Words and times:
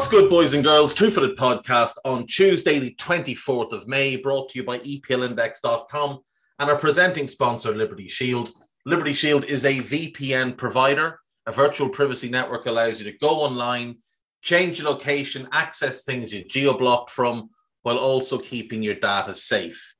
What's 0.00 0.10
good, 0.10 0.30
boys 0.30 0.54
and 0.54 0.64
girls? 0.64 0.94
Two 0.94 1.10
Footed 1.10 1.36
Podcast 1.36 1.96
on 2.06 2.26
Tuesday, 2.26 2.78
the 2.78 2.94
24th 2.94 3.72
of 3.72 3.86
May, 3.86 4.16
brought 4.16 4.48
to 4.48 4.58
you 4.58 4.64
by 4.64 4.78
EPLindex.com 4.78 6.20
and 6.58 6.70
our 6.70 6.78
presenting 6.78 7.28
sponsor, 7.28 7.72
Liberty 7.72 8.08
Shield. 8.08 8.48
Liberty 8.86 9.12
Shield 9.12 9.44
is 9.44 9.66
a 9.66 9.76
VPN 9.76 10.56
provider. 10.56 11.20
A 11.44 11.52
virtual 11.52 11.90
privacy 11.90 12.30
network 12.30 12.64
allows 12.64 12.98
you 12.98 13.12
to 13.12 13.18
go 13.18 13.28
online, 13.28 13.98
change 14.40 14.80
your 14.80 14.90
location, 14.90 15.46
access 15.52 16.02
things 16.02 16.32
you're 16.32 16.48
geo 16.48 16.78
blocked 16.78 17.10
from, 17.10 17.50
while 17.82 17.98
also 17.98 18.38
keeping 18.38 18.82
your 18.82 18.94
data 18.94 19.34
safe. 19.34 19.94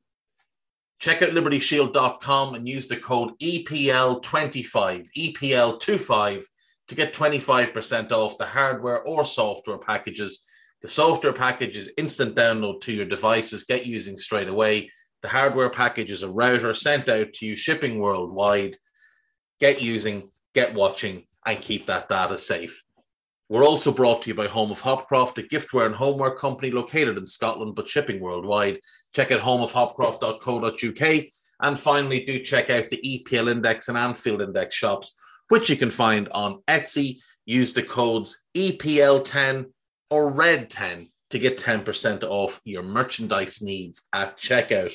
Check 0.99 1.21
out 1.21 1.29
libertyshield.com 1.29 2.55
and 2.55 2.67
use 2.67 2.89
the 2.89 2.97
code 2.97 3.39
EPL25, 3.39 5.09
EPL25 5.15 6.45
to 6.91 6.97
get 6.97 7.15
25% 7.15 8.11
off 8.11 8.37
the 8.37 8.45
hardware 8.45 9.01
or 9.05 9.25
software 9.25 9.79
packages. 9.79 10.45
The 10.83 10.89
software 10.89 11.33
package 11.33 11.77
is 11.77 11.93
instant 11.97 12.35
download 12.35 12.81
to 12.81 12.93
your 12.93 13.07
devices, 13.07 13.63
get 13.63 13.87
using 13.87 14.17
straight 14.17 14.49
away. 14.49 14.91
The 15.23 15.29
hardware 15.29 15.71
package 15.71 16.11
is 16.11 16.25
a 16.25 16.29
router 16.29 16.75
sent 16.75 17.09
out 17.09 17.33
to 17.35 17.47
you, 17.47 17.55
shipping 17.55 18.01
worldwide. 18.01 18.77
Get 19.61 19.81
using, 19.81 20.31
get 20.53 20.75
watching, 20.75 21.27
and 21.47 21.61
keep 21.61 21.87
that 21.87 22.09
data 22.09 22.37
safe. 22.37 22.83
We're 23.49 23.65
also 23.65 23.93
brought 23.93 24.23
to 24.23 24.31
you 24.31 24.35
by 24.35 24.49
Home 24.49 24.73
of 24.73 24.83
Hopcroft, 24.83 25.39
a 25.39 25.45
giftware 25.45 25.87
and 25.87 25.95
homeware 25.95 26.35
company 26.35 26.73
located 26.73 27.19
in 27.19 27.27
Scotland 27.27 27.77
but 27.77 27.87
shipping 27.89 28.19
worldwide. 28.19 28.81
Check 29.15 29.31
out 29.31 29.41
homeofhopcroft.co.uk. 29.43 31.25
And 31.63 31.79
finally, 31.79 32.25
do 32.25 32.43
check 32.43 32.69
out 32.69 32.89
the 32.91 33.25
EPL 33.29 33.49
Index 33.49 33.89
and 33.89 33.97
Anfield 33.97 34.43
Index 34.43 34.75
shops 34.75 35.21
which 35.51 35.69
you 35.69 35.77
can 35.77 35.91
find 35.91 36.29
on 36.31 36.63
Etsy. 36.67 37.19
Use 37.45 37.75
the 37.75 37.83
codes 37.83 38.47
EPL10 38.57 39.67
or 40.09 40.33
RED10 40.33 41.07
to 41.31 41.39
get 41.39 41.59
10% 41.59 42.23
off 42.23 42.61
your 42.65 42.83
merchandise 42.83 43.61
needs 43.61 44.09
at 44.13 44.39
checkout. 44.39 44.95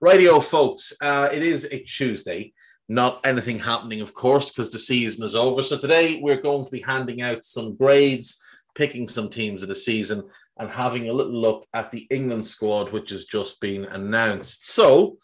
Radio, 0.00 0.40
folks, 0.40 0.92
uh, 1.00 1.28
it 1.32 1.42
is 1.42 1.64
a 1.72 1.80
Tuesday. 1.80 2.52
Not 2.88 3.20
anything 3.24 3.58
happening, 3.58 4.00
of 4.00 4.14
course, 4.14 4.50
because 4.50 4.70
the 4.70 4.78
season 4.78 5.24
is 5.24 5.34
over. 5.34 5.62
So 5.62 5.78
today 5.78 6.20
we're 6.22 6.40
going 6.40 6.64
to 6.64 6.70
be 6.70 6.80
handing 6.80 7.22
out 7.22 7.44
some 7.44 7.74
grades, 7.74 8.42
picking 8.74 9.08
some 9.08 9.28
teams 9.28 9.62
of 9.62 9.68
the 9.68 9.74
season, 9.74 10.22
and 10.58 10.70
having 10.70 11.08
a 11.08 11.12
little 11.12 11.40
look 11.40 11.66
at 11.74 11.90
the 11.90 12.06
England 12.10 12.44
squad, 12.44 12.92
which 12.92 13.10
has 13.10 13.24
just 13.24 13.60
been 13.60 13.84
announced. 13.86 14.66
So 14.66 15.18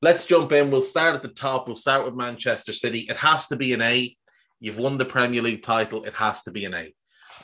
Let's 0.00 0.26
jump 0.26 0.52
in. 0.52 0.70
We'll 0.70 0.82
start 0.82 1.16
at 1.16 1.22
the 1.22 1.28
top. 1.28 1.66
We'll 1.66 1.74
start 1.74 2.04
with 2.04 2.14
Manchester 2.14 2.72
City. 2.72 3.00
It 3.00 3.16
has 3.16 3.48
to 3.48 3.56
be 3.56 3.72
an 3.72 3.82
A. 3.82 4.16
You've 4.60 4.78
won 4.78 4.96
the 4.96 5.04
Premier 5.04 5.42
League 5.42 5.64
title. 5.64 6.04
It 6.04 6.14
has 6.14 6.42
to 6.44 6.52
be 6.52 6.64
an 6.64 6.74
A. 6.74 6.94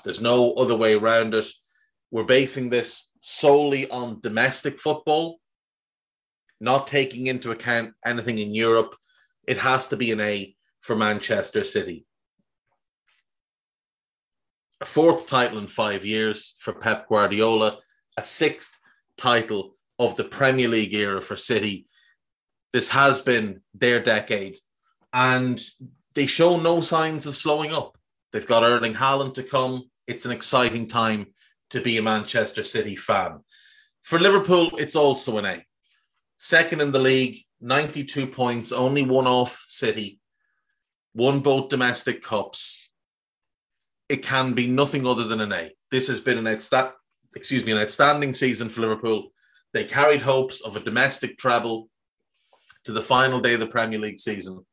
There's 0.04 0.20
no 0.20 0.52
other 0.52 0.76
way 0.76 0.94
around 0.94 1.34
it. 1.34 1.46
We're 2.12 2.24
basing 2.24 2.70
this 2.70 3.10
solely 3.18 3.90
on 3.90 4.20
domestic 4.20 4.78
football, 4.78 5.40
not 6.60 6.86
taking 6.86 7.26
into 7.26 7.50
account 7.50 7.94
anything 8.04 8.38
in 8.38 8.54
Europe. 8.54 8.94
It 9.48 9.58
has 9.58 9.88
to 9.88 9.96
be 9.96 10.12
an 10.12 10.20
A 10.20 10.54
for 10.80 10.94
Manchester 10.94 11.64
City. 11.64 12.06
A 14.80 14.84
fourth 14.84 15.26
title 15.26 15.58
in 15.58 15.66
five 15.66 16.04
years 16.04 16.54
for 16.60 16.72
Pep 16.72 17.08
Guardiola, 17.08 17.78
a 18.16 18.22
sixth 18.22 18.78
title 19.16 19.74
of 19.98 20.14
the 20.16 20.24
Premier 20.24 20.68
League 20.68 20.94
era 20.94 21.20
for 21.20 21.36
City 21.36 21.88
this 22.74 22.88
has 22.88 23.20
been 23.20 23.60
their 23.72 24.02
decade, 24.02 24.58
and 25.12 25.62
they 26.16 26.26
show 26.26 26.58
no 26.60 26.80
signs 26.80 27.24
of 27.24 27.36
slowing 27.36 27.72
up. 27.72 27.96
They've 28.32 28.44
got 28.44 28.64
Erling 28.64 28.94
Haaland 28.94 29.34
to 29.34 29.44
come. 29.44 29.88
It's 30.08 30.26
an 30.26 30.32
exciting 30.32 30.88
time 30.88 31.26
to 31.70 31.80
be 31.80 31.98
a 31.98 32.02
Manchester 32.02 32.64
City 32.64 32.96
fan. 32.96 33.38
For 34.02 34.18
Liverpool, 34.18 34.72
it's 34.74 34.96
also 34.96 35.38
an 35.38 35.44
A. 35.44 35.64
Second 36.36 36.80
in 36.80 36.90
the 36.90 36.98
league, 36.98 37.36
92 37.60 38.26
points, 38.26 38.72
only 38.72 39.06
one 39.06 39.28
off 39.28 39.62
City, 39.68 40.18
won 41.14 41.38
both 41.38 41.68
domestic 41.68 42.24
cups. 42.24 42.90
It 44.08 44.24
can 44.24 44.52
be 44.52 44.66
nothing 44.66 45.06
other 45.06 45.28
than 45.28 45.40
an 45.40 45.52
A. 45.52 45.70
This 45.92 46.08
has 46.08 46.18
been 46.18 46.38
an 46.38 46.56
outsta- 46.56 46.92
excuse 47.36 47.64
me, 47.64 47.70
an 47.70 47.78
outstanding 47.78 48.34
season 48.34 48.68
for 48.68 48.80
Liverpool. 48.80 49.28
They 49.72 49.84
carried 49.84 50.22
hopes 50.22 50.60
of 50.60 50.74
a 50.74 50.80
domestic 50.80 51.38
treble 51.38 51.88
to 52.84 52.92
the 52.92 53.02
final 53.02 53.40
day 53.40 53.54
of 53.54 53.60
the 53.60 53.66
Premier 53.66 53.98
League 53.98 54.20
season. 54.20 54.64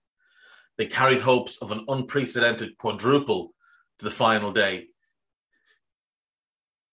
They 0.78 0.86
carried 0.86 1.22
hopes 1.22 1.58
of 1.62 1.72
an 1.72 1.86
unprecedented 1.88 2.78
quadruple 2.78 3.54
to 4.00 4.06
the 4.06 4.12
final 4.12 4.52
day. 4.52 4.88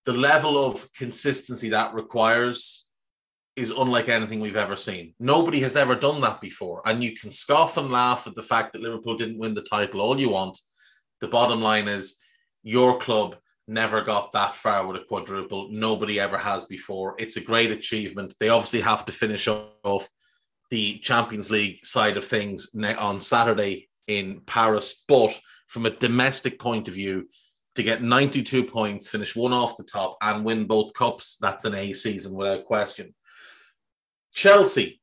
The 0.05 0.13
level 0.13 0.65
of 0.65 0.91
consistency 0.93 1.71
that 1.71 1.95
requires 1.95 2.89
is 3.57 3.73
unlike 3.73 4.09
anything 4.09 4.41
we've 4.41 4.57
ever 4.57 4.77
seen. 4.77 5.15
Nobody 5.19 5.61
has 5.61 5.77
ever 5.77 5.95
done 5.97 6.21
that 6.21 6.41
before. 6.41 6.81
And 6.87 7.03
you 7.03 7.17
can 7.17 7.31
scoff 7.31 7.77
and 7.77 7.91
laugh 7.91 8.27
at 8.27 8.35
the 8.35 8.43
fact 8.43 8.73
that 8.73 8.83
Liverpool 8.83 9.17
didn't 9.17 9.41
win 9.41 9.55
the 9.55 9.63
title 9.63 10.01
all 10.01 10.19
you 10.19 10.31
want. 10.31 10.59
The 11.21 11.29
bottom 11.29 11.61
line 11.61 11.89
is 11.89 12.21
your 12.63 12.99
club 12.99 13.37
never 13.67 14.01
got 14.01 14.33
that 14.33 14.55
far 14.55 14.87
with 14.87 14.97
a 14.97 15.05
quadruple. 15.05 15.69
Nobody 15.71 16.21
ever 16.21 16.39
has 16.39 16.67
before. 16.67 17.17
It's 17.19 17.37
a 17.37 17.43
great 17.43 17.71
achievement. 17.71 18.35
They 18.39 18.49
obviously 18.49 18.81
have 18.81 19.05
to 19.07 19.13
finish 19.13 19.49
off 19.49 20.09
the 20.71 20.99
Champions 20.99 21.51
League 21.51 21.85
side 21.85 22.17
of 22.17 22.25
things 22.25 22.71
on 22.99 23.21
Saturday 23.21 23.89
in 24.07 24.41
Paris. 24.47 25.05
But 25.07 25.39
from 25.67 25.87
a 25.87 25.91
domestic 25.91 26.59
point 26.59 26.89
of 26.89 26.95
view, 26.95 27.29
to 27.75 27.83
get 27.83 28.03
92 28.03 28.65
points, 28.65 29.09
finish 29.09 29.37
one 29.37 29.53
off 29.53 29.77
the 29.77 29.85
top, 29.85 30.17
and 30.21 30.45
win 30.45 30.67
both 30.67 30.93
cups, 30.95 31.37
that's 31.41 31.65
an 31.65 31.75
A 31.75 31.93
season 31.93 32.35
without 32.35 32.65
question. 32.65 33.15
Chelsea, 34.33 35.01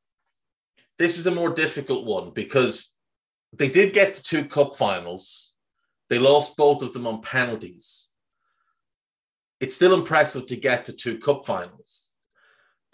this 0.98 1.18
is 1.18 1.26
a 1.26 1.34
more 1.34 1.50
difficult 1.50 2.04
one 2.04 2.30
because 2.30 2.92
they 3.52 3.68
did 3.68 3.94
get 3.94 4.14
to 4.14 4.22
two 4.22 4.44
cup 4.44 4.74
finals. 4.76 5.54
They 6.08 6.18
lost 6.18 6.56
both 6.56 6.82
of 6.82 6.92
them 6.92 7.06
on 7.06 7.22
penalties. 7.22 8.10
It's 9.60 9.74
still 9.74 9.94
impressive 9.94 10.46
to 10.48 10.56
get 10.56 10.84
to 10.84 10.92
two 10.92 11.18
cup 11.18 11.46
finals. 11.46 12.05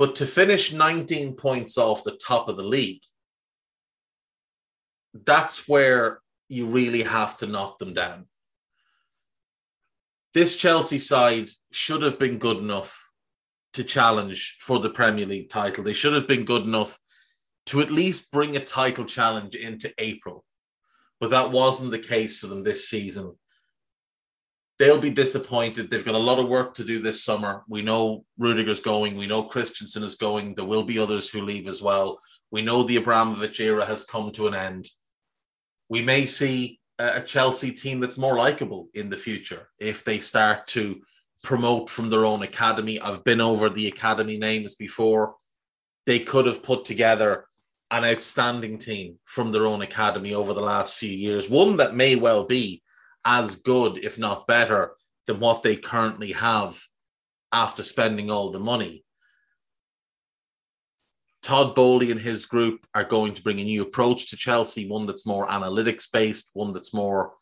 But 0.02 0.16
to 0.16 0.26
finish 0.26 0.72
19 0.72 1.36
points 1.36 1.78
off 1.78 2.02
the 2.02 2.18
top 2.26 2.48
of 2.48 2.56
the 2.56 2.64
league, 2.64 3.02
that's 5.14 5.68
where 5.68 6.20
you 6.48 6.66
really 6.66 7.04
have 7.04 7.36
to 7.36 7.46
knock 7.46 7.78
them 7.78 7.94
down. 7.94 8.26
This 10.34 10.56
Chelsea 10.56 10.98
side 10.98 11.50
should 11.70 12.02
have 12.02 12.18
been 12.18 12.38
good 12.38 12.56
enough 12.56 13.12
to 13.74 13.84
challenge 13.84 14.56
for 14.58 14.80
the 14.80 14.90
Premier 14.90 15.24
League 15.24 15.50
title. 15.50 15.84
They 15.84 15.92
should 15.92 16.14
have 16.14 16.26
been 16.26 16.44
good 16.44 16.64
enough 16.64 16.98
to 17.66 17.80
at 17.80 17.92
least 17.92 18.32
bring 18.32 18.56
a 18.56 18.64
title 18.64 19.04
challenge 19.04 19.54
into 19.54 19.94
April. 19.98 20.44
But 21.20 21.30
that 21.30 21.52
wasn't 21.52 21.92
the 21.92 22.00
case 22.00 22.40
for 22.40 22.48
them 22.48 22.64
this 22.64 22.88
season 22.88 23.36
they'll 24.82 24.98
be 24.98 25.10
disappointed. 25.10 25.88
They've 25.88 26.04
got 26.04 26.16
a 26.16 26.18
lot 26.18 26.40
of 26.40 26.48
work 26.48 26.74
to 26.74 26.84
do 26.84 26.98
this 26.98 27.22
summer. 27.22 27.62
We 27.68 27.82
know 27.82 28.24
Rudiger's 28.36 28.80
going. 28.80 29.16
We 29.16 29.28
know 29.28 29.44
Christensen 29.44 30.02
is 30.02 30.16
going. 30.16 30.56
There 30.56 30.64
will 30.64 30.82
be 30.82 30.98
others 30.98 31.30
who 31.30 31.42
leave 31.42 31.68
as 31.68 31.80
well. 31.80 32.18
We 32.50 32.62
know 32.62 32.82
the 32.82 32.96
Abramovich 32.96 33.60
era 33.60 33.84
has 33.86 34.02
come 34.02 34.32
to 34.32 34.48
an 34.48 34.54
end. 34.54 34.88
We 35.88 36.02
may 36.02 36.26
see 36.26 36.80
a 36.98 37.20
Chelsea 37.20 37.70
team 37.70 38.00
that's 38.00 38.18
more 38.18 38.36
likable 38.36 38.88
in 38.94 39.08
the 39.08 39.16
future 39.16 39.68
if 39.78 40.02
they 40.02 40.18
start 40.18 40.66
to 40.68 41.00
promote 41.44 41.88
from 41.88 42.10
their 42.10 42.24
own 42.24 42.42
academy. 42.42 43.00
I've 43.00 43.22
been 43.22 43.40
over 43.40 43.70
the 43.70 43.86
academy 43.86 44.36
names 44.36 44.74
before. 44.74 45.36
They 46.06 46.18
could 46.18 46.46
have 46.46 46.64
put 46.64 46.84
together 46.86 47.44
an 47.92 48.04
outstanding 48.04 48.78
team 48.78 49.20
from 49.26 49.52
their 49.52 49.66
own 49.66 49.82
academy 49.82 50.34
over 50.34 50.52
the 50.52 50.60
last 50.60 50.98
few 50.98 51.12
years, 51.12 51.48
one 51.48 51.76
that 51.76 51.94
may 51.94 52.16
well 52.16 52.46
be 52.46 52.81
as 53.24 53.56
good, 53.56 53.98
if 53.98 54.18
not 54.18 54.46
better, 54.46 54.92
than 55.26 55.40
what 55.40 55.62
they 55.62 55.76
currently 55.76 56.32
have 56.32 56.80
after 57.52 57.82
spending 57.82 58.30
all 58.30 58.50
the 58.50 58.58
money. 58.58 59.04
Todd 61.42 61.74
Boehly 61.74 62.10
and 62.10 62.20
his 62.20 62.46
group 62.46 62.86
are 62.94 63.04
going 63.04 63.34
to 63.34 63.42
bring 63.42 63.58
a 63.58 63.64
new 63.64 63.82
approach 63.82 64.30
to 64.30 64.36
Chelsea, 64.36 64.88
one 64.88 65.06
that's 65.06 65.26
more 65.26 65.48
analytics 65.48 66.06
based, 66.10 66.50
one 66.54 66.72
that's 66.72 66.94
more 66.94 67.32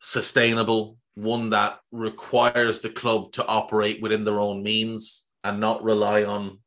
sustainable, 0.00 0.96
one 1.14 1.50
that 1.50 1.78
requires 1.92 2.80
the 2.80 2.90
club 2.90 3.32
to 3.32 3.46
operate 3.46 4.02
within 4.02 4.24
their 4.24 4.40
own 4.40 4.62
means 4.62 5.28
and 5.44 5.60
not 5.60 5.84
rely 5.84 6.24
on 6.24 6.58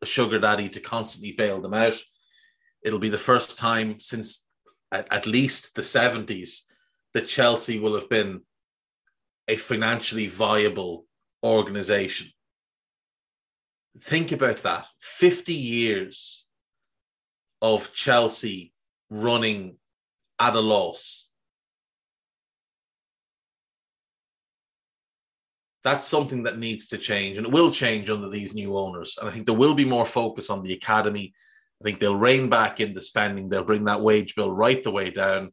a 0.00 0.06
sugar 0.06 0.38
daddy 0.38 0.68
to 0.70 0.80
constantly 0.80 1.32
bail 1.32 1.60
them 1.60 1.74
out. 1.74 2.00
It'll 2.82 2.98
be 2.98 3.08
the 3.08 3.18
first 3.18 3.58
time 3.58 4.00
since 4.00 4.46
at, 4.90 5.06
at 5.12 5.26
least 5.26 5.74
the 5.74 5.82
70s 5.82 6.62
that 7.14 7.28
Chelsea 7.28 7.78
will 7.78 7.94
have 7.94 8.08
been 8.08 8.42
a 9.48 9.56
financially 9.56 10.26
viable 10.26 11.06
organization 11.42 12.28
think 13.98 14.32
about 14.32 14.58
that 14.58 14.86
50 15.00 15.52
years 15.52 16.46
of 17.60 17.92
Chelsea 17.92 18.72
running 19.10 19.76
at 20.38 20.54
a 20.54 20.60
loss. 20.60 21.28
That's 25.84 26.04
something 26.04 26.42
that 26.42 26.58
needs 26.58 26.86
to 26.88 26.98
change 26.98 27.38
and 27.38 27.46
it 27.46 27.52
will 27.52 27.70
change 27.70 28.10
under 28.10 28.28
these 28.28 28.54
new 28.54 28.76
owners. 28.76 29.16
And 29.18 29.28
I 29.28 29.32
think 29.32 29.46
there 29.46 29.54
will 29.54 29.74
be 29.74 29.84
more 29.84 30.04
focus 30.04 30.50
on 30.50 30.62
the 30.62 30.74
academy. 30.74 31.32
I 31.80 31.84
think 31.84 31.98
they'll 31.98 32.16
rein 32.16 32.48
back 32.48 32.80
in 32.80 32.94
the 32.94 33.02
spending, 33.02 33.48
they'll 33.48 33.64
bring 33.64 33.84
that 33.84 34.00
wage 34.00 34.34
bill 34.34 34.52
right 34.52 34.82
the 34.82 34.90
way 34.90 35.10
down, 35.10 35.52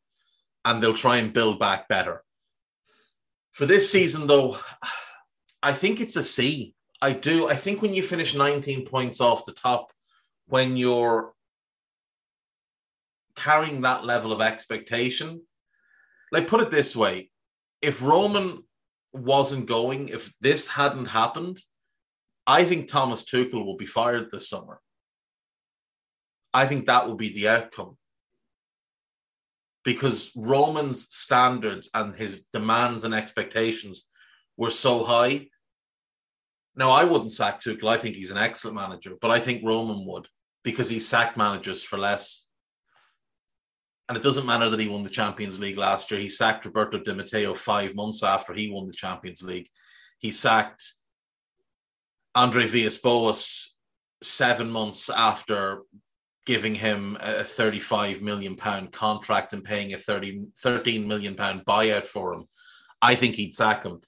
and 0.65 0.81
they'll 0.81 0.93
try 0.93 1.17
and 1.17 1.31
build 1.31 1.59
back 1.59 1.87
better. 1.87 2.23
For 3.53 3.65
this 3.65 3.89
season, 3.89 4.27
though, 4.27 4.57
I 5.63 5.71
think 5.71 6.01
it's 6.01 6.17
a 6.17 6.23
C. 6.23 6.73
I 7.01 7.13
do. 7.13 7.47
I 7.47 7.55
think 7.55 7.81
when 7.81 7.93
you 7.93 8.03
finish 8.03 8.35
19 8.35 8.85
points 8.87 9.21
off 9.21 9.45
the 9.45 9.53
top, 9.53 9.91
when 10.47 10.75
you're 10.75 11.33
carrying 13.35 13.81
that 13.81 14.03
level 14.03 14.31
of 14.31 14.41
expectation, 14.41 15.41
like 16.31 16.47
put 16.47 16.61
it 16.61 16.71
this 16.71 16.95
way 16.95 17.29
if 17.81 18.01
Roman 18.01 18.63
wasn't 19.13 19.67
going, 19.67 20.09
if 20.09 20.33
this 20.41 20.67
hadn't 20.67 21.05
happened, 21.05 21.59
I 22.47 22.63
think 22.63 22.87
Thomas 22.87 23.23
Tuchel 23.23 23.65
will 23.65 23.77
be 23.77 23.85
fired 23.85 24.31
this 24.31 24.49
summer. 24.49 24.79
I 26.53 26.65
think 26.65 26.85
that 26.85 27.07
will 27.07 27.15
be 27.15 27.33
the 27.33 27.49
outcome. 27.49 27.97
Because 29.85 30.31
Roman's 30.35 31.07
standards 31.15 31.89
and 31.93 32.13
his 32.13 32.47
demands 32.51 33.05
and 33.05 33.13
expectations 33.13 34.09
were 34.57 34.71
so 34.71 35.03
high 35.03 35.47
now, 36.75 36.91
I 36.91 37.05
wouldn't 37.05 37.31
sack 37.31 37.61
Tuchel. 37.61 37.87
I 37.87 37.97
think 37.97 38.15
he's 38.15 38.31
an 38.31 38.37
excellent 38.37 38.75
manager, 38.75 39.13
but 39.21 39.31
I 39.31 39.39
think 39.39 39.63
Roman 39.63 40.05
would 40.05 40.27
because 40.63 40.89
he 40.89 40.99
sacked 40.99 41.37
managers 41.37 41.83
for 41.83 41.97
less. 41.97 42.47
And 44.09 44.17
it 44.17 44.23
doesn't 44.23 44.45
matter 44.45 44.69
that 44.69 44.79
he 44.79 44.87
won 44.87 45.03
the 45.03 45.09
Champions 45.09 45.59
League 45.59 45.77
last 45.77 46.11
year. 46.11 46.19
He 46.19 46.29
sacked 46.29 46.65
Roberto 46.65 46.99
Di 46.99 47.13
Matteo 47.13 47.53
five 47.53 47.95
months 47.95 48.23
after 48.23 48.53
he 48.53 48.69
won 48.69 48.87
the 48.87 48.93
Champions 48.93 49.41
League. 49.41 49.69
He 50.19 50.31
sacked 50.31 50.93
Andre 52.35 52.67
Villas-Boas 52.67 53.75
seven 54.21 54.69
months 54.69 55.09
after 55.09 55.81
giving 56.45 56.75
him 56.75 57.17
a 57.21 57.43
35 57.43 58.21
million 58.21 58.55
pound 58.55 58.91
contract 58.91 59.53
and 59.53 59.63
paying 59.63 59.93
a 59.93 59.97
30, 59.97 60.45
13 60.59 61.07
million 61.07 61.35
pound 61.35 61.65
buyout 61.65 62.07
for 62.07 62.33
him. 62.33 62.45
I 63.01 63.15
think 63.15 63.35
he'd 63.35 63.53
sack 63.53 63.83
him. 63.83 63.99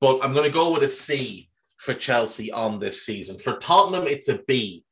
But 0.00 0.24
I'm 0.24 0.32
going 0.32 0.46
to 0.46 0.54
go 0.54 0.72
with 0.72 0.82
a 0.84 0.88
C 0.88 1.48
for 1.78 1.94
Chelsea 1.94 2.50
on 2.52 2.78
this 2.78 3.04
season. 3.04 3.38
For 3.38 3.56
Tottenham, 3.56 4.04
it's 4.06 4.28
a 4.28 4.40
B. 4.46 4.84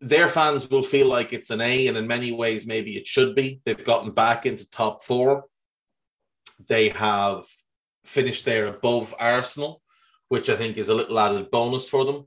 Their 0.00 0.28
fans 0.28 0.68
will 0.68 0.82
feel 0.82 1.06
like 1.06 1.32
it's 1.32 1.50
an 1.50 1.60
A, 1.60 1.86
and 1.86 1.96
in 1.96 2.06
many 2.06 2.32
ways, 2.32 2.66
maybe 2.66 2.96
it 2.96 3.06
should 3.06 3.34
be. 3.34 3.60
They've 3.64 3.84
gotten 3.84 4.10
back 4.10 4.46
into 4.46 4.68
top 4.68 5.04
four. 5.04 5.44
They 6.66 6.88
have 6.88 7.46
finished 8.04 8.44
there 8.44 8.66
above 8.66 9.14
Arsenal, 9.18 9.80
which 10.28 10.48
I 10.48 10.56
think 10.56 10.76
is 10.76 10.88
a 10.88 10.94
little 10.94 11.18
added 11.18 11.50
bonus 11.50 11.88
for 11.88 12.04
them. 12.04 12.26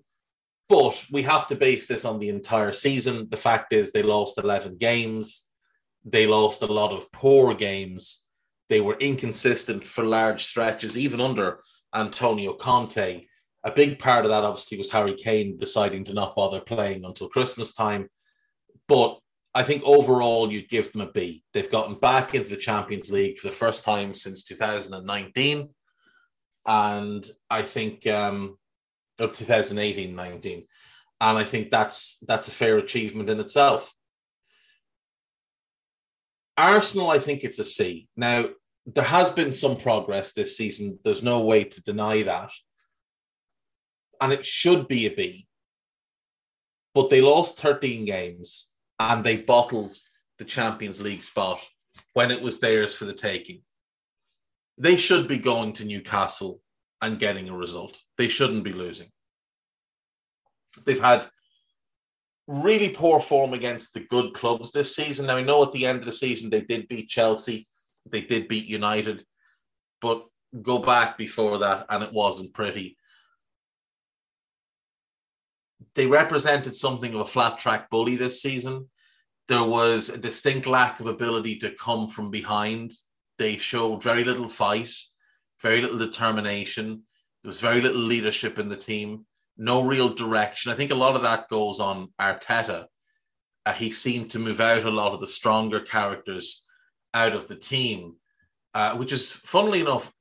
But 0.67 1.05
we 1.11 1.21
have 1.23 1.47
to 1.47 1.55
base 1.55 1.87
this 1.87 2.05
on 2.05 2.19
the 2.19 2.29
entire 2.29 2.71
season. 2.71 3.27
The 3.29 3.37
fact 3.37 3.71
is, 3.71 3.91
they 3.91 4.01
lost 4.01 4.39
11 4.39 4.77
games. 4.77 5.49
They 6.03 6.25
lost 6.25 6.61
a 6.61 6.67
lot 6.67 6.91
of 6.91 7.11
poor 7.11 7.53
games. 7.53 8.25
They 8.69 8.81
were 8.81 8.97
inconsistent 8.99 9.85
for 9.85 10.03
large 10.03 10.43
stretches, 10.43 10.97
even 10.97 11.21
under 11.21 11.59
Antonio 11.93 12.53
Conte. 12.53 13.25
A 13.63 13.71
big 13.71 13.99
part 13.99 14.25
of 14.25 14.31
that, 14.31 14.43
obviously, 14.43 14.77
was 14.77 14.91
Harry 14.91 15.15
Kane 15.15 15.57
deciding 15.57 16.03
to 16.05 16.13
not 16.13 16.35
bother 16.35 16.61
playing 16.61 17.05
until 17.05 17.29
Christmas 17.29 17.73
time. 17.73 18.09
But 18.87 19.19
I 19.53 19.63
think 19.63 19.83
overall, 19.83 20.51
you'd 20.51 20.69
give 20.69 20.91
them 20.91 21.01
a 21.01 21.11
B. 21.11 21.43
They've 21.53 21.71
gotten 21.71 21.95
back 21.95 22.35
into 22.35 22.49
the 22.49 22.57
Champions 22.57 23.11
League 23.11 23.37
for 23.37 23.47
the 23.47 23.55
first 23.55 23.83
time 23.83 24.13
since 24.13 24.43
2019. 24.43 25.69
And 26.67 27.25
I 27.49 27.61
think, 27.61 28.05
um, 28.07 28.57
2018 29.17 30.15
19. 30.15 30.65
And 31.21 31.37
I 31.37 31.43
think 31.43 31.71
that's 31.71 32.17
that's 32.27 32.47
a 32.47 32.51
fair 32.51 32.77
achievement 32.77 33.29
in 33.29 33.39
itself. 33.39 33.93
Arsenal, 36.57 37.09
I 37.09 37.19
think 37.19 37.43
it's 37.43 37.59
a 37.59 37.65
C. 37.65 38.07
Now, 38.15 38.45
there 38.85 39.03
has 39.03 39.31
been 39.31 39.51
some 39.51 39.77
progress 39.77 40.31
this 40.31 40.55
season. 40.55 40.99
There's 41.03 41.23
no 41.23 41.41
way 41.41 41.63
to 41.63 41.83
deny 41.83 42.23
that. 42.23 42.51
And 44.21 44.31
it 44.31 44.45
should 44.45 44.87
be 44.87 45.05
a 45.05 45.13
B. 45.13 45.47
But 46.93 47.09
they 47.09 47.19
lost 47.19 47.59
13 47.59 48.05
games 48.05 48.69
and 48.99 49.23
they 49.23 49.37
bottled 49.37 49.95
the 50.37 50.45
Champions 50.45 51.01
League 51.01 51.23
spot 51.23 51.59
when 52.13 52.31
it 52.31 52.41
was 52.41 52.59
theirs 52.59 52.95
for 52.95 53.05
the 53.05 53.13
taking. 53.13 53.61
They 54.77 54.95
should 54.95 55.27
be 55.27 55.37
going 55.37 55.73
to 55.73 55.85
Newcastle 55.85 56.61
and 57.05 57.19
getting 57.19 57.49
a 57.49 57.57
result. 57.57 58.01
They 58.17 58.27
shouldn't 58.27 58.63
be 58.63 58.73
losing. 58.73 59.07
They've 60.85 60.99
had 60.99 61.27
really 62.47 62.89
poor 62.89 63.19
form 63.19 63.53
against 63.53 63.93
the 63.93 64.01
good 64.01 64.33
clubs 64.33 64.71
this 64.71 64.95
season. 64.95 65.25
Now, 65.25 65.37
I 65.37 65.43
know 65.43 65.63
at 65.63 65.71
the 65.71 65.85
end 65.85 65.99
of 65.99 66.05
the 66.05 66.11
season 66.11 66.49
they 66.49 66.61
did 66.61 66.87
beat 66.87 67.09
Chelsea 67.09 67.67
they 68.09 68.21
did 68.21 68.47
beat 68.47 68.67
United, 68.67 69.25
but 70.01 70.25
go 70.61 70.79
back 70.79 71.17
before 71.17 71.59
that 71.59 71.85
and 71.89 72.03
it 72.03 72.13
wasn't 72.13 72.53
pretty. 72.53 72.97
They 75.95 76.07
represented 76.07 76.75
something 76.75 77.13
of 77.13 77.21
a 77.21 77.25
flat 77.25 77.57
track 77.57 77.89
bully 77.89 78.15
this 78.15 78.41
season. 78.41 78.89
There 79.47 79.63
was 79.63 80.09
a 80.09 80.17
distinct 80.17 80.67
lack 80.67 80.99
of 80.99 81.07
ability 81.07 81.59
to 81.59 81.71
come 81.71 82.07
from 82.07 82.31
behind. 82.31 82.91
They 83.37 83.57
showed 83.57 84.03
very 84.03 84.23
little 84.23 84.49
fight, 84.49 84.91
very 85.61 85.81
little 85.81 85.97
determination. 85.97 87.03
There 87.43 87.49
was 87.49 87.61
very 87.61 87.81
little 87.81 88.01
leadership 88.01 88.59
in 88.59 88.69
the 88.69 88.77
team, 88.77 89.25
no 89.57 89.83
real 89.83 90.13
direction. 90.13 90.71
I 90.71 90.75
think 90.75 90.91
a 90.91 90.95
lot 90.95 91.15
of 91.15 91.21
that 91.21 91.47
goes 91.49 91.79
on 91.79 92.09
Arteta. 92.19 92.87
Uh, 93.65 93.73
he 93.73 93.91
seemed 93.91 94.31
to 94.31 94.39
move 94.39 94.61
out 94.61 94.83
a 94.83 94.91
lot 94.91 95.13
of 95.13 95.19
the 95.19 95.27
stronger 95.27 95.79
characters 95.79 96.65
out 97.13 97.33
of 97.33 97.47
the 97.47 97.55
team, 97.55 98.15
uh, 98.73 98.95
which 98.97 99.11
is 99.13 99.31
funnily 99.31 99.79
enough, 99.79 100.11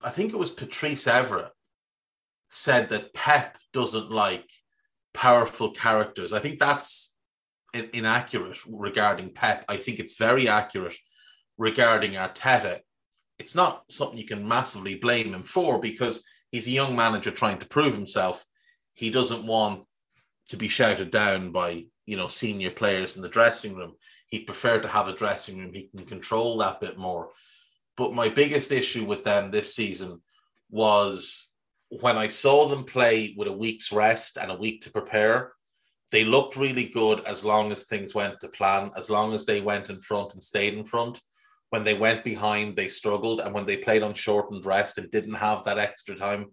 I 0.00 0.10
think 0.10 0.32
it 0.32 0.38
was 0.38 0.50
Patrice 0.50 1.06
Evra 1.06 1.48
said 2.50 2.90
that 2.90 3.14
Pep 3.14 3.56
doesn't 3.72 4.10
like 4.10 4.48
powerful 5.14 5.70
characters. 5.70 6.32
I 6.32 6.38
think 6.38 6.58
that's 6.58 7.16
inaccurate 7.94 8.58
regarding 8.66 9.32
Pep. 9.32 9.64
I 9.68 9.76
think 9.76 9.98
it's 9.98 10.18
very 10.18 10.48
accurate 10.48 10.96
regarding 11.56 12.12
Arteta. 12.12 12.80
It's 13.42 13.54
not 13.54 13.84
something 13.90 14.18
you 14.18 14.24
can 14.24 14.46
massively 14.46 14.94
blame 14.94 15.34
him 15.34 15.42
for 15.42 15.78
because 15.78 16.24
he's 16.52 16.68
a 16.68 16.78
young 16.80 16.94
manager 16.94 17.32
trying 17.32 17.58
to 17.58 17.66
prove 17.66 17.94
himself. 17.94 18.44
He 18.94 19.10
doesn't 19.10 19.46
want 19.46 19.84
to 20.48 20.56
be 20.56 20.68
shouted 20.68 21.10
down 21.10 21.50
by 21.50 21.86
you 22.06 22.16
know 22.16 22.28
senior 22.28 22.70
players 22.70 23.16
in 23.16 23.22
the 23.22 23.28
dressing 23.28 23.74
room 23.74 23.94
he'd 24.32 24.46
prefer 24.46 24.80
to 24.80 24.88
have 24.88 25.08
a 25.08 25.14
dressing 25.14 25.58
room. 25.58 25.72
He 25.74 25.90
can 25.94 26.06
control 26.06 26.58
that 26.58 26.80
bit 26.80 26.98
more. 26.98 27.30
But 27.96 28.14
my 28.14 28.30
biggest 28.30 28.72
issue 28.72 29.04
with 29.04 29.22
them 29.22 29.50
this 29.50 29.76
season 29.76 30.22
was 30.70 31.52
when 32.00 32.16
I 32.16 32.28
saw 32.28 32.66
them 32.66 32.84
play 32.84 33.34
with 33.36 33.46
a 33.46 33.52
week's 33.52 33.92
rest 33.92 34.38
and 34.38 34.50
a 34.50 34.56
week 34.56 34.80
to 34.82 34.90
prepare, 34.90 35.52
they 36.10 36.24
looked 36.24 36.56
really 36.56 36.86
good 36.86 37.20
as 37.26 37.44
long 37.44 37.70
as 37.70 37.84
things 37.84 38.14
went 38.14 38.40
to 38.40 38.48
plan, 38.48 38.90
as 38.96 39.10
long 39.10 39.34
as 39.34 39.44
they 39.44 39.60
went 39.60 39.90
in 39.90 40.00
front 40.00 40.32
and 40.32 40.42
stayed 40.42 40.74
in 40.74 40.84
front. 40.84 41.20
When 41.72 41.84
they 41.84 41.94
went 41.94 42.22
behind, 42.22 42.76
they 42.76 42.88
struggled. 42.88 43.40
And 43.40 43.52
when 43.54 43.66
they 43.66 43.76
played 43.76 44.02
on 44.02 44.14
shortened 44.14 44.64
rest 44.64 44.98
and 44.98 45.10
didn't 45.10 45.34
have 45.34 45.64
that 45.64 45.78
extra 45.78 46.14
time 46.14 46.46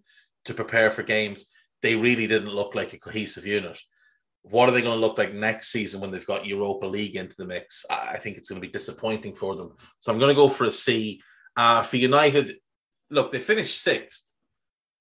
to 0.46 0.54
prepare 0.54 0.90
for 0.90 1.02
games, 1.02 1.50
they 1.82 1.94
really 1.94 2.26
didn't 2.26 2.54
look 2.54 2.74
like 2.74 2.92
a 2.92 2.98
cohesive 2.98 3.46
unit 3.46 3.78
what 4.42 4.68
are 4.68 4.72
they 4.72 4.82
going 4.82 4.98
to 4.98 5.06
look 5.06 5.18
like 5.18 5.34
next 5.34 5.68
season 5.68 6.00
when 6.00 6.10
they've 6.10 6.26
got 6.26 6.46
Europa 6.46 6.86
League 6.86 7.16
into 7.16 7.36
the 7.36 7.46
mix? 7.46 7.84
I 7.90 8.16
think 8.16 8.36
it's 8.36 8.48
going 8.48 8.60
to 8.60 8.66
be 8.66 8.72
disappointing 8.72 9.34
for 9.34 9.54
them. 9.54 9.74
So 10.00 10.12
I'm 10.12 10.18
going 10.18 10.30
to 10.30 10.40
go 10.40 10.48
for 10.48 10.64
a 10.64 10.70
C. 10.70 11.20
Uh, 11.56 11.82
for 11.82 11.96
United, 11.96 12.56
look, 13.10 13.32
they 13.32 13.38
finished 13.38 13.82
sixth. 13.82 14.32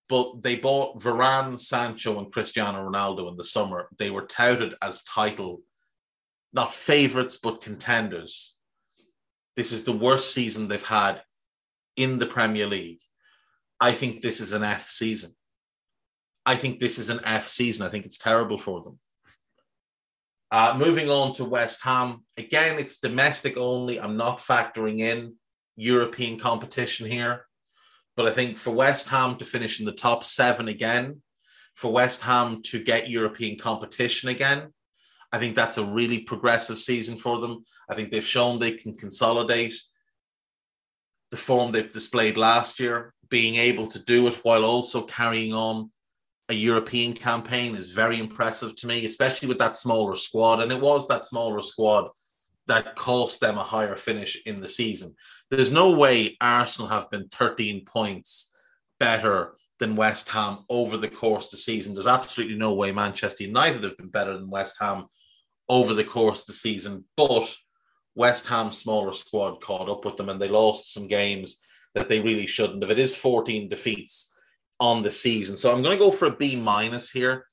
but 0.10 0.42
they 0.42 0.56
bought 0.56 1.00
Varane, 1.00 1.60
Sancho, 1.60 2.18
and 2.18 2.32
Cristiano 2.32 2.90
Ronaldo 2.90 3.30
in 3.30 3.38
the 3.38 3.44
summer. 3.44 3.90
They 3.98 4.10
were 4.10 4.26
touted 4.26 4.74
as 4.82 5.04
title, 5.04 5.62
not 6.52 6.74
favorites, 6.74 7.38
but 7.38 7.62
contenders. 7.62 8.59
This 9.60 9.74
is 9.74 9.84
the 9.84 9.92
worst 9.92 10.34
season 10.34 10.70
they've 10.70 10.82
had 10.82 11.22
in 11.98 12.18
the 12.18 12.25
Premier 12.25 12.66
League. 12.66 13.01
I 13.82 13.92
think 13.92 14.22
this 14.22 14.39
is 14.39 14.54
an 14.54 14.63
F 14.63 14.89
season. 14.89 15.36
I 16.46 16.56
think 16.56 16.80
this 16.80 16.98
is 16.98 17.10
an 17.10 17.20
F 17.25 17.46
season. 17.50 17.86
I 17.86 17.89
think 17.89 18.06
it's 18.06 18.18
terrible 18.18 18.58
for 18.58 18.82
them. 18.82 19.00
Uh, 20.50 20.78
moving 20.80 21.10
on 21.10 21.34
to 21.34 21.44
West 21.44 21.84
Ham. 21.84 22.24
Again, 22.38 22.80
it's 22.80 23.01
domestic 23.01 23.58
only. 23.58 24.00
I'm 24.00 24.16
not 24.16 24.39
factoring 24.39 25.00
in 25.00 25.36
European 25.75 26.39
competition 26.39 27.06
here. 27.12 27.46
But 28.16 28.28
I 28.28 28.32
think 28.32 28.56
for 28.56 28.72
West 28.72 29.10
Ham 29.10 29.36
to 29.39 29.44
finish 29.44 29.82
in 29.82 29.86
the 29.86 29.92
top 29.92 30.24
seven 30.24 30.70
again, 30.70 31.22
for 31.75 31.92
West 31.92 32.22
Ham 32.22 32.62
to 32.68 32.82
get 32.82 33.10
European 33.10 33.60
competition 33.60 34.30
again, 34.30 34.74
I 35.31 35.38
think 35.38 35.55
that's 35.55 35.77
a 35.77 35.86
really 35.86 36.19
progressive 36.19 36.79
season 36.79 37.15
for 37.15 37.39
them. 37.39 37.63
I 37.89 37.95
think 37.95 38.09
they've 38.09 38.25
shown 38.25 38.57
they 38.57 38.71
can 38.71 38.95
consolidate 38.95 39.75
the 41.31 41.38
form 41.38 41.71
they've 41.71 41.91
displayed 41.91 42.38
last 42.38 42.79
year, 42.79 43.13
being 43.29 43.55
able 43.55 43.86
to 43.88 44.00
do 44.00 44.27
it 44.27 44.39
while 44.43 44.65
also 44.65 45.03
carrying 45.03 45.53
on 45.53 45.91
a 46.50 46.53
European 46.53 47.13
campaign 47.13 47.75
is 47.75 47.91
very 47.91 48.19
impressive 48.19 48.75
to 48.75 48.88
me, 48.88 49.05
especially 49.05 49.48
with 49.48 49.59
that 49.59 49.75
smaller 49.75 50.15
squad. 50.15 50.62
And 50.62 50.71
it 50.71 50.81
was 50.81 51.07
that 51.07 51.25
smaller 51.25 51.62
squad 51.62 52.09
that 52.65 52.95
cost 52.95 53.39
them 53.39 53.57
a 53.57 53.63
higher 53.63 53.95
finish 53.95 54.41
in 54.45 54.59
the 54.59 54.69
season. 54.69 55.15
There's 55.51 55.71
no 55.71 55.91
way 55.91 56.38
Arsenal 56.41 56.88
have 56.88 57.09
been 57.12 57.27
13 57.29 57.86
points 57.86 58.51
better 59.00 59.53
than 59.79 59.95
West 59.95 60.29
Ham 60.29 60.59
over 60.69 60.98
the 60.98 61.07
course 61.07 61.45
of 61.45 61.51
the 61.51 61.57
season. 61.57 61.93
There's 61.93 62.07
absolutely 62.07 62.57
no 62.57 62.74
way 62.74 62.91
Manchester 62.91 63.43
United 63.43 63.83
have 63.83 63.98
been 63.98 64.09
better 64.09 64.36
than 64.36 64.50
West 64.50 64.75
Ham 64.79 65.05
over 65.70 65.94
the 65.94 66.04
course 66.04 66.42
of 66.42 66.48
the 66.48 66.54
season. 66.54 67.06
But 67.16 67.56
West 68.16 68.48
Ham's 68.48 68.78
smaller 68.78 69.14
squad 69.14 69.62
caught 69.62 69.90
up 69.90 70.04
with 70.04 70.18
them 70.18 70.30
and 70.30 70.42
they 70.42 70.50
lost 70.50 70.94
some 70.94 71.08
games 71.08 71.62
that 71.94 72.10
they 72.10 72.20
really 72.20 72.48
shouldn't 72.48 72.82
have. 72.82 72.92
It 72.92 73.00
is 73.00 73.16
14 73.16 73.70
defeats 73.70 74.38
on 74.80 75.04
the 75.04 75.12
season. 75.12 75.58
So 75.58 75.72
I'm 75.72 75.82
going 75.82 75.98
to 75.98 76.04
go 76.04 76.12
for 76.12 76.28
a 76.28 76.36
B 76.36 76.56
minus 76.56 77.12
here 77.12 77.46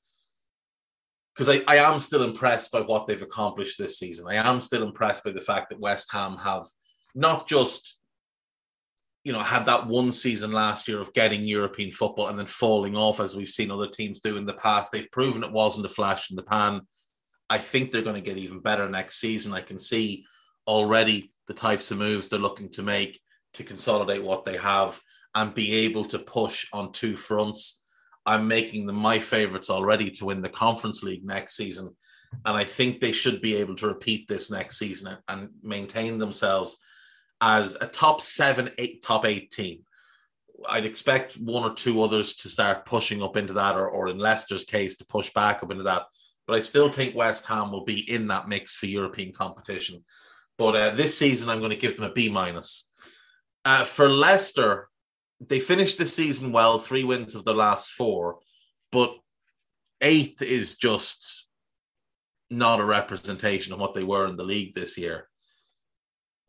because 1.35 1.49
I, 1.49 1.61
I 1.67 1.77
am 1.77 1.99
still 1.99 2.23
impressed 2.23 2.71
by 2.71 2.81
what 2.81 3.05
they've 3.05 3.21
accomplished 3.21 3.77
this 3.77 3.99
season. 3.99 4.25
I 4.27 4.35
am 4.35 4.59
still 4.61 4.83
impressed 4.83 5.23
by 5.23 5.31
the 5.31 5.41
fact 5.41 5.69
that 5.69 5.79
West 5.79 6.11
Ham 6.11 6.37
have 6.37 6.65
not 7.15 7.47
just 7.47 7.97
you 9.23 9.33
know 9.33 9.39
had 9.39 9.65
that 9.65 9.87
one 9.87 10.09
season 10.09 10.53
last 10.53 10.87
year 10.87 11.01
of 11.01 11.13
getting 11.13 11.43
European 11.43 11.91
football 11.91 12.29
and 12.29 12.39
then 12.39 12.45
falling 12.45 12.95
off 12.95 13.19
as 13.19 13.35
we've 13.35 13.49
seen 13.49 13.71
other 13.71 13.87
teams 13.87 14.21
do 14.21 14.37
in 14.37 14.45
the 14.45 14.53
past. 14.53 14.91
They've 14.91 15.11
proven 15.11 15.43
it 15.43 15.51
wasn't 15.51 15.85
a 15.85 15.89
flash 15.89 16.29
in 16.29 16.37
the 16.37 16.43
pan. 16.43 16.81
I 17.49 17.57
think 17.57 17.91
they're 17.91 18.01
going 18.01 18.21
to 18.21 18.21
get 18.21 18.37
even 18.37 18.59
better 18.59 18.89
next 18.89 19.19
season. 19.19 19.53
I 19.53 19.61
can 19.61 19.79
see 19.79 20.25
already 20.67 21.31
the 21.47 21.53
types 21.53 21.91
of 21.91 21.97
moves 21.97 22.27
they're 22.27 22.39
looking 22.39 22.69
to 22.71 22.83
make 22.83 23.19
to 23.53 23.63
consolidate 23.63 24.23
what 24.23 24.43
they 24.43 24.57
have 24.57 24.99
and 25.33 25.53
be 25.53 25.73
able 25.85 26.05
to 26.05 26.19
push 26.19 26.67
on 26.73 26.91
two 26.91 27.15
fronts. 27.15 27.81
I'm 28.25 28.47
making 28.47 28.85
them 28.85 28.97
my 28.97 29.19
favorites 29.19 29.69
already 29.69 30.11
to 30.11 30.25
win 30.25 30.41
the 30.41 30.49
Conference 30.49 31.03
League 31.03 31.23
next 31.23 31.55
season. 31.55 31.95
And 32.45 32.57
I 32.57 32.65
think 32.65 32.99
they 32.99 33.13
should 33.13 33.41
be 33.41 33.55
able 33.55 33.75
to 33.77 33.87
repeat 33.87 34.27
this 34.27 34.51
next 34.51 34.77
season 34.77 35.17
and 35.29 35.49
maintain 35.63 36.17
themselves 36.17 36.77
as 37.39 37.77
a 37.79 37.87
top 37.87 38.19
seven, 38.19 38.69
eight, 38.77 39.01
top 39.01 39.25
eight 39.25 39.51
team. 39.51 39.83
I'd 40.67 40.85
expect 40.85 41.35
one 41.35 41.63
or 41.63 41.73
two 41.73 42.01
others 42.01 42.35
to 42.37 42.49
start 42.49 42.85
pushing 42.85 43.21
up 43.21 43.37
into 43.37 43.53
that, 43.53 43.77
or, 43.77 43.87
or 43.87 44.09
in 44.09 44.17
Leicester's 44.17 44.65
case, 44.65 44.97
to 44.97 45.05
push 45.05 45.31
back 45.31 45.63
up 45.63 45.71
into 45.71 45.83
that. 45.83 46.03
But 46.47 46.55
I 46.55 46.61
still 46.61 46.89
think 46.89 47.13
West 47.13 47.45
Ham 47.45 47.71
will 47.71 47.83
be 47.83 48.09
in 48.09 48.27
that 48.27 48.47
mix 48.47 48.75
for 48.75 48.85
European 48.85 49.33
competition. 49.33 50.03
But 50.57 50.75
uh, 50.75 50.89
this 50.91 51.17
season, 51.17 51.49
I'm 51.49 51.59
going 51.59 51.71
to 51.71 51.77
give 51.77 51.95
them 51.95 52.09
a 52.09 52.13
B 52.13 52.29
minus. 52.29 52.89
Uh, 53.65 53.83
for 53.83 54.09
Leicester, 54.09 54.87
they 55.45 55.59
finished 55.59 55.97
the 55.97 56.05
season 56.05 56.51
well, 56.51 56.79
three 56.79 57.03
wins 57.03 57.35
of 57.35 57.43
the 57.43 57.53
last 57.53 57.91
four, 57.91 58.39
but 58.91 59.13
eighth 60.01 60.41
is 60.41 60.77
just 60.77 61.47
not 62.49 62.79
a 62.79 62.85
representation 62.85 63.73
of 63.73 63.79
what 63.79 63.93
they 63.93 64.03
were 64.03 64.27
in 64.27 64.37
the 64.37 64.43
league 64.43 64.73
this 64.73 64.97
year. 64.97 65.27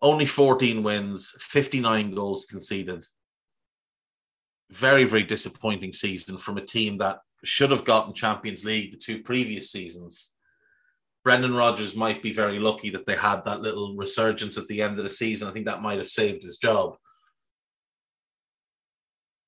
Only 0.01 0.27
14 0.27 0.83
wins, 0.83 1.35
59 1.41 2.13
goals 2.13 2.47
conceded. 2.47 3.05
Very, 4.71 5.05
very 5.05 5.25
disappointing 5.25 5.93
season 5.93 6.39
from 6.39 6.57
a 6.57 6.65
team 6.65 6.99
that 6.99 7.19
should 7.45 7.71
have 7.71 7.85
gotten 7.85 8.15
Champions 8.15 8.65
League 8.65 8.93
the 8.93 8.99
two 8.99 9.23
previous 9.23 9.71
seasons. 9.71 10.33
Brendan 11.25 11.55
Rodgers 11.55 11.95
might 11.95 12.23
be 12.23 12.33
very 12.33 12.59
lucky 12.59 12.91
that 12.91 13.07
they 13.07 13.17
had 13.17 13.45
that 13.45 13.61
little 13.61 13.95
resurgence 13.97 14.57
at 14.57 14.67
the 14.67 14.83
end 14.83 14.99
of 14.99 15.05
the 15.05 15.11
season. 15.11 15.49
I 15.49 15.53
think 15.53 15.67
that 15.67 15.83
might 15.83 15.99
have 15.99 16.09
saved 16.09 16.43
his 16.43 16.57
job. 16.57 16.97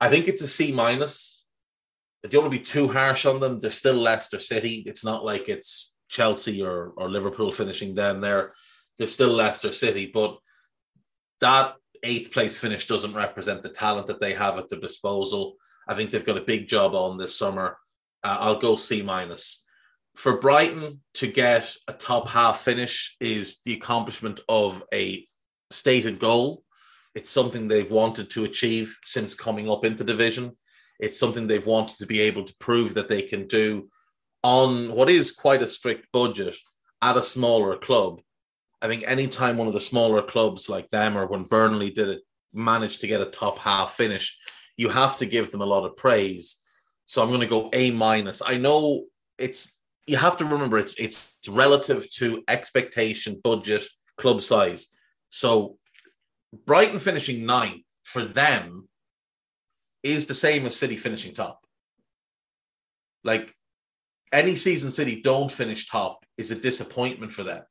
I 0.00 0.08
think 0.08 0.28
it's 0.28 0.42
a 0.42 0.48
C 0.48 0.72
minus. 0.72 1.44
I 2.24 2.28
don't 2.28 2.42
want 2.42 2.52
to 2.52 2.58
be 2.58 2.64
too 2.64 2.88
harsh 2.88 3.24
on 3.24 3.40
them. 3.40 3.60
They're 3.60 3.70
still 3.70 3.94
Leicester 3.94 4.38
City. 4.38 4.82
It's 4.86 5.04
not 5.04 5.24
like 5.24 5.48
it's 5.48 5.94
Chelsea 6.08 6.62
or, 6.62 6.92
or 6.96 7.08
Liverpool 7.08 7.52
finishing 7.52 7.94
down 7.94 8.20
there. 8.20 8.52
They're 8.98 9.06
still 9.06 9.30
Leicester 9.30 9.72
City, 9.72 10.10
but 10.12 10.38
that 11.40 11.76
eighth 12.02 12.32
place 12.32 12.58
finish 12.60 12.86
doesn't 12.86 13.14
represent 13.14 13.62
the 13.62 13.68
talent 13.68 14.06
that 14.08 14.20
they 14.20 14.34
have 14.34 14.58
at 14.58 14.68
their 14.68 14.80
disposal. 14.80 15.56
I 15.90 15.94
think 15.94 16.12
they've 16.12 16.24
got 16.24 16.36
a 16.36 16.42
big 16.42 16.68
job 16.68 16.94
on 16.94 17.18
this 17.18 17.36
summer. 17.36 17.76
Uh, 18.22 18.36
I'll 18.38 18.60
go 18.60 18.76
C 18.76 19.02
minus. 19.02 19.64
For 20.14 20.38
Brighton 20.38 21.00
to 21.14 21.26
get 21.26 21.74
a 21.88 21.92
top 21.92 22.28
half 22.28 22.60
finish 22.60 23.16
is 23.20 23.58
the 23.64 23.74
accomplishment 23.74 24.38
of 24.48 24.84
a 24.94 25.26
stated 25.72 26.20
goal. 26.20 26.62
It's 27.16 27.28
something 27.28 27.66
they've 27.66 27.90
wanted 27.90 28.30
to 28.30 28.44
achieve 28.44 28.96
since 29.04 29.34
coming 29.34 29.68
up 29.68 29.84
into 29.84 30.04
division. 30.04 30.56
It's 31.00 31.18
something 31.18 31.48
they've 31.48 31.66
wanted 31.66 31.98
to 31.98 32.06
be 32.06 32.20
able 32.20 32.44
to 32.44 32.54
prove 32.60 32.94
that 32.94 33.08
they 33.08 33.22
can 33.22 33.48
do 33.48 33.88
on 34.44 34.92
what 34.92 35.10
is 35.10 35.32
quite 35.32 35.62
a 35.62 35.68
strict 35.68 36.06
budget 36.12 36.54
at 37.02 37.16
a 37.16 37.22
smaller 37.22 37.76
club. 37.76 38.20
I 38.80 38.86
think 38.86 39.02
anytime 39.08 39.56
one 39.56 39.66
of 39.66 39.74
the 39.74 39.80
smaller 39.80 40.22
clubs 40.22 40.68
like 40.68 40.88
them 40.90 41.18
or 41.18 41.26
when 41.26 41.44
Burnley 41.44 41.90
did 41.90 42.08
it 42.10 42.22
managed 42.52 43.00
to 43.00 43.08
get 43.08 43.20
a 43.20 43.26
top 43.26 43.58
half 43.58 43.94
finish, 43.94 44.38
you 44.80 44.88
have 44.88 45.18
to 45.18 45.26
give 45.26 45.50
them 45.50 45.60
a 45.60 45.66
lot 45.66 45.84
of 45.84 45.94
praise. 45.94 46.56
So 47.04 47.20
I'm 47.20 47.28
going 47.28 47.42
to 47.42 47.46
go 47.46 47.68
A 47.74 47.90
minus. 47.90 48.40
I 48.40 48.56
know 48.56 49.04
it's 49.36 49.76
you 50.06 50.16
have 50.16 50.38
to 50.38 50.46
remember 50.46 50.78
it's 50.78 50.94
it's 50.94 51.38
relative 51.50 52.10
to 52.12 52.42
expectation, 52.48 53.38
budget, 53.44 53.84
club 54.16 54.40
size. 54.40 54.88
So 55.28 55.76
Brighton 56.64 56.98
finishing 56.98 57.44
ninth 57.44 57.84
for 58.04 58.24
them 58.24 58.88
is 60.02 60.24
the 60.24 60.40
same 60.46 60.64
as 60.64 60.76
City 60.76 60.96
finishing 60.96 61.34
top. 61.34 61.60
Like 63.22 63.52
any 64.32 64.56
season 64.56 64.90
City 64.90 65.20
don't 65.20 65.52
finish 65.52 65.88
top 65.88 66.24
is 66.38 66.50
a 66.50 66.58
disappointment 66.58 67.34
for 67.34 67.44
them. 67.44 67.64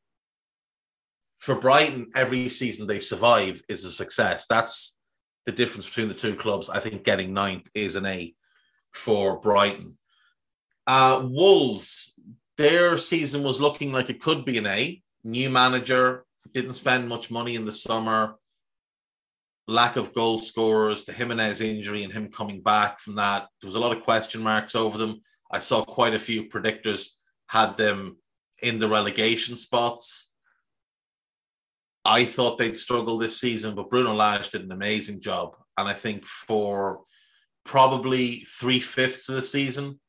For 1.40 1.60
Brighton, 1.60 2.12
every 2.16 2.50
season 2.50 2.86
they 2.86 3.00
survive 3.00 3.64
is 3.68 3.84
a 3.84 3.90
success. 3.90 4.46
That's 4.48 4.99
the 5.46 5.52
difference 5.52 5.86
between 5.86 6.08
the 6.08 6.14
two 6.14 6.36
clubs. 6.36 6.70
I 6.70 6.80
think 6.80 7.04
getting 7.04 7.34
ninth 7.34 7.70
is 7.74 7.96
an 7.96 8.06
A 8.06 8.34
for 8.92 9.40
Brighton. 9.40 9.98
Uh, 10.88 11.22
Wolves, 11.24 12.20
their 12.58 12.98
season 12.98 13.44
was 13.44 13.62
looking 13.62 13.92
like 13.92 14.10
it 14.10 14.22
could 14.22 14.46
be 14.46 14.58
an 14.58 14.68
A. 14.68 15.02
New 15.24 15.50
manager, 15.50 16.26
didn't 16.54 16.74
spend 16.74 17.08
much 17.08 17.30
money 17.30 17.56
in 17.56 17.66
the 17.66 17.72
summer 17.72 18.36
lack 19.70 19.96
of 19.96 20.14
goal 20.14 20.40
scorers, 20.40 21.06
the 21.06 21.14
Jimenez 21.14 21.62
injury, 21.62 22.04
and 22.04 22.12
him 22.12 22.30
coming 22.30 22.62
back 22.62 23.00
from 23.00 23.16
that. 23.16 23.48
There 23.62 23.68
was 23.68 23.76
a 23.76 23.80
lot 23.80 23.96
of 23.96 24.04
question 24.04 24.42
marks 24.42 24.76
over 24.76 24.98
them. 24.98 25.22
I 25.52 25.60
saw 25.60 25.86
quite 25.86 26.16
a 26.16 26.20
few 26.20 26.50
predictors 26.50 27.16
had 27.48 27.78
them 27.78 28.18
in 28.62 28.80
the 28.80 28.88
relegation 28.88 29.56
spots. 29.56 30.29
I 32.10 32.26
thought 32.26 32.58
they'd 32.58 32.76
struggle 32.76 33.20
this 33.20 33.40
season, 33.40 33.76
but 33.76 33.92
Bruno 33.92 34.16
Lage 34.16 34.50
did 34.50 34.64
an 34.64 34.72
amazing 34.72 35.22
job. 35.22 35.56
And 35.78 35.88
I 35.88 35.94
think 35.94 36.26
for 36.26 37.02
probably 37.64 38.40
three 38.60 38.80
fifths 38.80 39.30
of 39.30 39.36
the 39.36 39.44
season, 39.44 40.00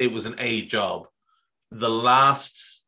it 0.00 0.10
was 0.10 0.24
an 0.24 0.36
A 0.38 0.64
job. 0.64 1.06
The 1.70 1.90
last 1.90 2.86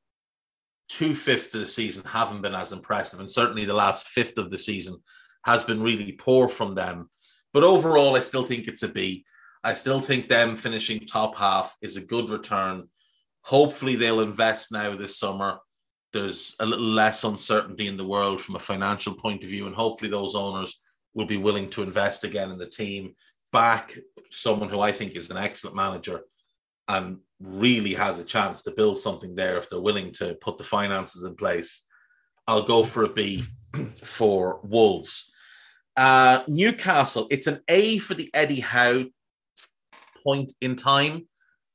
two 0.88 1.14
fifths 1.14 1.54
of 1.54 1.60
the 1.60 1.66
season 1.66 2.04
haven't 2.06 2.40
been 2.40 2.54
as 2.54 2.72
impressive, 2.72 3.20
and 3.20 3.30
certainly 3.30 3.66
the 3.66 3.74
last 3.74 4.08
fifth 4.08 4.38
of 4.38 4.50
the 4.50 4.56
season 4.56 4.96
has 5.44 5.62
been 5.62 5.82
really 5.82 6.12
poor 6.12 6.48
from 6.48 6.74
them. 6.74 7.10
But 7.52 7.64
overall, 7.64 8.16
I 8.16 8.20
still 8.20 8.46
think 8.46 8.66
it's 8.66 8.82
a 8.82 8.88
B. 8.88 9.26
I 9.62 9.74
still 9.74 10.00
think 10.00 10.28
them 10.28 10.56
finishing 10.56 11.00
top 11.00 11.36
half 11.36 11.76
is 11.82 11.98
a 11.98 12.06
good 12.06 12.30
return. 12.30 12.88
Hopefully, 13.42 13.94
they'll 13.94 14.22
invest 14.22 14.72
now 14.72 14.94
this 14.94 15.18
summer. 15.18 15.58
There's 16.12 16.56
a 16.60 16.66
little 16.66 16.86
less 16.86 17.24
uncertainty 17.24 17.86
in 17.86 17.96
the 17.96 18.06
world 18.06 18.40
from 18.40 18.56
a 18.56 18.60
financial 18.60 19.14
point 19.14 19.42
of 19.42 19.50
view, 19.50 19.66
and 19.66 19.74
hopefully, 19.74 20.10
those 20.10 20.34
owners 20.34 20.80
will 21.14 21.26
be 21.26 21.36
willing 21.36 21.68
to 21.70 21.82
invest 21.82 22.24
again 22.24 22.50
in 22.50 22.58
the 22.58 22.68
team 22.68 23.14
back 23.52 23.96
someone 24.30 24.68
who 24.68 24.80
I 24.80 24.92
think 24.92 25.16
is 25.16 25.30
an 25.30 25.36
excellent 25.36 25.76
manager 25.76 26.22
and 26.86 27.18
really 27.40 27.94
has 27.94 28.18
a 28.18 28.24
chance 28.24 28.62
to 28.62 28.70
build 28.70 28.98
something 28.98 29.34
there 29.34 29.58
if 29.58 29.68
they're 29.68 29.80
willing 29.80 30.12
to 30.12 30.34
put 30.34 30.58
the 30.58 30.64
finances 30.64 31.24
in 31.24 31.34
place. 31.36 31.86
I'll 32.46 32.62
go 32.62 32.82
for 32.82 33.04
a 33.04 33.12
B 33.12 33.44
for 34.02 34.60
Wolves. 34.62 35.30
Uh, 35.96 36.42
Newcastle, 36.48 37.26
it's 37.30 37.46
an 37.46 37.60
A 37.68 37.98
for 37.98 38.14
the 38.14 38.30
Eddie 38.32 38.60
Howe 38.60 39.04
point 40.24 40.54
in 40.60 40.76
time 40.76 41.26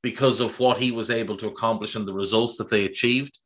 because 0.02 0.40
of 0.40 0.58
what 0.58 0.78
he 0.78 0.92
was 0.92 1.10
able 1.10 1.36
to 1.36 1.48
accomplish 1.48 1.94
and 1.94 2.06
the 2.06 2.12
results 2.12 2.56
that 2.56 2.70
they 2.70 2.84
achieved. 2.84 3.38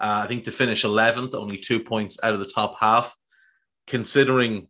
Uh, 0.00 0.22
I 0.24 0.26
think 0.26 0.44
to 0.44 0.52
finish 0.52 0.84
11th, 0.84 1.34
only 1.34 1.58
two 1.58 1.80
points 1.80 2.18
out 2.22 2.34
of 2.34 2.40
the 2.40 2.46
top 2.46 2.76
half, 2.80 3.16
considering 3.86 4.68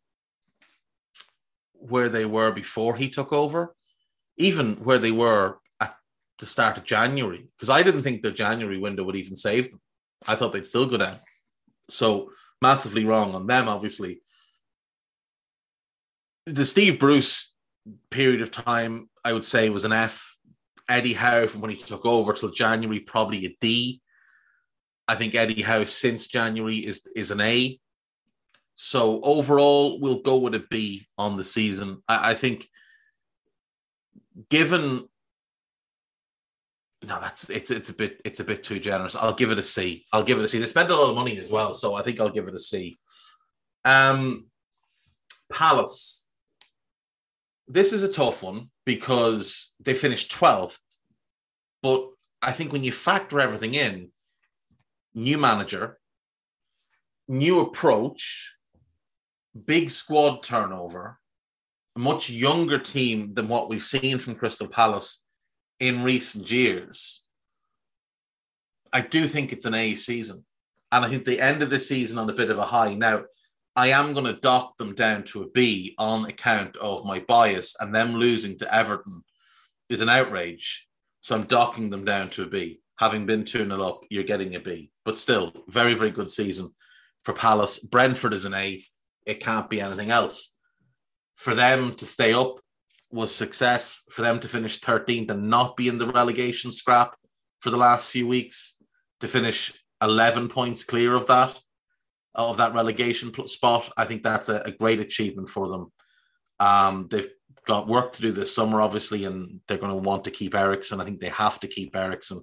where 1.75 2.09
they 2.09 2.25
were 2.25 2.52
before 2.52 2.97
he 2.97 3.09
took 3.09 3.33
over, 3.33 3.75
even 4.37 4.75
where 4.76 4.99
they 4.99 5.12
were 5.12 5.59
at 5.80 5.97
the 6.38 6.47
start 6.47 6.78
of 6.78 6.85
January, 6.85 7.49
because 7.56 7.71
I 7.71 7.83
didn't 7.83 8.02
think 8.02 8.23
the 8.23 8.30
January 8.30 8.78
window 8.78 9.04
would 9.04 9.16
even 9.16 9.37
save 9.37 9.71
them. 9.71 9.80
I 10.26 10.37
thought 10.37 10.52
they'd 10.52 10.66
still 10.66 10.87
go 10.87 10.97
down. 10.97 11.16
So 11.90 12.30
massively 12.62 13.04
wrong 13.04 13.35
on 13.35 13.47
them, 13.47 13.68
obviously. 13.68 14.23
The 16.47 16.64
Steve 16.64 16.99
Bruce 16.99 17.52
period 18.11 18.42
of 18.42 18.50
time, 18.50 19.09
I 19.25 19.33
would 19.33 19.45
say, 19.45 19.68
was 19.71 19.85
an 19.85 19.92
F. 19.92 20.37
Eddie 20.88 21.14
Howe 21.14 21.47
from 21.47 21.62
when 21.62 21.73
he 21.73 21.76
took 21.76 22.06
over 22.06 22.33
till 22.33 22.50
January, 22.50 23.00
probably 23.00 23.45
a 23.45 23.56
D. 23.61 24.00
I 25.08 25.14
think 25.14 25.34
Eddie 25.34 25.62
Howe 25.62 25.84
since 25.84 26.26
January 26.28 26.76
is 26.76 27.06
is 27.14 27.30
an 27.30 27.40
A. 27.40 27.78
So 28.75 29.20
overall, 29.22 30.00
we'll 30.00 30.20
go 30.20 30.36
with 30.36 30.54
a 30.54 30.64
B 30.70 31.06
on 31.16 31.36
the 31.36 31.44
season. 31.44 32.02
I, 32.08 32.32
I 32.32 32.34
think, 32.34 32.68
given 34.50 35.08
no, 37.06 37.20
that's 37.20 37.48
it's 37.50 37.70
it's 37.70 37.88
a 37.88 37.94
bit 37.94 38.20
it's 38.25 38.40
a 38.40 38.44
bit 38.44 38.64
too 38.64 38.80
generous. 38.80 39.16
I'll 39.16 39.34
give 39.34 39.50
it 39.50 39.58
a 39.58 39.62
C. 39.62 40.06
I'll 40.12 40.22
give 40.22 40.38
it 40.38 40.44
a 40.44 40.48
C. 40.48 40.58
They 40.58 40.66
spent 40.66 40.90
a 40.90 40.96
lot 40.96 41.10
of 41.10 41.16
money 41.16 41.38
as 41.38 41.50
well, 41.50 41.75
so 41.75 41.94
I 41.94 42.02
think 42.02 42.20
I'll 42.20 42.30
give 42.30 42.48
it 42.48 42.54
a 42.54 42.58
C. 42.58 42.98
Um, 43.84 44.46
Palace. 45.50 46.26
This 47.68 47.92
is 47.92 48.02
a 48.02 48.12
tough 48.12 48.42
one 48.42 48.70
because 48.84 49.72
they 49.80 49.94
finished 49.94 50.32
12th. 50.32 50.78
But 51.82 52.08
I 52.40 52.52
think 52.52 52.72
when 52.72 52.84
you 52.84 52.92
factor 52.92 53.40
everything 53.40 53.75
in, 53.75 54.10
new 55.16 55.38
manager, 55.38 55.99
new 57.26 57.61
approach, 57.61 58.54
big 59.64 59.90
squad 59.90 60.42
turnover, 60.42 61.18
a 61.96 61.99
much 61.99 62.30
younger 62.30 62.78
team 62.78 63.35
than 63.35 63.49
what 63.49 63.68
we've 63.68 63.82
seen 63.82 64.18
from 64.18 64.37
Crystal 64.37 64.68
Palace 64.68 65.25
in 65.80 66.04
recent 66.04 66.50
years. 66.50 67.25
I 68.92 69.00
do 69.00 69.26
think 69.26 69.52
it's 69.52 69.66
an 69.66 69.75
A 69.75 69.94
season. 69.94 70.44
And 70.92 71.04
I 71.04 71.08
think 71.08 71.25
the 71.25 71.40
end 71.40 71.62
of 71.62 71.70
the 71.70 71.80
season 71.80 72.18
on 72.18 72.30
a 72.30 72.35
bit 72.35 72.50
of 72.50 72.58
a 72.58 72.64
high. 72.64 72.94
Now, 72.94 73.25
I 73.75 73.88
am 73.88 74.12
going 74.12 74.26
to 74.26 74.40
dock 74.40 74.76
them 74.76 74.94
down 74.94 75.25
to 75.25 75.42
a 75.42 75.50
B 75.50 75.94
on 75.99 76.26
account 76.26 76.76
of 76.76 77.04
my 77.04 77.20
bias, 77.20 77.75
and 77.80 77.94
them 77.94 78.14
losing 78.14 78.56
to 78.58 78.75
Everton 78.75 79.23
is 79.90 80.00
an 80.00 80.08
outrage. 80.08 80.87
So 81.23 81.35
I'm 81.35 81.44
docking 81.44 81.90
them 81.90 82.04
down 82.04 82.30
to 82.30 82.44
a 82.44 82.46
B. 82.46 82.80
Having 82.99 83.26
been 83.26 83.45
2 83.45 83.67
0 83.67 83.83
up, 83.83 84.00
you're 84.11 84.25
getting 84.25 84.55
a 84.55 84.61
B. 84.61 84.91
But 85.05 85.19
still, 85.19 85.53
very, 85.69 85.95
very 85.95 86.11
good 86.11 86.31
season 86.31 86.71
for 87.25 87.35
Palace. 87.35 87.79
Brentford 87.79 88.33
is 88.33 88.45
an 88.45 88.55
A 88.55 88.83
it 89.26 89.41
can't 89.41 89.69
be 89.69 89.81
anything 89.81 90.11
else. 90.11 90.57
For 91.35 91.55
them 91.55 91.95
to 91.97 92.07
stay 92.07 92.33
up 92.33 92.61
was 93.11 93.35
success. 93.35 94.05
For 94.11 94.23
them 94.23 94.41
to 94.41 94.49
finish 94.49 94.81
13th 94.81 95.31
and 95.31 95.50
not 95.50 95.76
be 95.76 95.88
in 95.88 95.99
the 95.99 96.11
relegation 96.11 96.71
scrap 96.71 97.17
for 97.61 97.71
the 97.71 97.76
last 97.76 98.11
few 98.11 98.26
weeks, 98.26 98.76
to 99.21 99.29
finish 99.29 99.73
11 100.03 100.49
points 100.49 100.85
clear 100.85 101.15
of 101.15 101.26
that, 101.26 101.59
of 102.35 102.59
that 102.59 102.75
relegation 102.75 103.32
spot, 103.49 103.91
I 103.97 104.04
think 104.04 104.23
that's 104.23 104.49
a, 104.49 104.61
a 104.61 104.71
great 104.71 105.00
achievement 105.00 105.49
for 105.49 105.69
them. 105.69 105.93
Um, 106.61 107.09
they've 107.11 107.30
got 107.67 107.89
work 107.89 108.13
to 108.13 108.23
do 108.23 108.30
this 108.30 108.54
summer, 108.54 108.82
obviously, 108.82 109.25
and 109.25 109.61
they're 109.67 109.78
going 109.78 109.93
to 109.93 110.09
want 110.09 110.25
to 110.25 110.30
keep 110.30 110.54
Eriksen. 110.54 111.00
I 111.00 111.04
think 111.04 111.21
they 111.21 111.30
have 111.30 111.59
to 111.61 111.67
keep 111.67 111.97
Eriksen. 111.97 112.43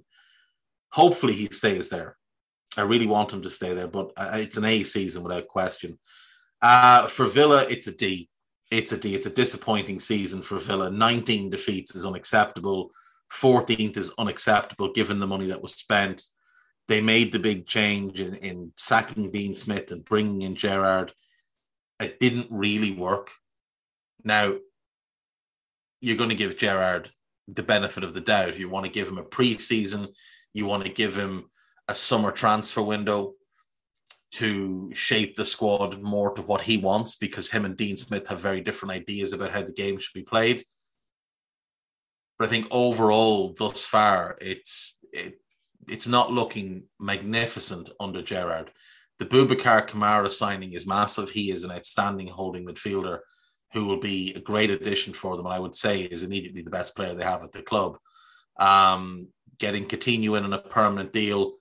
Hopefully, 0.94 1.32
he 1.32 1.46
stays 1.46 1.88
there. 1.88 2.16
I 2.76 2.82
really 2.82 3.08
want 3.08 3.32
him 3.32 3.42
to 3.42 3.50
stay 3.50 3.74
there, 3.74 3.88
but 3.88 4.12
uh, 4.16 4.30
it's 4.34 4.56
an 4.56 4.64
A 4.64 4.84
season 4.84 5.24
without 5.24 5.48
question. 5.48 5.98
Uh, 6.62 7.08
for 7.08 7.26
Villa, 7.26 7.66
it's 7.68 7.88
a 7.88 7.92
D. 7.92 8.28
It's 8.70 8.92
a 8.92 8.96
D. 8.96 9.12
It's 9.16 9.26
a 9.26 9.34
disappointing 9.34 9.98
season 9.98 10.40
for 10.40 10.56
Villa. 10.58 10.88
19 10.90 11.50
defeats 11.50 11.96
is 11.96 12.06
unacceptable. 12.06 12.92
14th 13.32 13.96
is 13.96 14.12
unacceptable 14.18 14.92
given 14.92 15.18
the 15.18 15.26
money 15.26 15.46
that 15.48 15.62
was 15.62 15.74
spent. 15.74 16.22
They 16.86 17.00
made 17.00 17.32
the 17.32 17.40
big 17.40 17.66
change 17.66 18.20
in, 18.20 18.36
in 18.36 18.72
sacking 18.76 19.32
Dean 19.32 19.52
Smith 19.52 19.90
and 19.90 20.04
bringing 20.04 20.42
in 20.42 20.54
Gerrard. 20.54 21.12
It 21.98 22.20
didn't 22.20 22.46
really 22.50 22.92
work. 22.92 23.32
Now, 24.22 24.54
you're 26.00 26.16
going 26.16 26.30
to 26.30 26.36
give 26.36 26.56
Gerrard 26.56 27.10
the 27.48 27.64
benefit 27.64 28.04
of 28.04 28.14
the 28.14 28.20
doubt. 28.20 28.58
You 28.58 28.68
want 28.68 28.86
to 28.86 28.92
give 28.92 29.08
him 29.08 29.18
a 29.18 29.24
preseason, 29.24 30.08
you 30.54 30.66
want 30.66 30.84
to 30.84 30.92
give 30.92 31.16
him 31.16 31.50
a 31.88 31.94
summer 31.94 32.30
transfer 32.30 32.82
window 32.82 33.34
to 34.32 34.90
shape 34.94 35.36
the 35.36 35.44
squad 35.44 36.02
more 36.02 36.32
to 36.32 36.42
what 36.42 36.62
he 36.62 36.76
wants 36.76 37.14
because 37.14 37.50
him 37.50 37.64
and 37.64 37.76
Dean 37.76 37.96
Smith 37.96 38.26
have 38.26 38.40
very 38.40 38.60
different 38.60 38.92
ideas 38.92 39.32
about 39.32 39.52
how 39.52 39.62
the 39.62 39.72
game 39.72 39.98
should 39.98 40.14
be 40.14 40.24
played. 40.24 40.64
But 42.38 42.46
I 42.46 42.50
think 42.50 42.66
overall, 42.70 43.54
thus 43.56 43.84
far, 43.86 44.36
it's 44.40 44.98
it, 45.12 45.34
it's 45.88 46.08
not 46.08 46.32
looking 46.32 46.88
magnificent 46.98 47.90
under 48.00 48.22
Gerrard. 48.22 48.72
The 49.20 49.26
Boubacar 49.26 49.88
Kamara 49.88 50.30
signing 50.30 50.72
is 50.72 50.86
massive. 50.86 51.30
He 51.30 51.52
is 51.52 51.62
an 51.62 51.70
outstanding 51.70 52.26
holding 52.26 52.66
midfielder 52.66 53.20
who 53.72 53.86
will 53.86 54.00
be 54.00 54.32
a 54.34 54.40
great 54.40 54.70
addition 54.70 55.12
for 55.12 55.36
them, 55.36 55.46
and 55.46 55.54
I 55.54 55.60
would 55.60 55.76
say 55.76 56.02
is 56.02 56.24
immediately 56.24 56.62
the 56.62 56.70
best 56.70 56.96
player 56.96 57.14
they 57.14 57.24
have 57.24 57.44
at 57.44 57.52
the 57.52 57.62
club. 57.62 57.98
Um, 58.58 59.28
getting 59.58 59.84
Coutinho 59.84 60.36
in 60.36 60.44
on 60.44 60.52
a 60.52 60.58
permanent 60.58 61.12
deal 61.12 61.54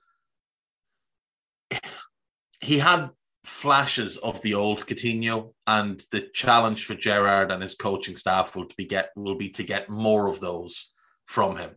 he 2.64 2.80
had 2.80 3.10
flashes 3.44 4.18
of 4.18 4.42
the 4.42 4.54
old 4.54 4.86
Coutinho, 4.88 5.54
and 5.68 6.02
the 6.12 6.22
challenge 6.34 6.86
for 6.86 6.96
Gerrard 6.96 7.52
and 7.52 7.62
his 7.62 7.76
coaching 7.76 8.16
staff 8.16 8.56
will 8.56 8.68
be 8.78 8.86
get 8.86 9.10
will 9.16 9.36
be 9.36 9.50
to 9.50 9.64
get 9.64 9.90
more 9.90 10.28
of 10.28 10.40
those 10.40 10.94
from 11.26 11.58
him. 11.58 11.72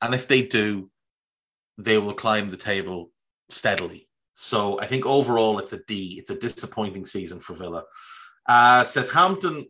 And 0.00 0.14
if 0.14 0.26
they 0.26 0.42
do, 0.42 0.90
they 1.78 1.98
will 1.98 2.14
climb 2.14 2.50
the 2.50 2.56
table 2.56 3.10
steadily. 3.50 4.08
So 4.34 4.80
I 4.80 4.86
think 4.86 5.04
overall 5.04 5.58
it's 5.58 5.74
a 5.74 5.84
D. 5.86 6.16
It's 6.18 6.30
a 6.30 6.38
disappointing 6.38 7.06
season 7.06 7.40
for 7.40 7.54
Villa. 7.54 7.84
Uh, 8.48 8.84
Southampton, 8.84 9.66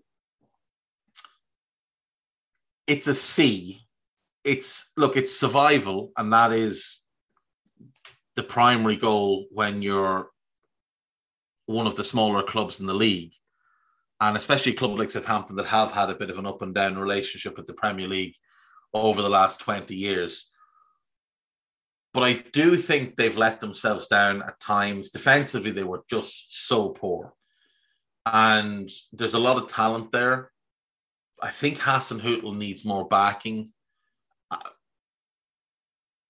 it's 2.87 3.09
a 3.09 3.15
C. 3.15 3.82
It's 4.45 4.93
look, 4.97 5.17
it's 5.17 5.37
survival, 5.39 6.13
and 6.17 6.33
that 6.33 6.53
is 6.53 7.01
the 8.35 8.43
primary 8.43 8.97
goal 8.97 9.47
when 9.51 9.83
you're 9.83 10.31
one 11.67 11.87
of 11.87 11.97
the 11.97 12.05
smaller 12.05 12.43
clubs 12.43 12.81
in 12.81 12.87
the 12.87 12.95
league, 12.95 13.33
and 14.21 14.37
especially 14.37 14.73
club 14.73 14.99
like 14.99 15.11
Southampton 15.11 15.57
that 15.57 15.67
have 15.67 15.93
had 15.93 16.11
a 16.11 16.15
bit 16.15 16.31
of 16.31 16.39
an 16.39 16.47
up 16.47 16.63
and 16.63 16.75
down 16.75 16.99
relationship 16.99 17.57
with 17.57 17.67
the 17.67 17.75
Premier 17.75 18.09
League 18.09 18.35
over 18.95 19.23
the 19.23 19.31
last 19.31 19.61
20 19.61 19.95
years. 19.95 20.49
But 22.13 22.25
I 22.25 22.45
do 22.53 22.77
think 22.77 23.17
they've 23.17 23.39
let 23.39 23.61
themselves 23.61 24.07
down 24.07 24.43
at 24.43 24.61
times. 24.61 25.11
Defensively, 25.11 25.71
they 25.71 25.85
were 25.85 26.05
just 26.11 26.67
so 26.67 26.91
poor. 26.91 27.33
And 28.27 28.89
there's 29.13 29.35
a 29.35 29.39
lot 29.39 29.57
of 29.57 29.69
talent 29.69 30.11
there. 30.13 30.51
I 31.41 31.51
think 31.51 31.79
Hasenhüttl 31.79 32.57
needs 32.57 32.85
more 32.85 33.09
backing. 33.09 33.67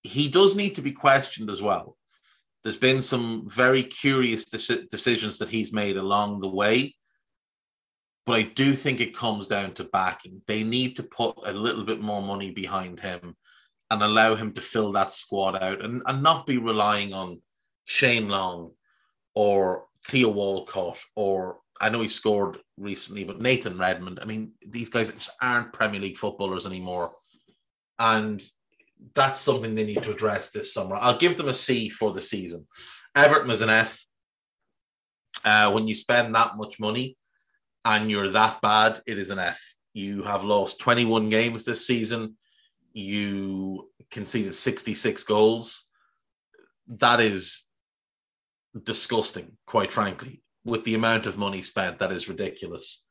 He 0.03 0.29
does 0.29 0.57
need 0.57 0.75
to 0.77 0.83
be 0.83 0.93
questioned 0.93 1.51
as 1.51 1.63
well 1.63 1.97
there's 2.63 2.77
been 2.77 3.03
some 3.03 3.49
very 3.49 3.83
curious 3.83 4.45
de- 4.45 4.87
decisions 4.87 5.39
that 5.39 5.49
he's 5.49 5.73
made 5.73 5.97
along 5.97 6.41
the 6.41 6.49
way. 6.49 6.95
But 8.25 8.37
I 8.39 8.43
do 8.43 8.75
think 8.75 9.01
it 9.01 9.17
comes 9.17 9.49
down 9.49 9.73
to 9.73 9.85
backing. 9.85 10.43
They 10.47 10.63
need 10.63 10.95
to 10.97 11.03
put 11.03 11.37
a 11.45 11.53
little 11.53 11.85
bit 11.85 12.01
more 12.01 12.23
money 12.23 12.53
behind 12.53 13.01
him 13.01 13.37
and 13.91 14.03
allow 14.03 14.37
him 14.37 14.53
to 14.53 14.61
fill 14.61 14.93
that 14.93 15.11
squad 15.11 15.61
out 15.61 15.85
and, 15.85 16.03
and 16.07 16.23
not 16.23 16.47
be 16.47 16.59
relying 16.59 17.13
on 17.13 17.43
Shane 17.85 18.29
Long 18.29 18.71
or 19.35 19.87
Theo 20.07 20.31
Walcott 20.31 20.99
or 21.17 21.59
I 21.81 21.89
know 21.89 22.01
he 22.01 22.07
scored 22.07 22.59
recently, 22.77 23.25
but 23.25 23.41
Nathan 23.41 23.77
Redmond. 23.77 24.21
I 24.23 24.25
mean, 24.25 24.53
these 24.69 24.89
guys 24.89 25.11
just 25.11 25.31
aren't 25.41 25.73
Premier 25.73 26.01
League 26.01 26.17
footballers 26.17 26.65
anymore. 26.65 27.11
And 27.99 28.41
that's 29.15 29.41
something 29.41 29.75
they 29.75 29.85
need 29.85 30.03
to 30.03 30.13
address 30.13 30.51
this 30.51 30.73
summer. 30.73 30.97
I'll 30.97 31.19
give 31.19 31.37
them 31.37 31.49
a 31.49 31.55
C 31.55 31.89
for 31.89 32.13
the 32.13 32.21
season. 32.21 32.67
Everton 33.15 33.51
is 33.51 33.63
an 33.63 33.71
F. 33.71 34.05
Uh, 35.45 35.73
when 35.73 35.89
you 35.89 35.95
spend 35.95 36.35
that 36.35 36.57
much 36.57 36.79
money 36.79 37.17
and 37.85 38.11
you're 38.11 38.31
that 38.31 38.61
bad, 38.63 39.01
it 39.07 39.19
is 39.19 39.31
an 39.31 39.39
F. 39.39 39.61
You 39.93 40.23
have 40.23 40.45
lost 40.45 40.81
21 40.81 41.29
games 41.31 41.65
this 41.65 41.87
season. 41.87 42.37
You 42.93 43.91
conceded 44.11 44.55
66 44.55 45.25
goals. 45.25 45.87
That 46.87 47.21
is 47.21 47.65
disgusting, 48.81 49.57
quite 49.67 49.93
frankly. 49.93 50.43
With 50.65 50.85
the 50.85 50.95
amount 50.95 51.27
of 51.27 51.39
money 51.39 51.63
spent, 51.63 51.99
that 51.99 52.13
is 52.13 52.29
ridiculous. 52.29 53.07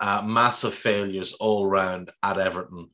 Uh, 0.00 0.22
massive 0.26 0.74
failures 0.74 1.34
all 1.34 1.66
round 1.66 2.10
at 2.22 2.38
Everton 2.38 2.88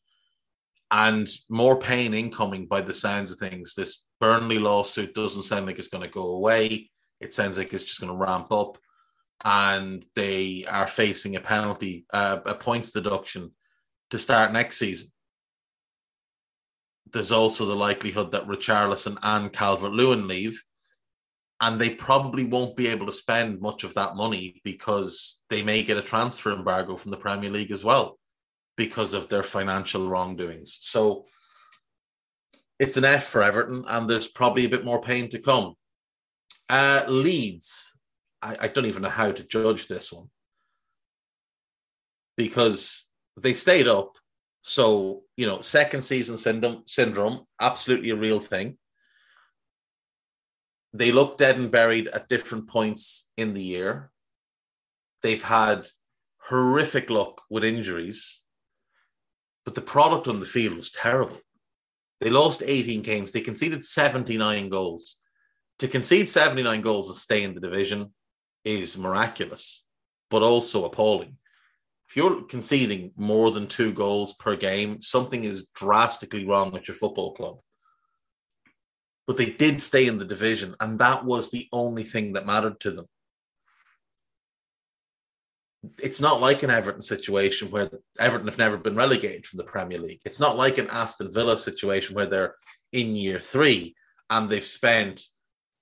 and 0.91 1.29
more 1.49 1.79
pain 1.79 2.15
incoming 2.15 2.67
by 2.67 2.81
the 2.81 2.95
sounds 2.95 3.31
of 3.31 3.39
things. 3.39 3.75
This 3.75 4.07
Burnley 4.21 4.59
lawsuit 4.59 5.15
doesn't 5.15 5.43
sound 5.43 5.67
like 5.67 5.79
it's 5.79 5.89
going 5.89 6.05
to 6.05 6.11
go 6.11 6.35
away. 6.35 6.91
It 7.21 7.33
sounds 7.33 7.59
like 7.59 7.73
it's 7.73 7.85
just 7.85 8.01
going 8.01 8.13
to 8.13 8.19
ramp 8.19 8.51
up, 8.51 8.79
and 9.45 10.05
they 10.15 10.65
are 10.69 10.87
facing 10.87 11.37
a 11.37 11.41
penalty, 11.41 12.07
uh, 12.13 12.39
a 12.47 12.55
points 12.55 12.93
deduction 12.93 13.53
to 14.11 14.19
start 14.19 14.53
next 14.53 14.79
season. 14.79 15.11
There's 17.13 17.33
also 17.33 17.67
the 17.67 17.77
likelihood 17.77 18.33
that 18.33 18.47
Richarlison 18.47 19.19
and 19.23 19.53
Calvert 19.53 19.93
Lewin 19.93 20.27
leave, 20.29 20.63
and 21.61 21.81
they 21.81 21.91
probably 21.91 22.45
won't 22.45 22.77
be 22.77 22.87
able 22.89 23.07
to 23.07 23.13
spend 23.13 23.61
much 23.61 23.85
of 23.85 23.95
that 23.95 24.17
money 24.17 24.61
because 24.65 25.41
they 25.51 25.63
may 25.63 25.83
get 25.83 25.99
a 25.99 26.03
transfer 26.03 26.53
embargo 26.53 26.97
from 26.97 27.11
the 27.11 27.17
Premier 27.17 27.51
League 27.51 27.71
as 27.71 27.85
well 27.85 28.20
because 28.77 29.15
of 29.15 29.29
their 29.29 29.43
financial 29.43 30.09
wrongdoings. 30.09 30.79
So 30.81 31.27
it's 32.79 32.97
an 32.97 33.05
F 33.05 33.25
for 33.25 33.43
Everton, 33.43 33.85
and 33.89 34.09
there's 34.09 34.27
probably 34.27 34.65
a 34.65 34.71
bit 34.71 34.85
more 34.85 35.03
pain 35.03 35.29
to 35.29 35.39
come. 35.39 35.75
Uh, 36.69 37.05
Leeds, 37.09 37.99
I, 38.41 38.57
I 38.61 38.69
don't 38.69 38.87
even 38.87 39.03
know 39.03 39.11
how 39.11 39.33
to 39.33 39.47
judge 39.47 39.87
this 39.87 40.13
one 40.13 40.29
because 42.37 43.07
they 43.37 43.53
stayed 43.53 43.87
up. 43.87 44.17
So, 44.63 45.23
you 45.37 45.47
know, 45.47 45.61
second 45.61 46.03
season 46.03 46.39
syndrome, 46.39 46.85
syndrome, 46.87 47.41
absolutely 47.61 48.11
a 48.11 48.17
real 48.17 48.41
thing. 48.41 48.79
They 50.93 51.13
look 51.13 51.39
dead 51.39 51.57
and 51.57 51.71
buried 51.71 52.09
at 52.09 52.29
different 52.29 52.69
points 52.69 53.31
in 53.37 53.53
the 53.55 53.63
year. 53.63 54.11
They've 55.23 55.43
had 55.43 55.89
horrific 56.39 57.11
luck 57.11 57.43
with 57.51 57.65
injuries 57.65 58.43
but 59.71 59.77
the 59.77 59.81
product 59.83 60.27
on 60.27 60.41
the 60.41 60.47
field 60.47 60.77
was 60.77 60.91
terrible. 60.91 61.39
They 62.21 62.29
lost 62.29 62.61
18 62.67 63.03
games. 63.03 63.31
They 63.31 63.41
conceded 63.41 63.85
79 63.85 64.69
goals. 64.69 65.19
To 65.79 65.87
concede 65.87 66.29
79 66.29 66.81
goals 66.81 67.09
and 67.09 67.17
stay 67.17 67.45
in 67.45 67.55
the 67.55 67.61
division 67.61 68.13
is 68.65 68.99
miraculous, 68.99 69.85
but 70.29 70.43
also 70.43 70.87
appalling. 70.87 71.37
If 72.09 72.17
you're 72.17 72.43
conceding 72.43 73.13
more 73.15 73.53
than 73.53 73.69
two 73.69 73.93
goals 73.93 74.33
per 74.33 74.57
game, 74.57 75.01
something 75.01 75.45
is 75.45 75.69
drastically 75.73 76.45
wrong 76.45 76.73
with 76.73 76.89
your 76.89 76.97
football 76.97 77.33
club. 77.35 77.61
But 79.29 79.37
they 79.37 79.53
did 79.53 79.81
stay 79.81 80.09
in 80.09 80.19
the 80.19 80.25
division, 80.25 80.75
and 80.81 80.99
that 80.99 81.25
was 81.25 81.53
the 81.53 81.69
only 81.73 82.03
thing 82.03 82.33
that 82.33 82.45
mattered 82.45 82.81
to 82.81 82.91
them 82.91 83.07
it's 85.99 86.21
not 86.21 86.41
like 86.41 86.63
an 86.63 86.71
Everton 86.71 87.03
situation 87.03 87.71
where 87.71 87.91
Everton 88.19 88.49
have 88.49 88.59
never 88.59 88.77
been 88.77 88.97
relegated 88.97 89.47
from 89.47 89.59
the 89.59 89.65
Premier 89.65 89.99
League. 89.99 90.21
It's 90.25 90.41
not 90.41 90.57
like 90.57 90.79
an 90.79 90.89
Aston 90.91 91.33
Villa 91.33 91.57
situation 91.57 92.15
where 92.15 92.27
they're 92.27 92.55
in 92.93 93.17
year 93.17 93.41
three 93.41 93.95
and 94.29 94.49
they've 94.49 94.65
spent 94.65 95.25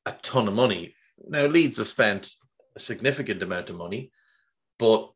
a 0.06 0.12
ton 0.22 0.48
of 0.48 0.54
money. 0.54 0.94
Now, 1.26 1.46
Leeds 1.46 1.78
have 1.78 1.88
spent 1.88 2.30
a 2.76 2.80
significant 2.80 3.42
amount 3.42 3.70
of 3.70 3.76
money, 3.76 4.12
but 4.78 5.10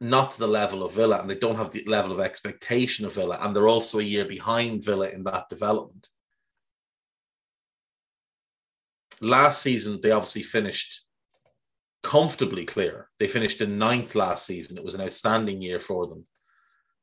not 0.00 0.32
to 0.32 0.38
the 0.38 0.46
level 0.46 0.82
of 0.82 0.92
Villa, 0.92 1.20
and 1.20 1.28
they 1.28 1.34
don't 1.34 1.56
have 1.56 1.70
the 1.70 1.84
level 1.86 2.12
of 2.12 2.20
expectation 2.20 3.04
of 3.06 3.14
Villa, 3.14 3.38
and 3.40 3.54
they're 3.54 3.68
also 3.68 3.98
a 3.98 4.02
year 4.02 4.24
behind 4.24 4.84
Villa 4.84 5.08
in 5.08 5.24
that 5.24 5.48
development. 5.48 6.08
Last 9.20 9.62
season, 9.62 10.00
they 10.00 10.10
obviously 10.10 10.42
finished 10.42 11.04
comfortably 12.04 12.64
clear. 12.64 13.08
They 13.18 13.26
finished 13.26 13.60
in 13.60 13.78
ninth 13.78 14.14
last 14.14 14.46
season. 14.46 14.76
It 14.78 14.84
was 14.84 14.94
an 14.94 15.00
outstanding 15.00 15.60
year 15.60 15.80
for 15.80 16.06
them. 16.06 16.26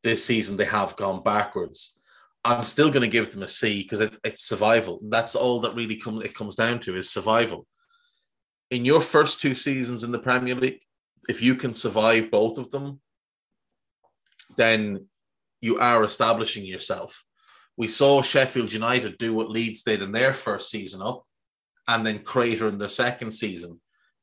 This 0.03 0.23
season, 0.23 0.55
they 0.55 0.65
have 0.65 0.95
gone 0.95 1.23
backwards. 1.23 1.99
I'm 2.45 2.63
still 2.63 2.89
going 2.89 3.01
to 3.01 3.17
give 3.17 3.31
them 3.31 3.43
a 3.43 3.47
C 3.47 3.83
because 3.83 3.99
it, 3.99 4.15
it's 4.23 4.43
survival. 4.43 4.99
That's 5.03 5.35
all 5.35 5.59
that 5.61 5.75
really 5.75 5.97
come, 5.97 6.21
it 6.21 6.33
comes 6.33 6.55
down 6.55 6.79
to 6.81 6.95
is 6.95 7.09
survival. 7.09 7.67
In 8.69 8.85
your 8.85 9.01
first 9.01 9.41
two 9.41 9.53
seasons 9.53 10.03
in 10.03 10.11
the 10.11 10.19
Premier 10.19 10.55
League, 10.55 10.81
if 11.27 11.41
you 11.41 11.55
can 11.55 11.73
survive 11.73 12.31
both 12.31 12.57
of 12.57 12.71
them, 12.71 13.01
then 14.55 15.07
you 15.61 15.77
are 15.79 16.03
establishing 16.03 16.65
yourself. 16.65 17.23
We 17.75 17.87
saw 17.87 18.21
Sheffield 18.21 18.71
United 18.71 19.17
do 19.17 19.33
what 19.33 19.49
Leeds 19.49 19.83
did 19.83 20.01
in 20.01 20.11
their 20.11 20.33
first 20.33 20.69
season 20.69 21.01
up 21.01 21.25
and 21.87 22.05
then 22.05 22.19
crater 22.19 22.67
in 22.67 22.77
their 22.77 22.89
second 22.89 23.31
season 23.31 23.80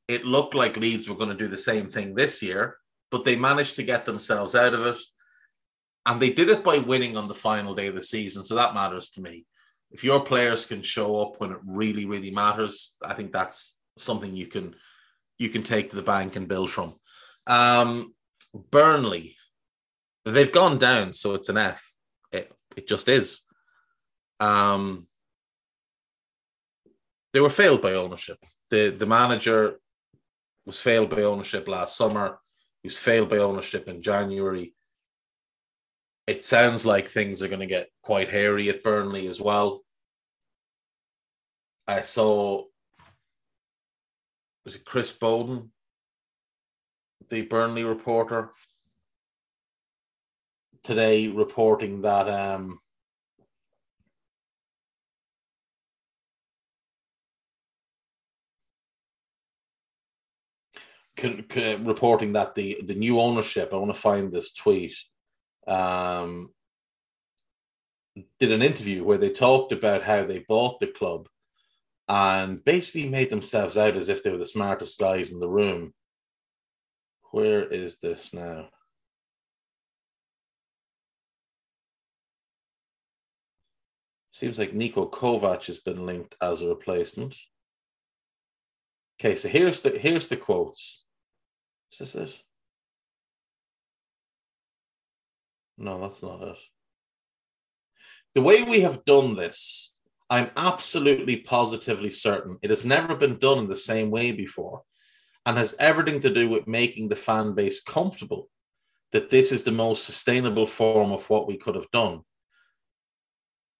it 0.08 0.24
looked 0.24 0.54
like 0.54 0.76
Leeds 0.78 1.08
were 1.08 1.14
going 1.14 1.28
to 1.28 1.36
do 1.36 1.48
the 1.48 1.58
same 1.58 1.86
thing 1.86 2.14
this 2.14 2.42
year, 2.42 2.78
but 3.10 3.24
they 3.24 3.36
managed 3.36 3.76
to 3.76 3.82
get 3.82 4.06
themselves 4.06 4.54
out 4.54 4.74
of 4.74 4.86
it. 4.86 4.98
And 6.06 6.20
they 6.20 6.30
did 6.30 6.48
it 6.48 6.64
by 6.64 6.78
winning 6.78 7.18
on 7.18 7.28
the 7.28 7.34
final 7.34 7.74
day 7.74 7.88
of 7.88 7.94
the 7.94 8.02
season. 8.02 8.42
So 8.42 8.54
that 8.54 8.72
matters 8.74 9.10
to 9.10 9.20
me. 9.20 9.44
If 9.90 10.02
your 10.02 10.20
players 10.20 10.64
can 10.64 10.82
show 10.82 11.20
up 11.20 11.38
when 11.38 11.52
it 11.52 11.58
really, 11.66 12.06
really 12.06 12.30
matters, 12.30 12.94
I 13.04 13.12
think 13.12 13.32
that's 13.32 13.78
something 13.98 14.34
you 14.34 14.46
can 14.46 14.74
you 15.38 15.48
can 15.50 15.62
take 15.62 15.90
to 15.90 15.96
the 15.96 16.02
bank 16.02 16.34
and 16.34 16.48
build 16.48 16.70
from. 16.70 16.94
Um, 17.46 18.12
Burnley, 18.70 19.36
they've 20.24 20.50
gone 20.50 20.78
down, 20.78 21.12
so 21.12 21.34
it's 21.34 21.48
an 21.48 21.56
F. 21.56 21.94
It, 22.32 22.52
it 22.76 22.88
just 22.88 23.08
is. 23.08 23.44
Um, 24.40 25.06
they 27.32 27.40
were 27.40 27.50
failed 27.50 27.82
by 27.82 27.92
ownership. 27.92 28.38
The 28.70 28.90
the 28.90 29.06
manager 29.06 29.78
was 30.68 30.78
failed 30.78 31.08
by 31.08 31.22
ownership 31.22 31.66
last 31.66 31.96
summer. 31.96 32.38
He 32.82 32.88
was 32.88 32.98
failed 32.98 33.30
by 33.30 33.38
ownership 33.38 33.88
in 33.88 34.02
January. 34.02 34.74
It 36.26 36.44
sounds 36.44 36.84
like 36.84 37.08
things 37.08 37.42
are 37.42 37.48
going 37.48 37.60
to 37.60 37.66
get 37.66 37.88
quite 38.02 38.28
hairy 38.28 38.68
at 38.68 38.82
Burnley 38.82 39.28
as 39.28 39.40
well. 39.40 39.82
I 41.86 42.02
saw 42.02 42.64
was 44.66 44.76
it 44.76 44.84
Chris 44.84 45.10
Boden, 45.10 45.72
the 47.30 47.40
Burnley 47.40 47.84
reporter, 47.84 48.50
today 50.82 51.28
reporting 51.28 52.02
that 52.02 52.28
um, 52.28 52.78
reporting 61.22 62.32
that 62.32 62.54
the 62.54 62.80
the 62.86 62.94
new 62.94 63.20
ownership. 63.20 63.72
I 63.72 63.76
want 63.76 63.94
to 63.94 64.00
find 64.00 64.32
this 64.32 64.52
tweet. 64.52 64.94
Um, 65.66 66.50
did 68.38 68.52
an 68.52 68.62
interview 68.62 69.04
where 69.04 69.18
they 69.18 69.30
talked 69.30 69.72
about 69.72 70.02
how 70.02 70.24
they 70.24 70.44
bought 70.48 70.80
the 70.80 70.86
club 70.86 71.28
and 72.08 72.64
basically 72.64 73.08
made 73.08 73.30
themselves 73.30 73.76
out 73.76 73.96
as 73.96 74.08
if 74.08 74.22
they 74.22 74.30
were 74.30 74.38
the 74.38 74.46
smartest 74.46 74.98
guys 74.98 75.30
in 75.30 75.40
the 75.40 75.48
room. 75.48 75.92
Where 77.30 77.64
is 77.64 77.98
this 77.98 78.32
now? 78.32 78.70
Seems 84.30 84.58
like 84.58 84.72
Niko 84.72 85.10
Kovac 85.10 85.66
has 85.66 85.78
been 85.78 86.06
linked 86.06 86.36
as 86.40 86.62
a 86.62 86.68
replacement. 86.68 87.36
Okay, 89.20 89.34
so 89.34 89.48
here's 89.48 89.80
the 89.80 89.90
here's 89.90 90.28
the 90.28 90.36
quotes. 90.36 91.04
Is 91.92 91.98
this 91.98 92.14
it? 92.14 92.42
No, 95.76 96.00
that's 96.00 96.22
not 96.22 96.42
it. 96.42 96.58
The 98.34 98.42
way 98.42 98.62
we 98.62 98.80
have 98.80 99.04
done 99.04 99.36
this, 99.36 99.94
I'm 100.28 100.50
absolutely 100.56 101.38
positively 101.38 102.10
certain 102.10 102.58
it 102.62 102.70
has 102.70 102.84
never 102.84 103.14
been 103.14 103.38
done 103.38 103.58
in 103.58 103.68
the 103.68 103.76
same 103.76 104.10
way 104.10 104.32
before 104.32 104.82
and 105.46 105.56
has 105.56 105.74
everything 105.78 106.20
to 106.20 106.34
do 106.34 106.48
with 106.48 106.68
making 106.68 107.08
the 107.08 107.16
fan 107.16 107.54
base 107.54 107.80
comfortable 107.80 108.50
that 109.12 109.30
this 109.30 109.52
is 109.52 109.64
the 109.64 109.72
most 109.72 110.04
sustainable 110.04 110.66
form 110.66 111.12
of 111.12 111.30
what 111.30 111.46
we 111.46 111.56
could 111.56 111.74
have 111.74 111.90
done. 111.90 112.20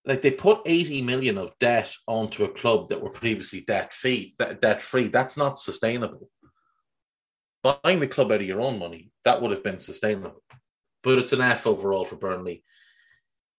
Like 0.06 0.22
they 0.22 0.30
put 0.30 0.62
80 0.64 1.02
million 1.02 1.36
of 1.36 1.52
debt 1.58 1.92
onto 2.06 2.44
a 2.44 2.48
club 2.48 2.88
that 2.88 3.02
were 3.02 3.10
previously 3.10 3.60
debt 3.60 3.92
free, 3.92 4.34
debt 4.38 4.80
free. 4.80 5.08
That's 5.08 5.36
not 5.36 5.58
sustainable 5.58 6.30
buying 7.62 8.00
the 8.00 8.06
club 8.06 8.32
out 8.32 8.40
of 8.40 8.46
your 8.46 8.60
own 8.60 8.78
money, 8.78 9.10
that 9.24 9.40
would 9.40 9.50
have 9.50 9.64
been 9.64 9.78
sustainable. 9.78 10.42
But 11.02 11.18
it's 11.18 11.32
an 11.32 11.40
F 11.40 11.66
overall 11.66 12.04
for 12.04 12.16
Burnley. 12.16 12.64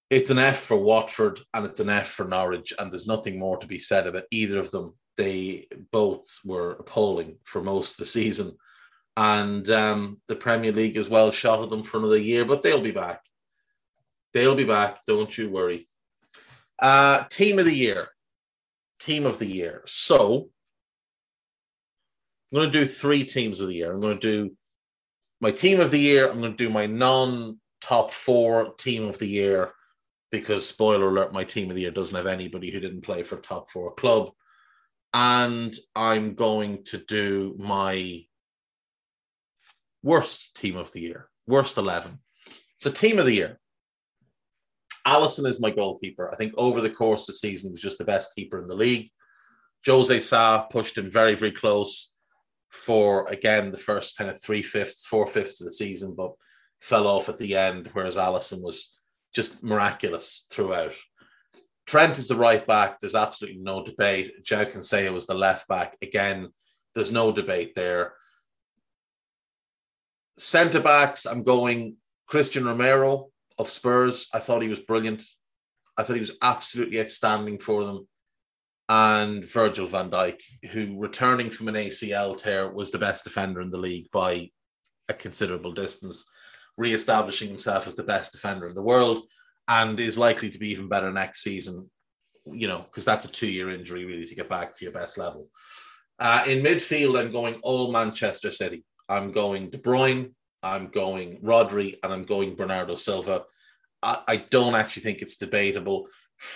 It's 0.09 0.29
an 0.29 0.39
F 0.39 0.59
for 0.61 0.77
Watford 0.77 1.39
and 1.53 1.65
it's 1.65 1.79
an 1.79 1.89
F 1.89 2.09
for 2.09 2.25
Norwich, 2.25 2.73
and 2.79 2.91
there's 2.91 3.07
nothing 3.07 3.37
more 3.37 3.57
to 3.57 3.67
be 3.67 3.77
said 3.77 4.07
about 4.07 4.23
either 4.31 4.59
of 4.59 4.71
them. 4.71 4.95
They 5.17 5.67
both 5.91 6.25
were 6.43 6.71
appalling 6.71 7.37
for 7.43 7.61
most 7.61 7.91
of 7.91 7.97
the 7.97 8.05
season. 8.05 8.57
and 9.17 9.69
um, 9.69 10.21
the 10.27 10.35
Premier 10.35 10.71
League 10.71 10.95
as 10.95 11.09
well 11.09 11.29
shot 11.29 11.61
at 11.61 11.69
them 11.69 11.83
for 11.83 11.97
another 11.97 12.17
year, 12.17 12.45
but 12.45 12.63
they'll 12.63 12.81
be 12.81 12.91
back. 12.91 13.21
They'll 14.33 14.55
be 14.55 14.63
back. 14.65 15.05
Don't 15.05 15.37
you 15.37 15.49
worry. 15.49 15.89
Uh, 16.81 17.23
team 17.25 17.59
of 17.59 17.65
the 17.65 17.75
year. 17.75 18.07
Team 18.99 19.25
of 19.25 19.37
the 19.37 19.45
year. 19.45 19.83
So 19.87 20.49
I'm 22.51 22.59
going 22.59 22.71
to 22.71 22.79
do 22.79 22.85
three 22.85 23.23
teams 23.23 23.61
of 23.61 23.67
the 23.67 23.75
year. 23.75 23.91
I'm 23.91 24.01
going 24.01 24.17
to 24.17 24.27
do 24.27 24.55
my 25.39 25.51
team 25.51 25.79
of 25.79 25.91
the 25.91 25.99
year. 25.99 26.29
I'm 26.29 26.39
going 26.39 26.55
to 26.55 26.57
do 26.57 26.69
my 26.69 26.87
non 26.87 27.59
top 27.81 28.11
four 28.11 28.73
team 28.75 29.07
of 29.07 29.19
the 29.19 29.27
year 29.27 29.71
because, 30.31 30.67
spoiler 30.67 31.09
alert, 31.09 31.33
my 31.33 31.43
team 31.43 31.69
of 31.69 31.75
the 31.75 31.81
year 31.81 31.91
doesn't 31.91 32.15
have 32.15 32.27
anybody 32.27 32.71
who 32.71 32.79
didn't 32.79 33.01
play 33.01 33.23
for 33.23 33.37
top 33.37 33.69
four 33.69 33.93
club. 33.93 34.31
And 35.13 35.75
I'm 35.95 36.33
going 36.33 36.83
to 36.85 36.97
do 36.97 37.55
my 37.59 38.23
worst 40.03 40.55
team 40.55 40.75
of 40.75 40.91
the 40.91 41.01
year, 41.01 41.29
worst 41.47 41.77
11. 41.77 42.19
So, 42.79 42.91
team 42.91 43.19
of 43.19 43.25
the 43.25 43.35
year. 43.35 43.59
Alisson 45.07 45.47
is 45.47 45.59
my 45.59 45.71
goalkeeper. 45.71 46.31
I 46.31 46.35
think 46.35 46.53
over 46.57 46.81
the 46.81 46.89
course 46.89 47.23
of 47.23 47.33
the 47.33 47.39
season, 47.39 47.69
he 47.69 47.71
was 47.71 47.81
just 47.81 47.97
the 47.97 48.03
best 48.05 48.35
keeper 48.35 48.59
in 48.59 48.67
the 48.67 48.75
league. 48.75 49.09
Jose 49.85 50.19
Sa 50.19 50.63
pushed 50.63 50.97
him 50.97 51.09
very, 51.09 51.35
very 51.35 51.51
close 51.51 52.15
for, 52.69 53.27
again, 53.27 53.71
the 53.71 53.77
first 53.77 54.17
kind 54.17 54.29
of 54.29 54.41
three 54.41 54.61
fifths, 54.61 55.05
four 55.05 55.27
fifths 55.27 55.59
of 55.61 55.65
the 55.65 55.73
season, 55.73 56.15
but 56.15 56.31
fell 56.79 57.07
off 57.07 57.29
at 57.29 57.37
the 57.37 57.55
end, 57.55 57.89
whereas 57.93 58.15
Alisson 58.15 58.61
was 58.61 58.99
just 59.33 59.63
miraculous 59.63 60.45
throughout. 60.51 60.95
Trent 61.85 62.17
is 62.17 62.27
the 62.27 62.35
right 62.35 62.65
back. 62.67 62.99
There's 62.99 63.15
absolutely 63.15 63.59
no 63.59 63.83
debate. 63.83 64.43
João 64.43 64.71
Cancelo 64.71 65.11
was 65.11 65.25
the 65.25 65.33
left 65.33 65.67
back. 65.67 65.97
Again, 66.01 66.49
there's 66.93 67.11
no 67.11 67.31
debate 67.31 67.73
there. 67.75 68.13
Centre 70.37 70.79
backs, 70.79 71.25
I'm 71.25 71.43
going 71.43 71.97
Cristian 72.31 72.65
Romero 72.65 73.29
of 73.57 73.69
Spurs. 73.69 74.27
I 74.33 74.39
thought 74.39 74.61
he 74.61 74.69
was 74.69 74.79
brilliant. 74.79 75.23
I 75.97 76.03
thought 76.03 76.13
he 76.13 76.21
was 76.21 76.37
absolutely 76.41 77.01
outstanding 77.01 77.57
for 77.57 77.83
them. 77.83 78.07
And 78.89 79.45
Virgil 79.45 79.85
van 79.85 80.09
Dijk, 80.09 80.41
who 80.71 80.99
returning 80.99 81.51
from 81.51 81.67
an 81.67 81.75
ACL 81.75 82.35
tear 82.35 82.73
was 82.73 82.89
the 82.89 82.97
best 82.97 83.23
defender 83.23 83.61
in 83.61 83.69
the 83.69 83.77
league 83.77 84.09
by 84.11 84.49
a 85.07 85.13
considerable 85.13 85.71
distance, 85.71 86.25
re-establishing 86.75 87.49
himself 87.49 87.85
as 87.85 87.95
the 87.95 88.03
best 88.03 88.31
defender 88.31 88.67
in 88.67 88.73
the 88.73 88.81
world, 88.81 89.21
and 89.67 89.99
is 89.99 90.17
likely 90.17 90.49
to 90.49 90.57
be 90.57 90.71
even 90.71 90.89
better 90.89 91.11
next 91.11 91.43
season. 91.43 91.89
You 92.51 92.67
know, 92.67 92.79
because 92.79 93.05
that's 93.05 93.25
a 93.25 93.31
two-year 93.31 93.69
injury 93.69 94.05
really 94.05 94.25
to 94.25 94.35
get 94.35 94.49
back 94.49 94.75
to 94.75 94.85
your 94.85 94.93
best 94.93 95.19
level. 95.19 95.49
Uh, 96.17 96.43
in 96.47 96.63
midfield, 96.63 97.19
I'm 97.19 97.31
going 97.31 97.55
all 97.61 97.91
Manchester 97.91 98.49
City. 98.49 98.83
I'm 99.07 99.31
going 99.31 99.69
De 99.69 99.77
Bruyne, 99.77 100.31
I'm 100.63 100.87
going 100.87 101.41
Rodri, 101.41 101.95
and 102.01 102.11
I'm 102.11 102.23
going 102.23 102.55
Bernardo 102.55 102.95
Silva. 102.95 103.43
I, 104.01 104.19
I 104.27 104.37
don't 104.37 104.75
actually 104.75 105.03
think 105.03 105.21
it's 105.21 105.37
debatable. 105.37 106.07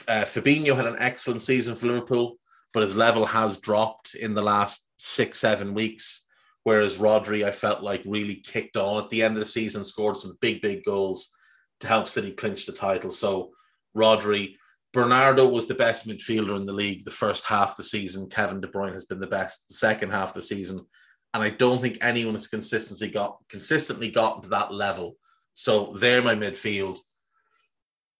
Uh, 0.07 0.23
Fabinho 0.23 0.75
had 0.75 0.85
an 0.85 0.95
excellent 0.99 1.41
season 1.41 1.75
for 1.75 1.87
Liverpool, 1.87 2.37
but 2.73 2.83
his 2.83 2.95
level 2.95 3.25
has 3.25 3.57
dropped 3.57 4.15
in 4.15 4.33
the 4.33 4.41
last 4.41 4.87
six, 4.97 5.39
seven 5.39 5.73
weeks. 5.73 6.25
Whereas 6.63 6.97
Rodri, 6.97 7.45
I 7.45 7.51
felt 7.51 7.83
like 7.83 8.01
really 8.05 8.35
kicked 8.35 8.77
on 8.77 9.03
at 9.03 9.09
the 9.09 9.21
end 9.21 9.35
of 9.35 9.41
the 9.41 9.45
season, 9.45 9.83
scored 9.83 10.17
some 10.17 10.37
big, 10.39 10.61
big 10.61 10.83
goals 10.85 11.35
to 11.81 11.87
help 11.87 12.07
City 12.07 12.31
clinch 12.31 12.65
the 12.65 12.71
title. 12.71 13.11
So 13.11 13.51
Rodri, 13.95 14.55
Bernardo 14.93 15.47
was 15.47 15.67
the 15.67 15.75
best 15.75 16.07
midfielder 16.07 16.55
in 16.55 16.65
the 16.65 16.71
league 16.71 17.03
the 17.03 17.11
first 17.11 17.45
half 17.45 17.71
of 17.71 17.77
the 17.77 17.83
season. 17.83 18.29
Kevin 18.29 18.61
De 18.61 18.67
Bruyne 18.67 18.93
has 18.93 19.05
been 19.05 19.19
the 19.19 19.27
best 19.27 19.65
the 19.67 19.73
second 19.73 20.11
half 20.11 20.29
of 20.29 20.35
the 20.35 20.41
season 20.41 20.85
and 21.33 21.43
I 21.43 21.49
don't 21.49 21.81
think 21.81 21.97
anyone 22.01 22.35
has 22.35 22.47
consistently 22.47 23.09
got 23.09 23.37
consistently 23.49 24.11
gotten 24.11 24.43
to 24.43 24.49
that 24.49 24.71
level. 24.73 25.15
So 25.53 25.93
they're 25.93 26.21
my 26.21 26.35
midfield. 26.35 26.99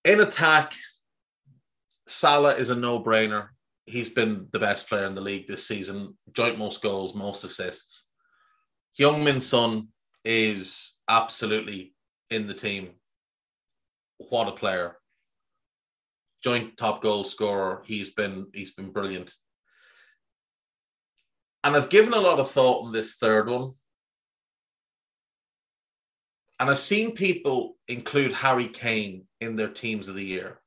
In 0.03 0.21
attack, 0.21 0.73
Salah 2.07 2.55
is 2.55 2.69
a 2.69 2.75
no-brainer. 2.75 3.49
He's 3.85 4.09
been 4.09 4.47
the 4.51 4.59
best 4.59 4.87
player 4.87 5.05
in 5.05 5.15
the 5.15 5.21
league 5.21 5.47
this 5.47 5.67
season. 5.67 6.17
Joint 6.31 6.57
most 6.57 6.81
goals, 6.81 7.15
most 7.15 7.43
assists. 7.43 8.09
Heung-min 8.99 9.39
Son 9.39 9.89
is 10.23 10.93
absolutely 11.07 11.93
in 12.29 12.47
the 12.47 12.53
team. 12.53 12.91
What 14.17 14.47
a 14.47 14.51
player! 14.51 14.97
Joint 16.43 16.77
top 16.77 17.01
goal 17.01 17.23
scorer. 17.23 17.83
He's 17.85 18.11
been 18.11 18.47
he's 18.53 18.73
been 18.73 18.91
brilliant. 18.91 19.33
And 21.63 21.75
I've 21.75 21.89
given 21.89 22.13
a 22.13 22.19
lot 22.19 22.39
of 22.39 22.51
thought 22.51 22.85
on 22.85 22.91
this 22.91 23.15
third 23.15 23.49
one. 23.49 23.71
And 26.59 26.69
I've 26.69 26.79
seen 26.79 27.15
people 27.15 27.77
include 27.87 28.33
Harry 28.33 28.67
Kane 28.67 29.25
in 29.39 29.55
their 29.55 29.69
teams 29.69 30.07
of 30.07 30.15
the 30.15 30.25
year. 30.25 30.59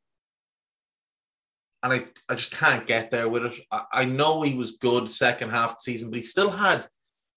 And 1.86 1.94
I, 1.94 2.04
I 2.28 2.34
just 2.34 2.50
can't 2.50 2.84
get 2.84 3.12
there 3.12 3.28
with 3.28 3.44
it. 3.44 3.54
I, 3.70 3.82
I 3.92 4.04
know 4.06 4.42
he 4.42 4.56
was 4.56 4.72
good 4.72 5.08
second 5.08 5.50
half 5.50 5.70
of 5.70 5.76
the 5.76 5.82
season, 5.82 6.10
but 6.10 6.18
he 6.18 6.24
still 6.24 6.50
had 6.50 6.88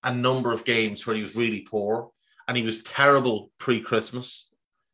a 0.03 0.11
number 0.11 0.51
of 0.51 0.65
games 0.65 1.05
where 1.05 1.15
he 1.15 1.21
was 1.21 1.35
really 1.35 1.61
poor 1.61 2.09
and 2.47 2.57
he 2.57 2.63
was 2.63 2.81
terrible 2.81 3.51
pre 3.59 3.79
Christmas. 3.79 4.49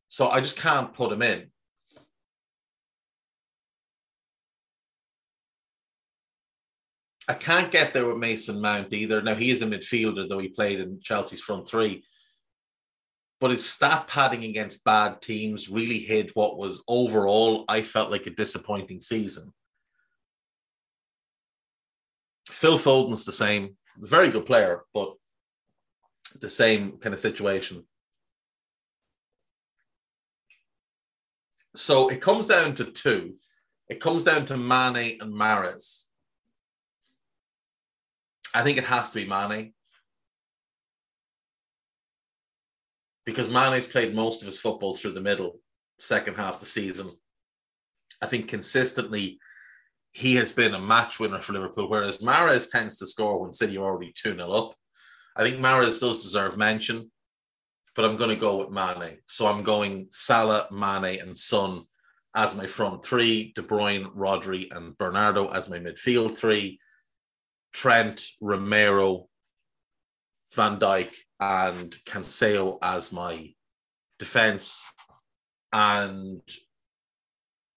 So 0.10 0.28
I 0.28 0.42
just 0.42 0.58
can't 0.58 0.94
put 0.94 1.14
him 1.14 1.22
in. 1.22 1.52
I 7.30 7.34
can't 7.34 7.72
get 7.72 7.94
there 7.94 8.08
with 8.08 8.18
Mason 8.18 8.60
Mount 8.60 8.92
either. 8.92 9.22
Now 9.22 9.36
he 9.36 9.52
is 9.52 9.62
a 9.62 9.68
midfielder, 9.68 10.28
though 10.28 10.40
he 10.40 10.50
played 10.50 10.82
in 10.82 11.00
Chelsea's 11.00 11.40
front 11.40 11.66
three. 11.66 12.04
But 13.40 13.52
his 13.52 13.68
stat 13.68 14.08
padding 14.08 14.44
against 14.44 14.84
bad 14.84 15.22
teams 15.22 15.70
really 15.70 16.00
hid 16.00 16.32
what 16.34 16.58
was 16.58 16.84
overall, 16.88 17.66
I 17.68 17.82
felt 17.82 18.12
like 18.12 18.28
a 18.28 18.32
disappointing 18.32 19.02
season. 19.02 19.54
Phil 22.50 22.78
Foden's 22.78 23.26
the 23.26 23.32
same, 23.32 23.76
very 23.98 24.30
good 24.30 24.46
player, 24.46 24.84
but 24.94 25.14
the 26.40 26.50
same 26.50 26.98
kind 26.98 27.14
of 27.14 27.20
situation. 27.20 27.84
So 31.76 32.08
it 32.10 32.22
comes 32.22 32.48
down 32.48 32.76
to 32.76 32.86
two. 32.86 33.36
It 33.90 34.00
comes 34.00 34.24
down 34.24 34.46
to 34.46 34.58
Mane 34.58 35.18
and 35.22 35.34
Mahrez 35.34 36.06
I 38.56 38.64
think 38.64 38.78
it 38.78 38.86
has 38.86 39.10
to 39.10 39.20
be 39.20 39.30
Mane. 39.30 39.74
Because 43.26 43.50
Mane's 43.50 43.88
played 43.88 44.16
most 44.16 44.42
of 44.42 44.48
his 44.48 44.60
football 44.60 44.96
through 44.96 45.12
the 45.12 45.22
middle, 45.22 45.60
second 46.00 46.36
half 46.36 46.56
of 46.56 46.60
the 46.60 46.66
season. 46.66 47.12
I 48.22 48.28
think 48.28 48.48
consistently 48.48 49.40
he 50.12 50.36
has 50.36 50.52
been 50.52 50.74
a 50.74 50.80
match 50.80 51.20
winner 51.20 51.42
for 51.42 51.54
Liverpool, 51.54 51.90
whereas 51.90 52.20
Mahrez 52.20 52.70
tends 52.70 52.98
to 52.98 53.08
score 53.08 53.40
when 53.42 53.52
City 53.52 53.78
are 53.78 53.84
already 53.84 54.14
2 54.16 54.36
0 54.36 54.52
up. 54.52 54.76
I 55.36 55.44
think 55.44 55.60
Mahrez 55.60 56.00
does 56.00 56.24
deserve 56.24 56.56
mention, 56.56 57.12
but 57.96 58.06
I'm 58.06 58.16
going 58.16 58.30
to 58.30 58.40
go 58.40 58.58
with 58.58 58.70
Mane. 58.70 59.18
So 59.26 59.48
I'm 59.48 59.64
going 59.64 60.08
Salah, 60.12 60.68
Mane, 60.72 61.20
and 61.20 61.38
Son 61.38 61.84
as 62.36 62.56
my 62.56 62.68
front 62.68 63.04
three, 63.04 63.54
De 63.56 63.62
Bruyne, 63.62 64.14
Rodri, 64.16 64.74
and 64.76 64.98
Bernardo 64.98 65.50
as 65.50 65.70
my 65.70 65.80
midfield 65.80 66.38
three, 66.38 66.80
Trent, 67.74 68.26
Romero, 68.40 69.28
Van 70.54 70.80
Dijk, 70.80 71.14
and 71.46 71.96
Cancelo 72.06 72.80
as 72.82 73.12
my 73.12 73.54
defense. 74.18 74.90
And 75.72 76.42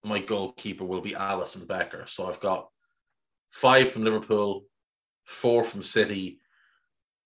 my 0.03 0.19
goalkeeper 0.19 0.85
will 0.85 1.01
be 1.01 1.11
Alisson 1.11 1.67
Becker. 1.67 2.05
So 2.07 2.27
I've 2.27 2.39
got 2.39 2.69
five 3.51 3.91
from 3.91 4.05
Liverpool, 4.05 4.63
four 5.25 5.63
from 5.63 5.83
City, 5.83 6.39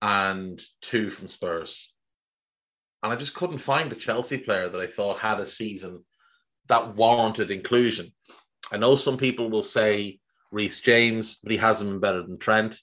and 0.01 0.61
two 0.81 1.09
from 1.09 1.27
Spurs. 1.27 1.93
And 3.01 3.13
I 3.13 3.15
just 3.15 3.35
couldn't 3.35 3.59
find 3.59 3.91
a 3.91 3.95
Chelsea 3.95 4.37
player 4.37 4.67
that 4.67 4.81
I 4.81 4.87
thought 4.87 5.19
had 5.19 5.39
a 5.39 5.45
season 5.45 6.03
that 6.67 6.95
warranted 6.95 7.51
inclusion. 7.51 8.13
I 8.71 8.77
know 8.77 8.95
some 8.95 9.17
people 9.17 9.49
will 9.49 9.63
say 9.63 10.19
Reece 10.51 10.81
James, 10.81 11.37
but 11.43 11.51
he 11.51 11.57
hasn't 11.57 11.89
been 11.89 11.99
better 11.99 12.23
than 12.23 12.37
Trent. 12.37 12.79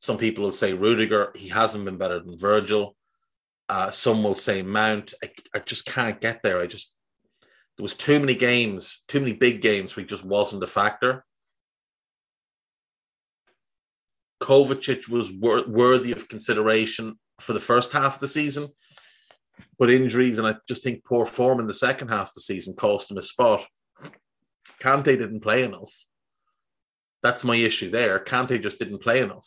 Some 0.00 0.18
people 0.18 0.44
will 0.44 0.52
say 0.52 0.72
Rudiger, 0.72 1.32
he 1.34 1.48
hasn't 1.48 1.84
been 1.84 1.98
better 1.98 2.20
than 2.20 2.38
Virgil. 2.38 2.96
Uh, 3.68 3.90
some 3.90 4.22
will 4.22 4.34
say 4.34 4.62
Mount. 4.62 5.12
I, 5.22 5.30
I 5.54 5.58
just 5.60 5.84
can't 5.84 6.20
get 6.20 6.42
there. 6.42 6.60
I 6.60 6.66
just 6.66 6.94
there 7.76 7.84
was 7.84 7.94
too 7.94 8.18
many 8.18 8.34
games, 8.34 9.04
too 9.06 9.20
many 9.20 9.32
big 9.32 9.62
games 9.62 9.94
We 9.94 10.04
just 10.04 10.24
wasn't 10.24 10.64
a 10.64 10.66
factor. 10.66 11.24
Kovacic 14.42 15.08
was 15.08 15.30
wor- 15.32 15.68
worthy 15.68 16.12
of 16.12 16.28
consideration 16.28 17.18
for 17.40 17.52
the 17.52 17.60
first 17.60 17.92
half 17.92 18.14
of 18.16 18.20
the 18.20 18.28
season, 18.28 18.68
but 19.78 19.90
injuries 19.90 20.38
and 20.38 20.46
I 20.46 20.56
just 20.66 20.82
think 20.82 21.04
poor 21.04 21.24
form 21.24 21.60
in 21.60 21.66
the 21.66 21.74
second 21.74 22.08
half 22.08 22.28
of 22.28 22.34
the 22.34 22.40
season 22.40 22.74
cost 22.74 23.10
him 23.10 23.18
a 23.18 23.22
spot. 23.22 23.66
Kante 24.80 25.04
didn't 25.04 25.40
play 25.40 25.64
enough. 25.64 25.92
That's 27.22 27.44
my 27.44 27.56
issue 27.56 27.90
there. 27.90 28.18
Kante 28.18 28.60
just 28.60 28.78
didn't 28.78 29.02
play 29.02 29.20
enough. 29.20 29.46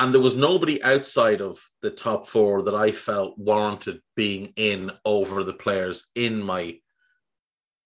And 0.00 0.14
there 0.14 0.22
was 0.22 0.34
nobody 0.34 0.82
outside 0.82 1.42
of 1.42 1.60
the 1.82 1.90
top 1.90 2.26
four 2.26 2.62
that 2.62 2.74
I 2.74 2.90
felt 2.90 3.36
warranted 3.36 4.00
being 4.16 4.50
in 4.56 4.90
over 5.04 5.44
the 5.44 5.52
players 5.52 6.08
in 6.14 6.42
my 6.42 6.78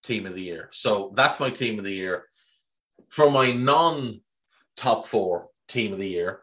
team 0.05 0.25
of 0.25 0.37
the 0.37 0.43
year. 0.43 0.69
So 0.71 1.13
that's 1.17 1.41
my 1.41 1.51
team 1.51 1.77
of 1.77 1.85
the 1.85 1.93
year. 1.93 2.27
For 3.09 3.33
my 3.33 3.51
non 3.51 4.21
top 4.77 5.09
four 5.09 5.49
team 5.67 5.93
of 5.93 5.99
the 5.99 6.09
year, 6.09 6.43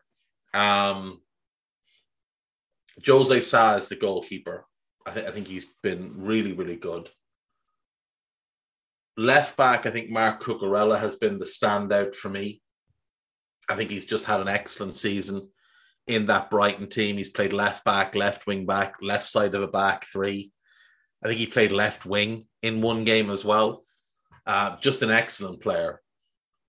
um, 0.54 1.22
Jose 3.08 3.40
Sa 3.40 3.76
is 3.76 3.88
the 3.88 3.96
goalkeeper. 3.96 4.66
I, 5.06 5.12
th- 5.12 5.26
I 5.26 5.32
think 5.32 5.48
he's 5.48 5.68
been 5.82 6.16
really, 6.18 6.52
really 6.52 6.76
good. 6.76 7.10
Left 9.16 9.56
back, 9.56 9.86
I 9.86 9.90
think 9.90 10.10
Marc 10.10 10.44
Cucurella 10.44 11.00
has 11.00 11.16
been 11.16 11.40
the 11.40 11.46
standout 11.46 12.14
for 12.14 12.28
me. 12.28 12.62
I 13.70 13.78
think 13.78 13.90
he's 13.90 14.06
just 14.06 14.26
had 14.26 14.42
an 14.42 14.50
excellent 14.50 14.96
season 14.96 15.48
in 16.08 16.26
that 16.28 16.50
Brighton 16.50 16.88
team. 16.88 17.18
He's 17.18 17.30
played 17.30 17.54
left 17.54 17.84
back, 17.86 18.16
left 18.16 18.48
wing 18.48 18.66
back, 18.66 18.96
left 19.02 19.28
side 19.28 19.56
of 19.56 19.62
a 19.62 19.68
back 19.68 20.06
three. 20.06 20.52
I 21.24 21.28
think 21.28 21.40
he 21.40 21.46
played 21.46 21.72
left 21.72 22.06
wing 22.06 22.48
in 22.62 22.82
one 22.82 23.04
game 23.04 23.30
as 23.30 23.46
well. 23.46 23.84
Uh, 24.46 24.78
just 24.78 25.02
an 25.02 25.12
excellent 25.12 25.62
player 25.62 26.02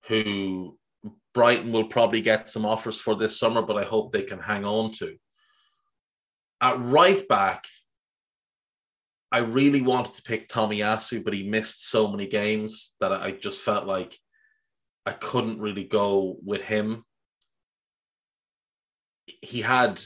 who 0.07 0.77
Brighton 1.33 1.71
will 1.71 1.85
probably 1.85 2.21
get 2.21 2.47
some 2.47 2.65
offers 2.65 2.99
for 3.01 3.15
this 3.15 3.39
summer, 3.39 3.63
but 3.63 3.77
I 3.77 3.83
hope 3.83 4.11
they 4.11 4.23
can 4.23 4.39
hang 4.39 4.65
on 4.65 4.91
to. 4.93 5.15
At 6.61 6.79
right 6.79 7.27
back, 7.27 7.65
I 9.31 9.39
really 9.39 9.81
wanted 9.81 10.13
to 10.13 10.21
pick 10.21 10.47
Tomiyasu, 10.47 11.23
but 11.23 11.33
he 11.33 11.49
missed 11.49 11.89
so 11.89 12.07
many 12.07 12.27
games 12.27 12.95
that 12.99 13.11
I 13.11 13.31
just 13.31 13.61
felt 13.61 13.87
like 13.87 14.15
I 15.07 15.13
couldn't 15.13 15.59
really 15.59 15.83
go 15.83 16.37
with 16.45 16.61
him. 16.61 17.03
He 19.41 19.61
had 19.61 20.01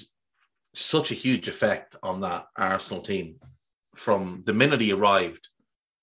such 0.75 1.11
a 1.11 1.15
huge 1.15 1.47
effect 1.47 1.95
on 2.03 2.21
that 2.21 2.47
Arsenal 2.55 3.01
team 3.01 3.39
from 3.95 4.43
the 4.45 4.53
minute 4.53 4.81
he 4.81 4.93
arrived. 4.93 5.47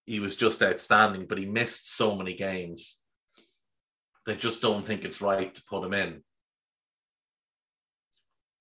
He 0.06 0.20
was 0.20 0.36
just 0.36 0.62
outstanding, 0.62 1.26
but 1.26 1.38
he 1.38 1.46
missed 1.46 1.96
so 1.96 2.16
many 2.16 2.34
games. 2.34 3.00
They 4.26 4.36
just 4.36 4.60
don't 4.60 4.84
think 4.84 5.04
it's 5.04 5.22
right 5.22 5.54
to 5.54 5.64
put 5.64 5.84
him 5.84 5.94
in. 5.94 6.22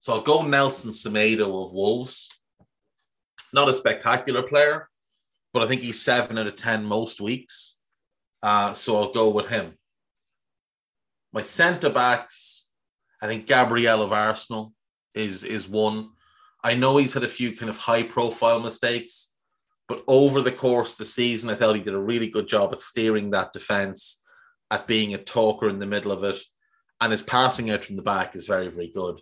So 0.02 0.13
I'll 0.13 0.22
go 0.22 0.42
Nelson 0.42 0.92
Semedo 0.92 1.66
of 1.66 1.74
Wolves 1.74 2.30
not 3.54 3.70
a 3.70 3.74
spectacular 3.74 4.42
player, 4.42 4.89
but 5.54 5.63
I 5.63 5.68
think 5.68 5.82
he's 5.82 6.02
seven 6.02 6.38
out 6.38 6.48
of 6.48 6.56
10 6.56 6.84
most 6.84 7.22
weeks. 7.22 7.78
Uh, 8.42 8.74
so 8.74 8.98
I'll 8.98 9.13
go 9.13 9.30
with 9.30 9.48
him. 9.48 9.78
My 11.32 11.44
centre 11.44 11.89
backs, 11.89 12.62
I 13.24 13.28
think 13.28 13.48
Gabriel 13.48 14.04
of 14.04 14.12
Arsenal 14.12 14.74
is, 15.16 15.46
is 15.46 15.66
one. 15.66 16.10
I 16.62 16.76
know 16.76 16.98
he's 16.98 17.14
had 17.14 17.24
a 17.24 17.30
few 17.30 17.56
kind 17.56 17.70
of 17.70 17.78
high 17.78 18.04
profile 18.04 18.60
mistakes, 18.60 19.34
but 19.88 20.04
over 20.10 20.42
the 20.42 20.52
course 20.52 20.92
of 20.92 20.98
the 20.98 21.06
season, 21.06 21.50
I 21.50 21.56
thought 21.56 21.78
he 21.78 21.82
did 21.82 21.94
a 21.94 22.02
really 22.02 22.28
good 22.28 22.50
job 22.50 22.74
at 22.74 22.82
steering 22.82 23.32
that 23.32 23.54
defence, 23.54 24.22
at 24.70 24.88
being 24.88 25.14
a 25.14 25.18
talker 25.18 25.70
in 25.70 25.80
the 25.80 25.86
middle 25.86 26.12
of 26.12 26.26
it. 26.26 26.38
And 27.00 27.14
his 27.14 27.22
passing 27.22 27.70
out 27.72 27.86
from 27.86 27.96
the 27.96 28.02
back 28.02 28.36
is 28.36 28.46
very, 28.46 28.68
very 28.68 28.92
good. 28.94 29.22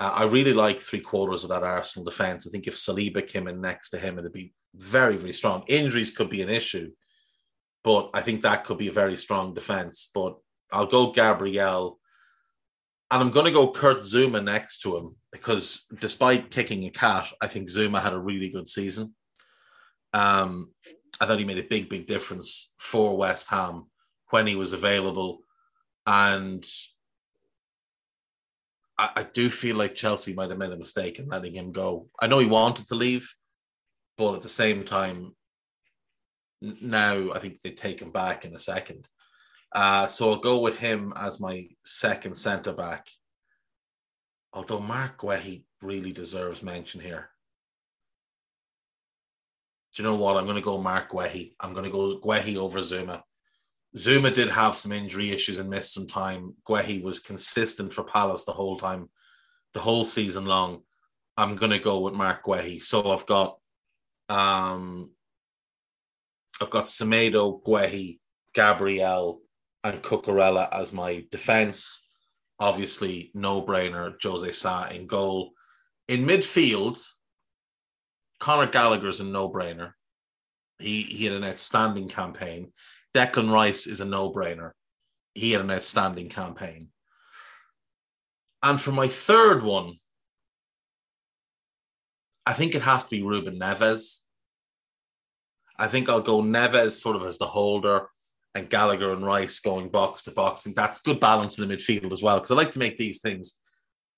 Uh, 0.00 0.12
I 0.12 0.24
really 0.24 0.52
like 0.52 0.80
three 0.80 0.98
quarters 0.98 1.44
of 1.44 1.50
that 1.50 1.62
Arsenal 1.62 2.04
defense. 2.04 2.48
I 2.48 2.50
think 2.50 2.66
if 2.66 2.74
Saliba 2.74 3.24
came 3.24 3.46
in 3.46 3.60
next 3.60 3.90
to 3.90 3.98
him, 4.00 4.18
it'd 4.18 4.32
be 4.32 4.54
very, 4.74 5.16
very 5.16 5.32
strong. 5.32 5.62
Injuries 5.68 6.10
could 6.10 6.30
be 6.30 6.42
an 6.42 6.50
issue, 6.50 6.90
but 7.84 8.10
I 8.12 8.22
think 8.22 8.42
that 8.42 8.64
could 8.64 8.78
be 8.78 8.88
a 8.88 8.92
very 8.92 9.14
strong 9.14 9.54
defense. 9.54 10.10
But 10.12 10.36
I'll 10.72 10.86
go 10.86 11.12
Gabriel. 11.12 11.99
And 13.10 13.20
I'm 13.20 13.30
going 13.30 13.46
to 13.46 13.52
go 13.52 13.72
Kurt 13.72 13.98
Zouma 13.98 14.42
next 14.42 14.82
to 14.82 14.96
him 14.96 15.16
because 15.32 15.86
despite 16.00 16.50
kicking 16.50 16.84
a 16.84 16.90
cat, 16.90 17.28
I 17.40 17.48
think 17.48 17.68
Zouma 17.68 18.00
had 18.00 18.12
a 18.12 18.18
really 18.18 18.50
good 18.50 18.68
season. 18.68 19.14
Um, 20.12 20.72
I 21.20 21.26
thought 21.26 21.38
he 21.38 21.44
made 21.44 21.58
a 21.58 21.68
big, 21.68 21.88
big 21.88 22.06
difference 22.06 22.72
for 22.78 23.16
West 23.16 23.48
Ham 23.48 23.86
when 24.30 24.46
he 24.46 24.54
was 24.54 24.72
available. 24.72 25.40
And 26.06 26.64
I, 28.96 29.10
I 29.16 29.22
do 29.24 29.50
feel 29.50 29.76
like 29.76 29.94
Chelsea 29.96 30.32
might 30.32 30.50
have 30.50 30.58
made 30.58 30.70
a 30.72 30.76
mistake 30.76 31.18
in 31.18 31.26
letting 31.26 31.54
him 31.54 31.72
go. 31.72 32.08
I 32.20 32.28
know 32.28 32.38
he 32.38 32.46
wanted 32.46 32.86
to 32.88 32.94
leave, 32.94 33.28
but 34.16 34.34
at 34.36 34.42
the 34.42 34.48
same 34.48 34.84
time, 34.84 35.34
now 36.60 37.32
I 37.32 37.38
think 37.40 37.60
they 37.60 37.70
take 37.70 38.00
him 38.00 38.12
back 38.12 38.44
in 38.44 38.54
a 38.54 38.58
second. 38.58 39.08
Uh, 39.72 40.06
so 40.06 40.30
I'll 40.30 40.40
go 40.40 40.58
with 40.58 40.78
him 40.78 41.12
as 41.16 41.40
my 41.40 41.66
second 41.84 42.36
centre 42.36 42.72
back. 42.72 43.08
Although 44.52 44.80
Mark 44.80 45.20
Guehi 45.20 45.62
really 45.80 46.12
deserves 46.12 46.62
mention 46.62 47.00
here. 47.00 47.30
Do 49.94 50.02
you 50.02 50.08
know 50.08 50.16
what? 50.16 50.36
I'm 50.36 50.44
going 50.44 50.56
to 50.56 50.62
go 50.62 50.78
Mark 50.78 51.10
Guehi. 51.10 51.54
I'm 51.60 51.72
going 51.72 51.84
to 51.84 51.90
go 51.90 52.18
Guehi 52.18 52.56
over 52.56 52.80
Zouma. 52.80 53.22
Zouma 53.96 54.32
did 54.32 54.48
have 54.48 54.76
some 54.76 54.92
injury 54.92 55.30
issues 55.30 55.58
and 55.58 55.70
missed 55.70 55.92
some 55.92 56.06
time. 56.06 56.54
Guehi 56.68 57.02
was 57.02 57.20
consistent 57.20 57.92
for 57.92 58.04
Palace 58.04 58.44
the 58.44 58.52
whole 58.52 58.76
time, 58.76 59.08
the 59.74 59.80
whole 59.80 60.04
season 60.04 60.46
long. 60.46 60.82
I'm 61.36 61.56
going 61.56 61.72
to 61.72 61.78
go 61.78 62.00
with 62.00 62.14
Mark 62.14 62.44
Guehi. 62.44 62.82
So 62.82 63.10
I've 63.10 63.26
got, 63.26 63.58
um, 64.28 65.12
I've 66.60 66.70
got 66.70 66.84
Semedo, 66.84 67.62
Guehi, 67.64 68.20
Gabriel, 68.54 69.40
and 69.84 70.02
Cucurella 70.02 70.68
as 70.72 70.92
my 70.92 71.24
defense. 71.30 72.06
Obviously, 72.58 73.30
no 73.34 73.62
brainer. 73.62 74.14
Jose 74.22 74.52
Sa 74.52 74.88
in 74.88 75.06
goal. 75.06 75.52
In 76.08 76.26
midfield, 76.26 77.02
Conor 78.38 78.66
Gallagher's 78.66 79.20
a 79.20 79.24
no 79.24 79.50
brainer. 79.50 79.92
He 80.78 81.02
he 81.02 81.24
had 81.24 81.34
an 81.34 81.44
outstanding 81.44 82.08
campaign. 82.08 82.72
Declan 83.14 83.50
Rice 83.50 83.86
is 83.86 84.00
a 84.00 84.04
no 84.04 84.32
brainer. 84.32 84.72
He 85.34 85.52
had 85.52 85.62
an 85.62 85.70
outstanding 85.70 86.28
campaign. 86.28 86.88
And 88.62 88.80
for 88.80 88.92
my 88.92 89.08
third 89.08 89.62
one, 89.62 89.94
I 92.44 92.52
think 92.52 92.74
it 92.74 92.82
has 92.82 93.04
to 93.04 93.10
be 93.10 93.22
Ruben 93.22 93.58
Neves. 93.58 94.20
I 95.78 95.88
think 95.88 96.08
I'll 96.08 96.20
go 96.20 96.42
Neves 96.42 97.00
sort 97.00 97.16
of 97.16 97.22
as 97.22 97.38
the 97.38 97.46
holder 97.46 98.08
and 98.54 98.68
Gallagher 98.68 99.12
and 99.12 99.24
Rice 99.24 99.60
going 99.60 99.88
box 99.88 100.24
to 100.24 100.30
box. 100.30 100.62
I 100.62 100.64
think 100.64 100.76
that's 100.76 101.00
good 101.00 101.20
balance 101.20 101.58
in 101.58 101.68
the 101.68 101.76
midfield 101.76 102.12
as 102.12 102.22
well, 102.22 102.38
because 102.38 102.50
I 102.50 102.56
like 102.56 102.72
to 102.72 102.78
make 102.78 102.96
these 102.96 103.20
things 103.20 103.58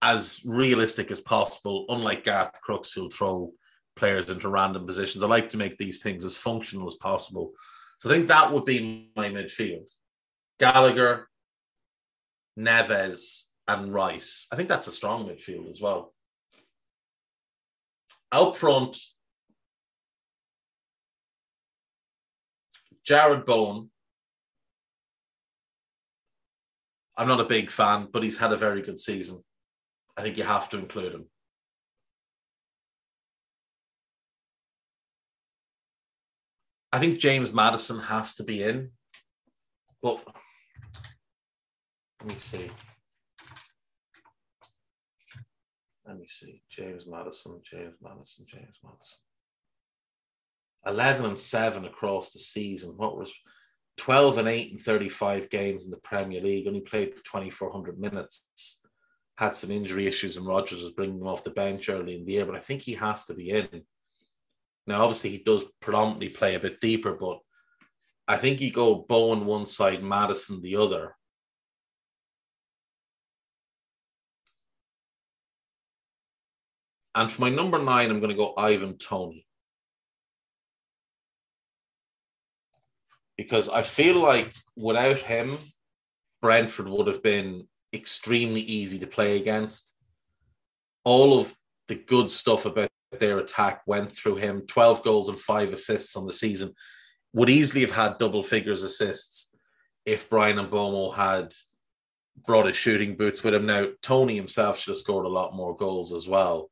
as 0.00 0.40
realistic 0.44 1.10
as 1.10 1.20
possible, 1.20 1.84
unlike 1.88 2.24
Garth 2.24 2.60
Crooks, 2.60 2.92
who'll 2.92 3.10
throw 3.10 3.52
players 3.94 4.30
into 4.30 4.48
random 4.48 4.86
positions. 4.86 5.22
I 5.22 5.28
like 5.28 5.50
to 5.50 5.56
make 5.56 5.76
these 5.76 6.02
things 6.02 6.24
as 6.24 6.36
functional 6.36 6.88
as 6.88 6.96
possible. 6.96 7.52
So 7.98 8.10
I 8.10 8.14
think 8.14 8.26
that 8.28 8.52
would 8.52 8.64
be 8.64 9.12
my 9.14 9.28
midfield. 9.28 9.92
Gallagher, 10.58 11.28
Neves, 12.58 13.44
and 13.68 13.94
Rice. 13.94 14.48
I 14.50 14.56
think 14.56 14.68
that's 14.68 14.88
a 14.88 14.92
strong 14.92 15.28
midfield 15.28 15.70
as 15.70 15.80
well. 15.80 16.12
Out 18.32 18.56
front, 18.56 18.98
Jarrod 23.08 23.46
Bowen. 23.46 23.91
I'm 27.16 27.28
not 27.28 27.40
a 27.40 27.44
big 27.44 27.68
fan, 27.68 28.08
but 28.12 28.22
he's 28.22 28.38
had 28.38 28.52
a 28.52 28.56
very 28.56 28.82
good 28.82 28.98
season. 28.98 29.42
I 30.16 30.22
think 30.22 30.36
you 30.36 30.44
have 30.44 30.68
to 30.70 30.78
include 30.78 31.14
him. 31.14 31.26
I 36.92 36.98
think 36.98 37.18
James 37.18 37.52
Maddison 37.52 38.00
has 38.00 38.34
to 38.34 38.44
be 38.44 38.62
in, 38.62 38.90
but 40.02 40.22
let 42.20 42.28
me 42.28 42.34
see. 42.34 42.70
Let 46.06 46.18
me 46.18 46.26
see. 46.26 46.62
James 46.68 47.06
Maddison, 47.06 47.60
James 47.64 47.94
Maddison, 48.02 48.44
James 48.46 48.76
Maddison. 48.84 49.18
11 50.84 51.24
and 51.26 51.38
7 51.38 51.84
across 51.86 52.32
the 52.32 52.40
season. 52.40 52.94
What 52.96 53.16
was 53.16 53.32
12 54.02 54.38
and 54.38 54.48
8 54.48 54.72
and 54.72 54.80
35 54.80 55.48
games 55.48 55.84
in 55.84 55.92
the 55.92 55.96
Premier 55.98 56.40
League? 56.40 56.66
Only 56.66 56.80
played 56.80 57.14
2,400 57.14 58.00
minutes. 58.00 58.80
Had 59.38 59.54
some 59.54 59.70
injury 59.70 60.08
issues, 60.08 60.36
and 60.36 60.44
Rodgers 60.44 60.82
was 60.82 60.90
bringing 60.90 61.20
him 61.20 61.28
off 61.28 61.44
the 61.44 61.50
bench 61.50 61.88
early 61.88 62.16
in 62.16 62.26
the 62.26 62.32
year, 62.32 62.44
but 62.44 62.56
I 62.56 62.58
think 62.58 62.82
he 62.82 62.94
has 62.94 63.24
to 63.26 63.34
be 63.34 63.50
in. 63.50 63.68
Now, 64.88 65.02
obviously, 65.02 65.30
he 65.30 65.38
does 65.38 65.64
predominantly 65.80 66.30
play 66.30 66.56
a 66.56 66.58
bit 66.58 66.80
deeper, 66.80 67.12
but 67.12 67.38
I 68.26 68.38
think 68.38 68.60
you 68.60 68.72
go 68.72 69.06
Bowen 69.08 69.46
one 69.46 69.66
side, 69.66 70.02
Maddison 70.02 70.62
the 70.62 70.74
other. 70.74 71.14
And 77.14 77.30
for 77.30 77.42
my 77.42 77.50
number 77.50 77.78
nine, 77.78 78.10
I'm 78.10 78.18
going 78.18 78.30
to 78.30 78.36
go 78.36 78.52
Ivan 78.56 78.98
Toney. 78.98 79.46
Because 83.42 83.68
I 83.68 83.82
feel 83.82 84.16
like 84.16 84.52
without 84.76 85.18
him, 85.18 85.58
Brentford 86.40 86.88
would 86.88 87.08
have 87.08 87.22
been 87.22 87.66
extremely 87.92 88.60
easy 88.60 88.98
to 89.00 89.06
play 89.06 89.36
against. 89.40 89.94
all 91.04 91.38
of 91.40 91.52
the 91.88 91.96
good 91.96 92.30
stuff 92.30 92.64
about 92.64 92.88
their 93.18 93.38
attack 93.38 93.82
went 93.86 94.14
through 94.14 94.36
him 94.36 94.62
12 94.68 95.02
goals 95.02 95.28
and 95.28 95.38
five 95.38 95.72
assists 95.72 96.16
on 96.16 96.26
the 96.26 96.32
season. 96.32 96.72
Would 97.32 97.50
easily 97.50 97.80
have 97.80 97.90
had 97.90 98.18
double 98.18 98.44
figures 98.44 98.84
assists 98.84 99.50
if 100.06 100.30
Bryan 100.30 100.60
and 100.60 100.70
Mbeumo 100.70 101.14
had 101.14 101.52
brought 102.46 102.66
his 102.66 102.76
shooting 102.76 103.16
boots 103.16 103.42
with 103.42 103.54
him. 103.54 103.66
Now, 103.66 103.88
Toney 104.00 104.36
himself 104.36 104.78
should 104.78 104.92
have 104.92 104.98
scored 104.98 105.26
a 105.26 105.28
lot 105.40 105.54
more 105.54 105.76
goals 105.76 106.12
as 106.12 106.28
well. 106.28 106.70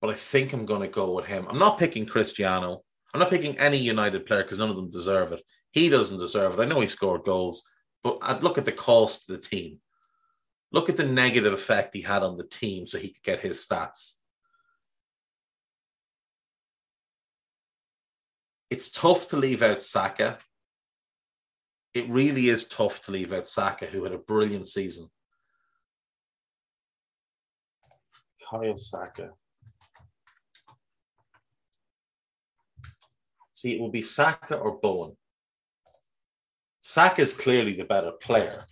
But 0.00 0.10
I 0.10 0.14
think 0.14 0.52
I'm 0.52 0.66
going 0.66 0.82
to 0.82 0.88
go 0.88 1.12
with 1.12 1.26
him. 1.26 1.46
I'm 1.48 1.58
not 1.58 1.78
picking 1.78 2.06
Cristiano. 2.06 2.82
I'm 3.14 3.20
not 3.20 3.30
picking 3.30 3.58
any 3.58 3.78
United 3.78 4.26
player 4.26 4.42
because 4.42 4.58
none 4.58 4.68
of 4.68 4.76
them 4.76 4.90
deserve 4.90 5.32
it. 5.32 5.40
He 5.70 5.88
doesn't 5.88 6.18
deserve 6.18 6.58
it. 6.58 6.62
I 6.62 6.66
know 6.66 6.80
he 6.80 6.86
scored 6.86 7.24
goals, 7.24 7.66
but 8.02 8.18
I'd 8.20 8.42
look 8.42 8.58
at 8.58 8.66
the 8.66 8.72
cost 8.72 9.30
of 9.30 9.36
the 9.36 9.48
team. 9.48 9.78
Look 10.72 10.90
at 10.90 10.96
the 10.96 11.06
negative 11.06 11.52
effect 11.52 11.94
he 11.94 12.02
had 12.02 12.22
on 12.22 12.36
the 12.36 12.46
team 12.46 12.86
so 12.86 12.98
he 12.98 13.08
could 13.08 13.22
get 13.22 13.40
his 13.40 13.64
stats. 13.64 14.16
It's 18.68 18.90
tough 18.90 19.28
to 19.28 19.36
leave 19.36 19.62
out 19.62 19.82
Saka 19.82 20.38
it 21.94 22.08
really 22.08 22.48
is 22.48 22.66
tough 22.66 23.02
to 23.02 23.12
leave 23.12 23.32
out 23.32 23.46
Saka, 23.46 23.86
who 23.86 24.02
had 24.02 24.12
a 24.12 24.18
brilliant 24.18 24.66
season. 24.66 25.08
Kyle 28.50 28.76
Saka. 28.76 29.30
See, 33.64 33.76
it 33.76 33.80
will 33.80 33.88
be 33.88 34.02
Saka 34.02 34.58
or 34.58 34.78
Bowen. 34.78 35.16
Saka 36.82 37.22
is 37.22 37.32
clearly 37.32 37.72
the 37.72 37.86
better 37.86 38.12
player, 38.12 38.66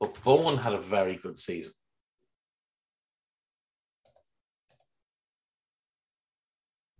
but 0.00 0.20
Bowen 0.24 0.58
had 0.58 0.72
a 0.72 0.80
very 0.80 1.14
good 1.14 1.38
season. 1.38 1.74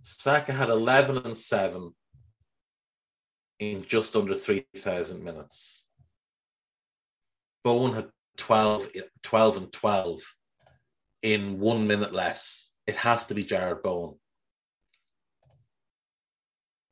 Saka 0.03 0.53
had 0.53 0.69
11 0.69 1.17
and 1.25 1.37
7 1.37 1.93
in 3.59 3.83
just 3.83 4.15
under 4.15 4.37
3,000 4.37 5.25
minutes. 5.25 5.89
Bowen 7.65 7.95
had 7.95 8.09
12, 8.37 8.89
12 9.25 9.57
and 9.57 9.73
12 9.73 10.21
in 11.25 11.59
one 11.59 11.89
minute 11.89 12.13
less. 12.13 12.73
It 12.87 12.95
has 12.95 13.27
to 13.27 13.35
be 13.35 13.45
Jarrod 13.45 13.83
Bowen. 13.83 14.15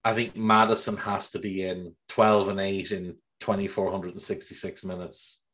I 0.05 0.14
think 0.14 0.36
Maddison 0.36 0.96
has 0.98 1.30
to 1.30 1.38
be 1.38 1.62
in 1.62 1.94
12 2.09 2.48
and 2.48 2.61
8 2.61 2.90
in 2.92 3.16
2,466 3.40 4.84
minutes. 4.84 5.44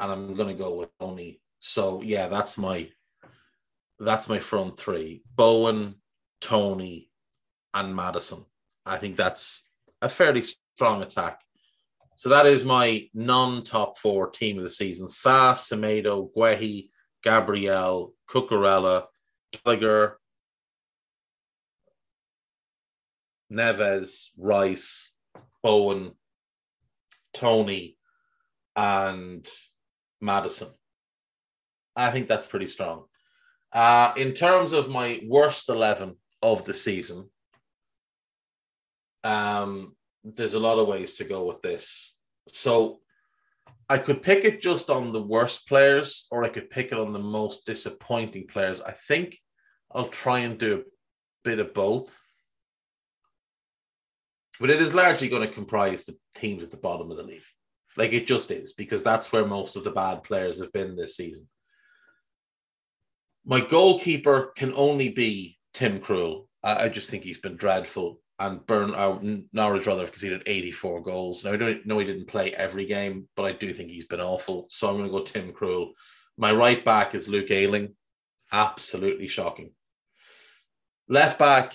And 0.00 0.12
I'm 0.12 0.34
going 0.34 0.48
to 0.48 0.54
go 0.54 0.76
with 0.76 0.90
Toney. 1.00 1.40
So 1.60 2.02
yeah, 2.02 2.28
that's 2.28 2.56
my 2.56 2.88
that's 3.98 4.28
my 4.28 4.38
front 4.38 4.78
three: 4.78 5.22
Bowen, 5.34 5.96
Toney, 6.40 7.10
and 7.74 7.96
Maddison. 7.96 8.44
I 8.86 8.98
think 8.98 9.16
that's 9.16 9.68
a 10.00 10.08
fairly 10.08 10.44
strong 10.76 11.02
attack. 11.02 11.40
So 12.14 12.28
that 12.28 12.46
is 12.46 12.64
my 12.64 13.08
non-top 13.14 13.96
four 13.96 14.30
team 14.30 14.58
of 14.58 14.64
the 14.64 14.70
season. 14.70 15.08
Sa, 15.08 15.54
Semedo, 15.54 16.32
Guehi, 16.36 16.90
Gabriel, 17.22 18.12
Cucurella, 18.28 19.06
Gallagher, 19.52 20.18
Neves, 23.52 24.28
Rice, 24.36 25.14
Bowen, 25.62 26.12
Toney, 27.32 27.96
and 28.76 29.46
Maddison. 30.20 30.68
I 31.96 32.10
think 32.10 32.28
that's 32.28 32.46
pretty 32.46 32.68
strong. 32.68 33.04
Uh, 33.72 34.12
in 34.16 34.32
terms 34.32 34.72
of 34.72 34.88
my 34.88 35.20
worst 35.26 35.68
11 35.68 36.16
of 36.42 36.64
the 36.64 36.74
season, 36.74 37.28
um, 39.24 39.96
there's 40.24 40.54
a 40.54 40.60
lot 40.60 40.78
of 40.78 40.88
ways 40.88 41.14
to 41.14 41.24
go 41.24 41.44
with 41.44 41.60
this. 41.60 42.14
So 42.48 43.00
I 43.88 43.98
could 43.98 44.22
pick 44.22 44.44
it 44.44 44.60
just 44.60 44.90
on 44.90 45.12
the 45.12 45.22
worst 45.22 45.66
players, 45.66 46.26
or 46.30 46.44
I 46.44 46.48
could 46.48 46.70
pick 46.70 46.92
it 46.92 46.98
on 46.98 47.12
the 47.12 47.18
most 47.18 47.66
disappointing 47.66 48.46
players. 48.46 48.80
I 48.80 48.92
think 48.92 49.38
I'll 49.92 50.08
try 50.08 50.40
and 50.40 50.58
do 50.58 50.80
a 50.80 50.82
bit 51.44 51.58
of 51.58 51.74
both. 51.74 52.18
But 54.60 54.70
it 54.70 54.82
is 54.82 54.94
largely 54.94 55.28
going 55.28 55.46
to 55.46 55.54
comprise 55.54 56.04
the 56.04 56.16
teams 56.34 56.64
at 56.64 56.70
the 56.70 56.76
bottom 56.76 57.10
of 57.10 57.16
the 57.16 57.22
league. 57.22 57.42
Like 57.96 58.12
it 58.12 58.26
just 58.26 58.50
is, 58.50 58.72
because 58.72 59.02
that's 59.02 59.32
where 59.32 59.44
most 59.44 59.76
of 59.76 59.84
the 59.84 59.90
bad 59.90 60.22
players 60.22 60.60
have 60.60 60.72
been 60.72 60.96
this 60.96 61.16
season. 61.16 61.48
My 63.44 63.60
goalkeeper 63.60 64.52
can 64.56 64.72
only 64.74 65.08
be 65.08 65.58
Tim 65.74 66.00
Krul. 66.00 66.46
I, 66.62 66.84
I 66.84 66.88
just 66.88 67.10
think 67.10 67.24
he's 67.24 67.38
been 67.38 67.56
dreadful 67.56 68.20
and 68.38 68.64
Burn 68.66 68.94
uh, 68.94 69.18
Norwich 69.52 69.86
rather 69.86 70.02
have 70.02 70.12
conceded 70.12 70.44
84 70.46 71.02
goals. 71.02 71.44
Now 71.44 71.52
I 71.52 71.56
don't 71.56 71.84
know 71.86 71.98
he 71.98 72.04
didn't 72.04 72.28
play 72.28 72.52
every 72.52 72.86
game, 72.86 73.28
but 73.36 73.44
I 73.44 73.52
do 73.52 73.72
think 73.72 73.90
he's 73.90 74.06
been 74.06 74.20
awful. 74.20 74.66
So 74.68 74.88
I'm 74.88 74.96
going 74.96 75.06
to 75.06 75.12
go 75.12 75.24
Tim 75.24 75.52
Krul. 75.52 75.90
My 76.36 76.52
right 76.52 76.84
back 76.84 77.14
is 77.14 77.28
Luke 77.28 77.50
Ayling. 77.50 77.96
Absolutely 78.52 79.26
shocking. 79.26 79.72
Left 81.08 81.38
back, 81.38 81.74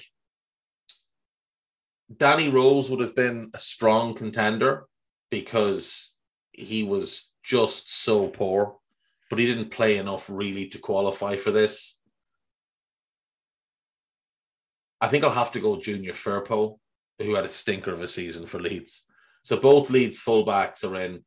Danny 2.16 2.50
Rose 2.50 2.90
would 2.90 3.00
have 3.00 3.16
been 3.16 3.52
a 3.54 3.60
strong 3.60 4.14
contender 4.14 4.86
because 5.30 6.14
he 6.52 6.84
was 6.84 7.30
just 7.44 8.04
so 8.04 8.28
poor, 8.28 8.78
but 9.30 9.40
he 9.40 9.46
didn't 9.46 9.72
play 9.72 9.98
enough 9.98 10.30
really 10.30 10.68
to 10.70 10.78
qualify 10.78 11.36
for 11.36 11.52
this. 11.52 12.00
I 15.02 15.08
think 15.08 15.24
I'll 15.24 15.32
have 15.32 15.52
to 15.54 15.60
go 15.60 15.82
Junior 15.82 16.14
Firpo, 16.14 16.80
who 17.20 17.36
had 17.36 17.46
a 17.46 17.50
stinker 17.50 17.92
of 17.92 18.02
a 18.02 18.08
season 18.08 18.48
for 18.48 18.60
Leeds. 18.60 19.04
So 19.44 19.58
both 19.58 19.90
Leeds 19.90 20.24
fullbacks 20.24 20.90
are 20.90 20.96
in. 20.96 21.26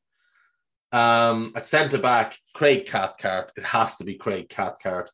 Um, 0.93 1.53
at 1.55 1.67
centre 1.67 1.99
back, 1.99 2.39
Craig 2.55 2.87
Cathcart. 2.87 3.53
It 3.57 3.65
has 3.65 3.97
to 3.97 4.05
be 4.05 4.15
Craig 4.15 4.49
Cathcart. 4.49 5.11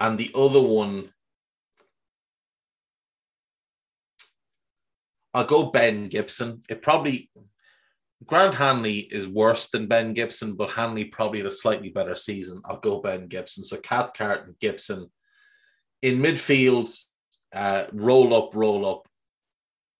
And 0.00 0.18
the 0.18 0.32
other 0.34 0.60
one, 0.60 1.10
I'll 5.34 5.44
go 5.44 5.64
Ben 5.70 6.08
Gibson. 6.08 6.62
It 6.70 6.80
probably 6.80 7.28
Grant 8.24 8.54
Hanley 8.54 8.98
is 8.98 9.28
worse 9.28 9.68
than 9.68 9.88
Ben 9.88 10.14
Gibson, 10.14 10.54
but 10.54 10.70
Hanley 10.70 11.06
probably 11.06 11.40
had 11.40 11.46
a 11.46 11.50
slightly 11.50 11.90
better 11.90 12.14
season. 12.14 12.62
I'll 12.64 12.80
go 12.80 13.00
Ben 13.00 13.26
Gibson. 13.26 13.64
So 13.64 13.76
Cathcart 13.76 14.46
and 14.46 14.58
Gibson 14.60 15.10
in 16.00 16.20
midfield, 16.20 16.96
uh, 17.52 17.84
roll 17.92 18.34
up, 18.34 18.54
roll 18.54 18.86
up. 18.86 19.08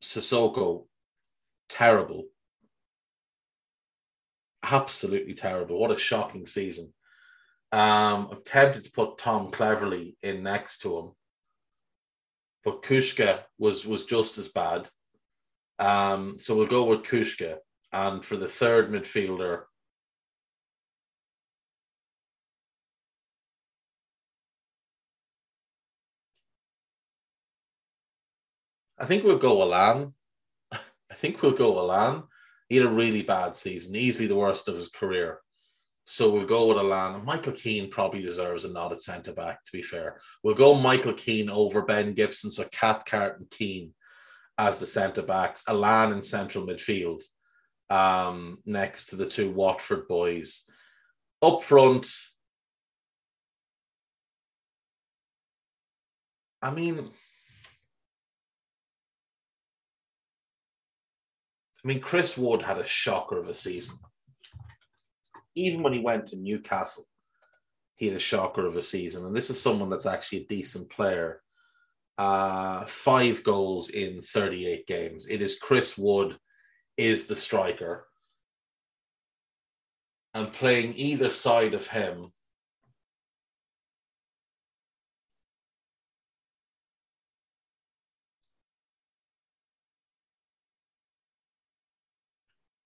Sissoko, 0.03 0.87
terrible. 1.69 2.25
Absolutely 4.63 5.35
terrible. 5.35 5.79
What 5.79 5.91
a 5.91 5.97
shocking 5.97 6.47
season. 6.47 6.93
Um, 7.73 8.29
I'm 8.31 8.43
tempted 8.45 8.85
to 8.85 8.93
put 8.93 9.19
Tom 9.19 9.51
Cleverley 9.51 10.15
in 10.23 10.43
next 10.43 10.79
to 10.83 10.99
him, 10.99 11.11
but 12.65 12.83
Kucka 12.83 13.41
was 13.59 13.85
was 13.85 14.05
just 14.05 14.39
as 14.39 14.49
bad. 14.49 14.89
Um, 15.79 16.39
so 16.39 16.57
we'll 16.57 16.67
go 16.67 16.85
with 16.85 17.03
Kucka. 17.03 17.59
And 17.93 18.25
for 18.25 18.37
the 18.37 18.49
third 18.49 18.91
midfielder, 18.91 19.63
I 28.99 29.07
think 29.07 29.25
we'll 29.25 29.39
go 29.39 29.63
Allan. 29.63 30.15
I 30.73 31.15
think 31.15 31.43
we'll 31.43 31.53
go 31.53 31.79
Allan. 31.79 32.25
He 32.69 32.77
had 32.77 32.87
a 32.87 32.91
really 32.91 33.23
bad 33.23 33.55
season, 33.55 33.95
easily 33.95 34.27
the 34.27 34.35
worst 34.35 34.67
of 34.67 34.77
his 34.77 34.89
career. 34.89 35.41
So 36.07 36.31
we'll 36.31 36.47
go 36.47 36.67
with 36.67 36.79
Allan. 36.79 37.25
Michael 37.25 37.53
Keane 37.53 37.91
probably 37.91 38.23
deserves 38.23 38.65
a 38.65 38.73
nod 38.73 38.93
at 38.93 39.01
centre 39.01 39.33
back, 39.33 39.65
to 39.65 39.73
be 39.73 39.83
fair. 39.83 40.21
We'll 40.43 40.55
go 40.55 40.75
Michael 40.75 41.13
Keane 41.13 41.51
over 41.51 41.83
Ben 41.83 42.15
Gibson. 42.15 42.51
So 42.51 42.65
Cathcart 42.73 43.39
and 43.39 43.51
Keane 43.51 43.95
as 44.59 44.81
the 44.81 44.87
centre 44.87 45.23
backs, 45.23 45.65
Allan 45.69 46.13
in 46.13 46.23
central 46.23 46.67
midfield, 46.67 47.23
um, 47.91 48.59
next 48.65 49.07
to 49.07 49.17
the 49.17 49.27
two 49.27 49.51
Watford 49.51 50.09
boys. 50.09 50.65
Up 51.43 51.63
front, 51.63 52.07
I 56.63 56.71
mean, 56.71 56.99
I 61.85 61.89
mean, 61.89 62.01
Chris 62.01 62.39
Wood 62.39 62.63
had 62.63 62.79
a 62.79 62.87
shocker 62.87 63.39
of 63.39 63.49
a 63.49 63.55
season. 63.55 63.97
Even 65.55 65.83
when 65.83 65.93
he 65.93 66.01
went 66.01 66.27
to 66.29 66.39
Newcastle, 66.39 67.05
he 67.97 68.07
had 68.07 68.17
a 68.17 68.21
shocker 68.21 68.65
of 68.67 68.79
a 68.79 68.83
season. 68.83 69.27
And 69.27 69.37
this 69.37 69.51
is 69.51 69.61
someone 69.61 69.91
that's 69.91 70.07
actually 70.07 70.39
a 70.43 70.47
decent 70.47 70.89
player. 70.89 71.43
Uh, 72.17 72.85
five 72.87 73.43
goals 73.43 73.91
in 73.91 74.23
38 74.23 74.87
games. 74.87 75.27
It 75.29 75.43
is 75.43 75.59
Chris 75.59 75.99
Wood 75.99 76.39
is 76.97 77.27
the 77.27 77.35
striker. 77.35 78.07
and 80.35 80.53
playing 80.53 80.95
either 80.97 81.31
side 81.31 81.75
of 81.75 81.87
him. 81.87 82.33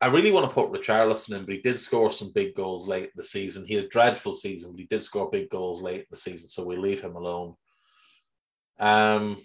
I 0.00 0.06
really 0.06 0.30
want 0.30 0.48
to 0.48 0.54
put 0.54 0.70
Richarlison 0.70 1.34
in, 1.34 1.44
but 1.44 1.54
he 1.54 1.60
did 1.60 1.80
score 1.80 2.12
some 2.12 2.30
big 2.32 2.54
goals 2.54 2.86
late 2.86 3.04
in 3.04 3.10
the 3.16 3.24
season. 3.24 3.64
He 3.66 3.74
had 3.74 3.86
a 3.86 3.88
dreadful 3.88 4.32
season, 4.32 4.70
but 4.70 4.78
he 4.78 4.86
did 4.86 5.02
score 5.02 5.28
big 5.28 5.48
goals 5.48 5.82
late 5.82 6.00
in 6.00 6.06
the 6.10 6.16
season, 6.16 6.48
so 6.48 6.64
we 6.64 6.76
leave 6.76 7.00
him 7.00 7.16
alone. 7.16 7.56
Um, 8.78 9.38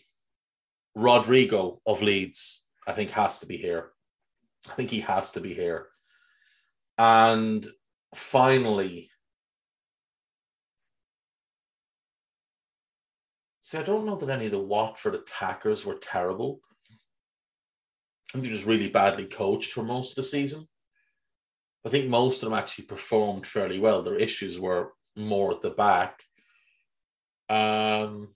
Rodrigo 0.96 1.82
of 1.86 2.02
Leeds, 2.02 2.66
I 2.88 2.94
think, 2.94 3.12
has 3.12 3.40
to 3.40 3.46
be 3.46 3.58
here. 3.58 3.92
I 4.70 4.74
think 4.74 4.92
he 4.92 5.02
has 5.02 5.32
to 5.32 5.42
be 5.42 5.54
here. 5.54 5.88
And 6.98 7.68
finally, 8.16 9.10
see, 13.62 13.78
I 13.78 13.84
don't 13.84 14.06
know 14.06 14.16
that 14.16 14.30
any 14.30 14.46
of 14.46 14.52
the 14.52 14.60
Watford 14.60 15.16
attackers 15.16 15.86
were 15.86 15.96
terrible. 15.96 16.62
I 16.92 18.34
think 18.34 18.46
they 18.46 18.52
was 18.52 18.66
really 18.66 18.90
badly 18.90 19.26
coached 19.26 19.72
for 19.72 19.84
most 19.84 20.12
of 20.12 20.16
the 20.16 20.24
season. 20.24 20.68
I 21.86 21.90
think 21.90 22.10
most 22.10 22.42
of 22.42 22.50
them 22.50 22.58
actually 22.58 22.86
performed 22.86 23.46
fairly 23.46 23.80
well. 23.80 24.02
Their 24.02 24.16
issues 24.16 24.60
were 24.60 24.94
more 25.16 25.52
at 25.52 25.62
the 25.62 25.72
back. 25.72 26.24
Um, 27.50 28.30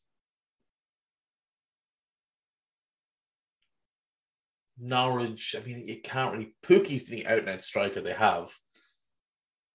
Norwich, 4.80 5.56
I 5.58 5.66
mean, 5.66 5.86
you 5.86 6.02
can't 6.02 6.34
really. 6.34 6.56
Pukki's 6.64 7.06
the 7.06 7.26
out 7.28 7.40
and 7.40 7.50
out 7.50 7.64
striker 7.64 8.02
they 8.02 8.14
have. 8.14 8.52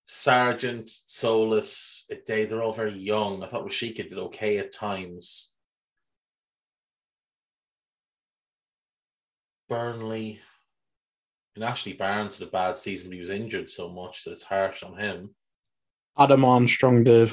Sargent, 0.05 0.87
Tzolis, 0.87 2.03
they, 2.27 2.45
they're 2.45 2.63
all 2.63 2.73
very 2.73 2.93
young. 2.93 3.43
I 3.43 3.47
thought 3.47 3.67
Rashica 3.67 4.09
did 4.09 4.19
okay 4.19 4.59
at 4.59 4.73
times. 4.73 5.51
Burnley. 9.69 10.41
And 11.55 11.65
Ashley 11.65 11.93
Barnes 11.93 12.39
had 12.39 12.49
a 12.49 12.51
bad 12.51 12.79
season, 12.79 13.11
but 13.11 13.15
he 13.15 13.21
was 13.21 13.31
injured 13.31 13.71
so 13.71 13.89
much 13.89 14.25
that 14.25 14.33
it's 14.33 14.43
harsh 14.43 14.83
on 14.83 14.97
him. 14.97 15.35
Adam 16.19 16.45
Armstrong 16.45 17.05
did. 17.05 17.33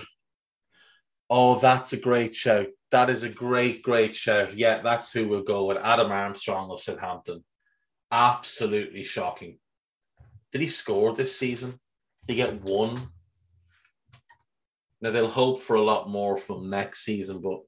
Oh, 1.29 1.59
that's 1.59 1.93
a 1.93 1.97
great 1.97 2.35
shout. 2.35 2.67
That 2.91 3.09
is 3.09 3.23
a 3.23 3.29
great, 3.29 3.83
great 3.83 4.15
shout. 4.15 4.55
Yeah, 4.55 4.79
that's 4.79 5.11
who 5.11 5.27
we'll 5.27 5.43
go 5.43 5.65
with. 5.65 5.77
Adam 5.77 6.11
Armstrong 6.11 6.71
of 6.71 6.81
Southampton. 6.81 7.43
Absolutely 8.11 9.03
shocking. 9.03 9.57
Did 10.51 10.61
he 10.61 10.67
score 10.67 11.13
this 11.13 11.35
season? 11.37 11.79
Did 12.27 12.33
he 12.33 12.35
get 12.35 12.61
one? 12.61 12.99
Now 15.01 15.11
they'll 15.11 15.27
hope 15.27 15.61
for 15.61 15.75
a 15.75 15.81
lot 15.81 16.09
more 16.09 16.35
from 16.35 16.69
next 16.69 17.05
season, 17.05 17.41
but 17.41 17.59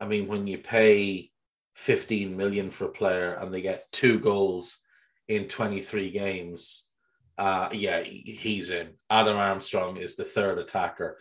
I 0.00 0.06
mean, 0.06 0.28
when 0.28 0.46
you 0.46 0.58
pay 0.58 1.30
15 1.78 2.36
million 2.36 2.72
for 2.72 2.86
a 2.86 2.92
player 2.92 3.34
and 3.34 3.54
they 3.54 3.62
get 3.62 3.84
two 3.92 4.18
goals 4.18 4.80
in 5.28 5.46
23 5.46 6.10
games. 6.10 6.88
Uh, 7.38 7.68
yeah, 7.72 8.00
he's 8.00 8.70
in. 8.70 8.88
Adam 9.08 9.36
Armstrong 9.36 9.96
is 9.96 10.16
the 10.16 10.24
third 10.24 10.58
attacker. 10.58 11.18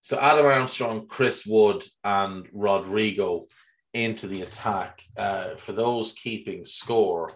So 0.00 0.18
Adam 0.18 0.46
Armstrong, 0.46 1.08
Chris 1.08 1.44
Wood, 1.44 1.84
and 2.02 2.48
Rodrigo 2.54 3.46
into 3.92 4.26
the 4.28 4.42
attack. 4.42 5.02
Uh, 5.14 5.56
for 5.56 5.72
those 5.72 6.14
keeping 6.14 6.64
score, 6.64 7.30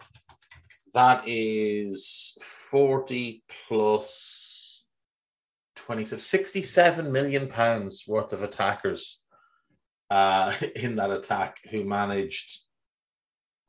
that 0.97 1.25
is 1.27 2.39
40 2.41 3.45
plus 3.69 4.83
27, 5.77 6.23
67 6.23 7.13
million 7.13 7.49
pounds 7.49 8.05
worth 8.09 8.33
of 8.33 8.43
attackers 8.43 9.21
uh, 10.09 10.55
in 10.75 10.97
that 10.97 11.11
attack 11.11 11.59
who 11.71 11.85
managed. 11.85 12.63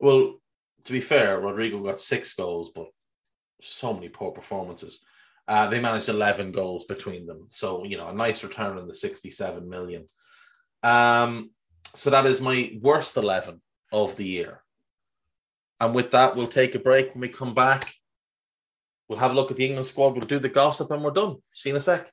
Well, 0.00 0.40
to 0.84 0.92
be 0.92 1.02
fair, 1.02 1.38
Rodrigo 1.38 1.82
got 1.82 2.00
six 2.00 2.32
goals, 2.32 2.70
but 2.74 2.86
so 3.60 3.92
many 3.92 4.08
poor 4.08 4.32
performances. 4.32 5.04
Uh, 5.46 5.66
they 5.68 5.80
managed 5.80 6.08
11 6.08 6.52
goals 6.52 6.84
between 6.84 7.26
them. 7.26 7.48
So, 7.50 7.84
you 7.84 7.98
know, 7.98 8.08
a 8.08 8.14
nice 8.14 8.42
return 8.42 8.78
on 8.78 8.88
the 8.88 8.94
67 8.94 9.68
million. 9.68 10.08
Um, 10.82 11.50
so 11.94 12.08
that 12.08 12.24
is 12.24 12.40
my 12.40 12.78
worst 12.80 13.18
11 13.18 13.60
of 13.92 14.16
the 14.16 14.24
year. 14.24 14.62
And 15.80 15.94
with 15.94 16.10
that, 16.10 16.34
we'll 16.34 16.48
take 16.48 16.74
a 16.74 16.78
break. 16.78 17.14
When 17.14 17.20
we 17.20 17.28
come 17.28 17.54
back, 17.54 17.92
we'll 19.08 19.18
have 19.18 19.30
a 19.30 19.34
look 19.34 19.50
at 19.50 19.56
the 19.56 19.66
England 19.66 19.86
squad. 19.86 20.14
We'll 20.14 20.22
do 20.22 20.38
the 20.38 20.48
gossip 20.48 20.90
and 20.90 21.04
we're 21.04 21.10
done. 21.12 21.36
See 21.52 21.68
you 21.68 21.74
in 21.74 21.78
a 21.78 21.80
sec. 21.80 22.10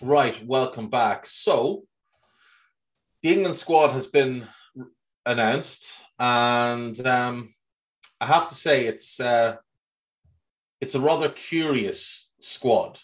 Right, 0.00 0.44
welcome 0.44 0.90
back. 0.90 1.24
So, 1.24 1.84
the 3.22 3.32
England 3.32 3.56
squad 3.56 3.92
has 3.92 4.06
been 4.06 4.46
announced, 5.24 5.86
and 6.18 6.98
um, 7.06 7.54
I 8.24 8.26
have 8.28 8.48
to 8.48 8.54
say 8.54 8.86
it's 8.86 9.20
uh, 9.20 9.56
it's 10.80 10.94
a 10.94 11.00
rather 11.00 11.28
curious 11.28 12.32
squad. 12.40 12.98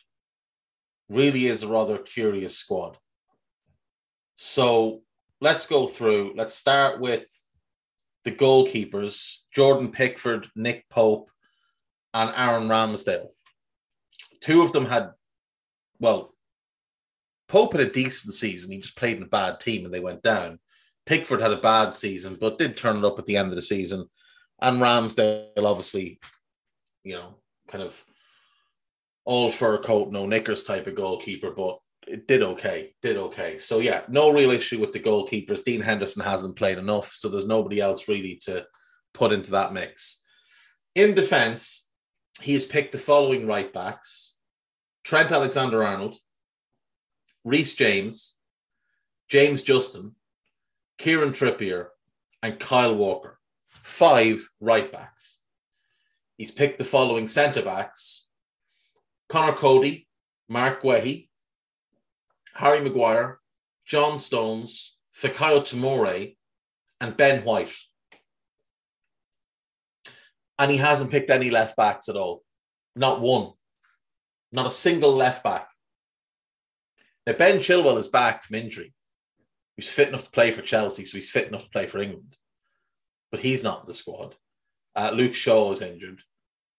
Really 1.11 1.45
is 1.45 1.63
a 1.63 1.69
rather 1.69 1.99
curious 1.99 2.57
squad. 2.57 2.97
So 4.37 5.03
let's 5.43 5.67
go 5.67 5.87
through. 5.87 6.33
Let's 6.37 6.55
start 6.55 7.01
with 7.01 7.29
the 8.25 8.33
goalkeepers: 8.33 9.41
Jordan 9.55 9.93
Pickford, 9.93 10.49
Nick 10.57 10.89
Pope, 10.89 11.31
and 12.15 12.33
Aaron 12.35 12.69
Ramsdale. 12.69 13.29
Two 14.41 14.63
of 14.63 14.73
them 14.73 14.87
had, 14.87 15.11
well, 15.99 16.35
Pope 17.47 17.73
had 17.73 17.83
a 17.83 17.91
decent 17.91 18.33
season. 18.33 18.73
He 18.73 18.79
just 18.79 18.97
played 18.97 19.19
in 19.19 19.25
a 19.25 19.27
bad 19.27 19.61
team 19.61 19.85
and 19.85 19.93
they 19.93 20.01
went 20.01 20.23
down. 20.23 20.61
Pickford 21.05 21.43
had 21.43 21.53
a 21.53 21.61
bad 21.61 21.93
season, 21.93 22.39
but 22.41 22.57
did 22.57 22.75
turn 22.75 22.97
it 22.97 23.05
up 23.05 23.19
at 23.19 23.27
the 23.27 23.37
end 23.37 23.51
of 23.51 23.57
the 23.57 23.61
season. 23.61 24.09
And 24.61 24.81
Ramsdale, 24.81 25.65
obviously, 25.65 26.21
you 27.03 27.15
know, 27.15 27.37
kind 27.69 27.83
of 27.83 28.05
all 29.25 29.51
fur 29.51 29.79
coat, 29.79 30.11
no 30.11 30.27
knickers 30.27 30.63
type 30.63 30.87
of 30.87 30.95
goalkeeper, 30.95 31.51
but 31.51 31.79
it 32.07 32.27
did 32.27 32.43
okay. 32.43 32.95
Did 33.03 33.17
okay. 33.17 33.59
So 33.59 33.79
yeah, 33.79 34.03
no 34.09 34.33
real 34.33 34.51
issue 34.51 34.81
with 34.81 34.93
the 34.93 35.01
goalkeepers. 35.01 35.65
Dean 35.65 35.81
Henderson 35.81 36.23
hasn't 36.23 36.57
played 36.57 36.79
enough, 36.79 37.13
so 37.13 37.29
there's 37.29 37.47
nobody 37.47 37.81
else 37.81 38.09
really 38.09 38.37
to 38.43 38.67
put 39.15 39.33
into 39.33 39.51
that 39.53 39.73
mix. 39.73 40.23
In 40.95 41.15
defense, 41.15 41.89
he 42.43 42.55
has 42.55 42.65
picked 42.65 42.93
the 42.93 42.99
following 42.99 43.47
right 43.47 43.73
backs: 43.73 44.39
Trent 45.05 45.31
Alexander-Arnold, 45.31 46.17
Reece 47.45 47.75
James, 47.77 48.37
James 49.29 49.63
Justin, 49.63 50.17
Kieran 50.99 51.31
Trippier, 51.31 51.89
and 52.43 52.59
Kyle 52.59 52.95
Walker. 52.95 53.40
Five 53.91 54.49
right 54.61 54.91
backs. 54.91 55.41
He's 56.39 56.53
picked 56.53 56.79
the 56.79 56.85
following 56.85 57.27
centre 57.27 57.61
backs 57.61 58.27
Conor 59.29 59.53
Coady, 59.53 60.07
Mark 60.49 60.83
Guehi, 60.83 61.29
Harry 62.55 62.81
Maguire, 62.81 63.41
John 63.85 64.21
Stones, 64.21 64.97
Fikayo 65.15 65.61
Tomori, 65.61 66.37
and 67.01 67.17
Ben 67.17 67.45
White. 67.45 67.75
And 70.57 70.71
he 70.71 70.77
hasn't 70.77 71.11
picked 71.11 71.29
any 71.29 71.51
left 71.51 71.77
backs 71.77 72.09
at 72.09 72.17
all. 72.17 72.45
Not 72.95 73.21
one. 73.21 73.51
Not 74.53 74.69
a 74.69 74.73
single 74.73 75.13
left 75.13 75.43
back. 75.43 75.69
Now, 77.27 77.33
Ben 77.33 77.59
Chilwell 77.59 77.99
is 77.99 78.09
back 78.09 78.45
from 78.45 78.57
injury. 78.57 78.95
He's 79.77 79.93
fit 79.93 80.09
enough 80.09 80.25
to 80.25 80.31
play 80.31 80.53
for 80.53 80.63
Chelsea, 80.63 81.05
so 81.05 81.19
he's 81.19 81.31
fit 81.31 81.49
enough 81.49 81.65
to 81.65 81.71
play 81.71 81.87
for 81.87 81.99
England. 81.99 82.37
But 83.31 83.41
he's 83.41 83.63
not 83.63 83.83
in 83.83 83.87
the 83.87 83.95
squad. 83.95 84.37
Uh, 84.97 85.13
Luke 85.15 85.35
Shaw 85.35 85.71
is 85.73 85.83
injured. 85.83 86.23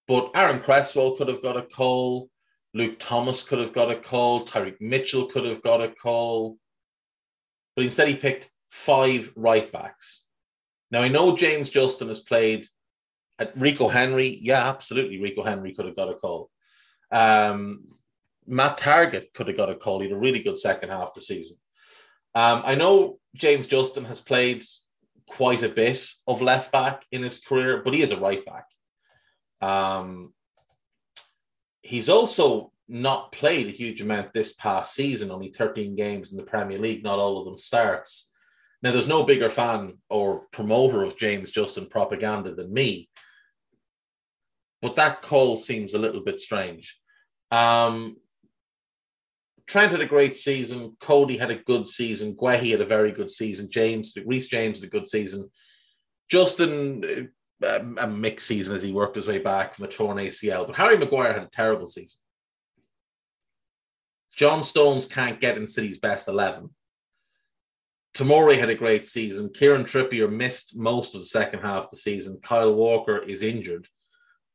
But 0.07 0.31
Aaron 0.35 0.59
Cresswell 0.59 1.15
could 1.15 1.27
have 1.27 1.41
got 1.41 1.57
a 1.57 1.61
call. 1.61 2.29
Luke 2.73 2.97
Thomas 2.99 3.43
could 3.43 3.59
have 3.59 3.73
got 3.73 3.91
a 3.91 3.95
call. 3.95 4.45
Tyrick 4.45 4.79
Mitchell 4.79 5.25
could 5.25 5.45
have 5.45 5.61
got 5.61 5.83
a 5.83 5.89
call. 5.89 6.57
But 7.75 7.85
instead, 7.85 8.07
he 8.07 8.15
picked 8.15 8.49
five 8.69 9.31
right 9.35 9.71
backs. 9.71 10.25
Now, 10.89 11.01
I 11.01 11.07
know 11.07 11.37
James 11.37 11.69
Justin 11.69 12.09
has 12.09 12.19
played 12.19 12.67
at 13.39 13.57
Rico 13.57 13.87
Henry. 13.87 14.39
Yeah, 14.41 14.67
absolutely. 14.67 15.21
Rico 15.21 15.43
Henry 15.43 15.73
could 15.73 15.85
have 15.85 15.95
got 15.95 16.09
a 16.09 16.15
call. 16.15 16.49
Um, 17.11 17.85
Matt 18.45 18.77
Targett 18.77 19.33
could 19.33 19.47
have 19.47 19.57
got 19.57 19.69
a 19.69 19.75
call. 19.75 19.99
He 19.99 20.09
had 20.09 20.17
a 20.17 20.19
really 20.19 20.41
good 20.41 20.57
second 20.57 20.89
half 20.89 21.09
of 21.09 21.13
the 21.15 21.21
season. 21.21 21.57
Um, 22.35 22.61
I 22.65 22.75
know 22.75 23.19
James 23.35 23.67
Justin 23.67 24.05
has 24.05 24.19
played 24.19 24.63
quite 25.31 25.63
a 25.63 25.69
bit 25.69 26.05
of 26.27 26.41
left 26.41 26.71
back 26.71 27.05
in 27.11 27.23
his 27.23 27.39
career, 27.39 27.81
but 27.83 27.93
he 27.93 28.01
is 28.01 28.11
a 28.11 28.19
right 28.19 28.45
back. 28.45 28.65
Um, 29.61 30.33
he's 31.81 32.09
also 32.09 32.71
not 32.89 33.31
played 33.31 33.67
a 33.67 33.71
huge 33.71 34.01
amount 34.01 34.33
this 34.33 34.53
past 34.53 34.93
season, 34.93 35.31
only 35.31 35.49
13 35.49 35.95
games 35.95 36.31
in 36.31 36.37
the 36.37 36.43
Premier 36.43 36.77
League, 36.77 37.03
not 37.03 37.19
all 37.19 37.39
of 37.39 37.45
them 37.45 37.57
starts. 37.57 38.29
Now, 38.83 38.91
there's 38.91 39.07
no 39.07 39.23
bigger 39.23 39.49
fan 39.49 39.99
or 40.09 40.47
promoter 40.51 41.03
of 41.03 41.17
James 41.17 41.51
Justin 41.51 41.85
propaganda 41.85 42.53
than 42.53 42.73
me, 42.73 43.09
but 44.81 44.97
that 44.97 45.21
call 45.21 45.55
seems 45.55 45.93
a 45.93 45.99
little 45.99 46.23
bit 46.23 46.39
strange. 46.39 46.99
Um, 47.51 48.17
Trent 49.67 49.91
had 49.91 50.01
a 50.01 50.05
great 50.05 50.37
season. 50.37 50.95
Coady 50.99 51.37
had 51.37 51.51
a 51.51 51.55
good 51.55 51.87
season. 51.87 52.35
Guehi 52.35 52.71
had 52.71 52.81
a 52.81 52.85
very 52.85 53.11
good 53.11 53.29
season. 53.29 53.69
James, 53.71 54.15
Reece 54.25 54.47
James 54.47 54.79
had 54.79 54.87
a 54.87 54.91
good 54.91 55.07
season. 55.07 55.49
Justin, 56.29 57.31
uh, 57.63 57.79
a 57.97 58.07
mixed 58.07 58.47
season 58.47 58.75
as 58.75 58.81
he 58.81 58.91
worked 58.91 59.15
his 59.15 59.27
way 59.27 59.39
back 59.39 59.73
from 59.73 59.85
a 59.85 59.87
torn 59.87 60.17
ACL. 60.17 60.65
But 60.65 60.77
Harry 60.77 60.97
Maguire 60.97 61.33
had 61.33 61.43
a 61.43 61.49
terrible 61.51 61.87
season. 61.87 62.19
John 64.35 64.63
Stones 64.63 65.05
can't 65.05 65.41
get 65.41 65.57
in 65.57 65.67
City's 65.67 65.99
best 65.99 66.27
11. 66.27 66.69
Tomori 68.15 68.57
had 68.57 68.69
a 68.69 68.75
great 68.75 69.05
season. 69.05 69.49
Kieran 69.53 69.83
Trippier 69.83 70.31
missed 70.31 70.77
most 70.77 71.15
of 71.15 71.21
the 71.21 71.27
second 71.27 71.61
half 71.61 71.85
of 71.85 71.91
the 71.91 71.97
season. 71.97 72.39
Kyle 72.43 72.73
Walker 72.73 73.17
is 73.17 73.41
injured. 73.41 73.87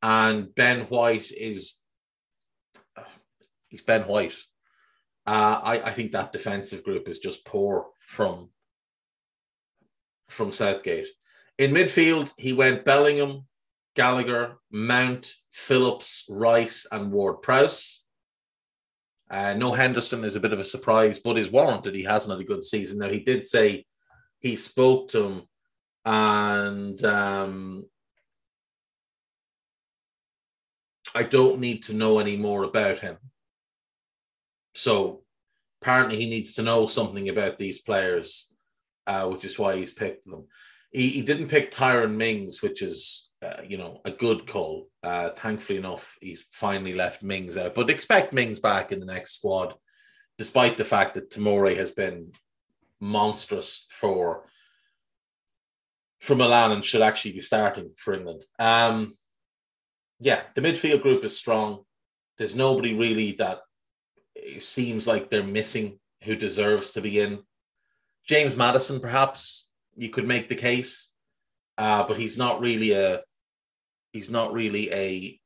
And 0.03 0.55
Ben 0.55 0.81
White 0.83 1.31
is. 1.31 1.81
He's 3.69 3.83
Ben 3.83 4.03
White. 4.03 4.37
Uh, 5.27 5.61
I, 5.63 5.81
I 5.87 5.91
think 5.91 6.13
that 6.13 6.33
defensive 6.33 6.85
group 6.85 7.09
is 7.09 7.19
just 7.19 7.45
poor 7.45 7.87
from, 8.01 8.51
from 10.29 10.53
Southgate. 10.53 11.09
In 11.59 11.73
midfield, 11.73 12.33
he 12.37 12.53
went 12.53 12.85
Bellingham, 12.85 13.47
Gallagher, 13.95 14.59
Mount, 14.71 15.33
Phillips, 15.51 16.25
Rice, 16.29 16.87
and 16.93 17.11
Ward 17.11 17.43
Prowse. 17.43 18.03
Uh, 19.29 19.55
no 19.55 19.73
Henderson 19.73 20.23
is 20.23 20.37
a 20.37 20.41
bit 20.41 20.53
of 20.53 20.61
a 20.61 20.65
surprise, 20.65 21.19
but 21.19 21.39
is 21.39 21.51
warranted. 21.51 21.95
He 21.95 22.05
hasn't 22.05 22.33
had 22.33 22.41
a 22.41 22.47
good 22.47 22.63
season. 22.63 22.99
Now, 22.99 23.09
he 23.09 23.21
did 23.21 23.45
say 23.45 23.85
he 24.39 24.55
spoke 24.55 25.09
to 25.09 25.25
him 25.25 25.43
and 26.05 27.05
um, 27.05 27.85
I 31.15 31.25
don't 31.25 31.59
need 31.59 31.83
to 31.85 31.95
know 31.95 32.21
any 32.21 32.37
more 32.37 32.63
about 32.63 33.01
him. 33.01 33.17
So 34.77 35.23
apparently 35.83 36.17
he 36.17 36.29
needs 36.29 36.55
to 36.55 36.63
know 36.63 36.87
something 36.87 37.29
about 37.29 37.59
these 37.59 37.81
players, 37.83 38.53
uh, 39.07 39.29
which 39.29 39.45
is 39.45 39.59
why 39.59 39.77
he's 39.77 39.93
picked 39.93 40.25
them. 40.27 40.47
He, 40.93 41.09
he 41.09 41.23
didn't 41.23 41.49
pick 41.49 41.71
Tyrone 41.71 42.17
Mings, 42.17 42.63
which 42.63 42.83
is 42.83 43.27
uh, 43.43 43.63
you 43.67 43.77
know, 43.77 44.01
a 44.05 44.11
good 44.11 44.47
call. 44.47 44.89
Uh, 45.03 45.31
thankfully 45.31 45.79
enough, 45.79 46.17
he's 46.21 46.43
finally 46.51 46.95
left 46.95 47.23
Mings 47.23 47.57
out. 47.57 47.75
But 47.75 47.91
expect 47.91 48.33
Mings 48.33 48.59
back 48.61 48.93
in 48.93 49.01
the 49.01 49.07
next 49.07 49.37
squad, 49.37 49.75
despite 50.39 50.77
the 50.77 50.85
fact 50.85 51.15
that 51.15 51.31
Tomori 51.31 51.77
has 51.77 51.91
been 51.91 52.33
monstrous 53.01 53.87
for 53.91 54.47
for 56.21 56.35
Milan 56.35 56.73
and 56.73 56.85
should 56.85 57.03
actually 57.03 57.33
be 57.33 57.41
starting 57.41 57.93
for 57.97 58.15
England. 58.15 58.43
Um, 58.59 59.13
yeah, 60.19 60.41
the 60.55 60.63
midfield 60.63 61.03
group 61.03 61.23
is 61.25 61.37
strong. 61.37 61.85
There's 62.39 62.57
nobody 62.57 62.99
really 62.99 63.33
that 63.33 63.61
seems 64.59 65.07
like 65.07 65.31
they're 65.31 65.43
missing 65.43 65.99
who 66.25 66.37
deserves 66.37 66.93
to 66.93 67.01
be 67.01 67.21
in. 67.21 67.41
James 68.27 68.57
Maddison, 68.57 69.01
perhaps 69.01 69.71
you 69.95 70.11
could 70.11 70.27
make 70.27 70.49
the 70.49 70.55
case 70.55 71.17
uh, 71.79 72.07
but 72.07 72.19
he's 72.19 72.37
not 72.37 72.61
really 72.61 72.93
a 72.93 73.23
he's 74.13 74.31
not 74.31 74.53
really 74.53 74.93
a 74.93 75.41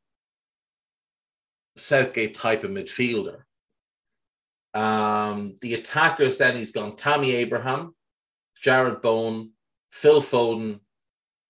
Southgate 1.77 2.35
type 2.35 2.63
of 2.65 2.71
midfielder. 2.71 3.43
Um, 4.75 5.57
the 5.61 5.75
attackers 5.75 6.37
then 6.37 6.57
he's 6.57 6.71
gone 6.71 6.95
Tammy 6.95 7.35
Abraham, 7.35 7.95
Jarrod 8.65 9.03
Bowen, 9.03 9.53
Phil 9.91 10.21
Foden, 10.21 10.81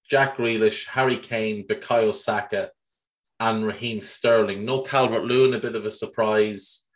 Jack 0.08 0.36
Grealish, 0.36 0.86
Harry 0.86 1.16
Kane, 1.16 1.66
Bukayo 1.66 2.14
Saka, 2.14 2.70
and 3.38 3.66
Raheem 3.66 4.00
Sterling. 4.00 4.64
No 4.64 4.82
Calvert 4.82 5.24
Lewin, 5.24 5.54
a 5.54 5.58
bit 5.58 5.74
of 5.74 5.84
a 5.84 5.90
surprise. 5.90 6.86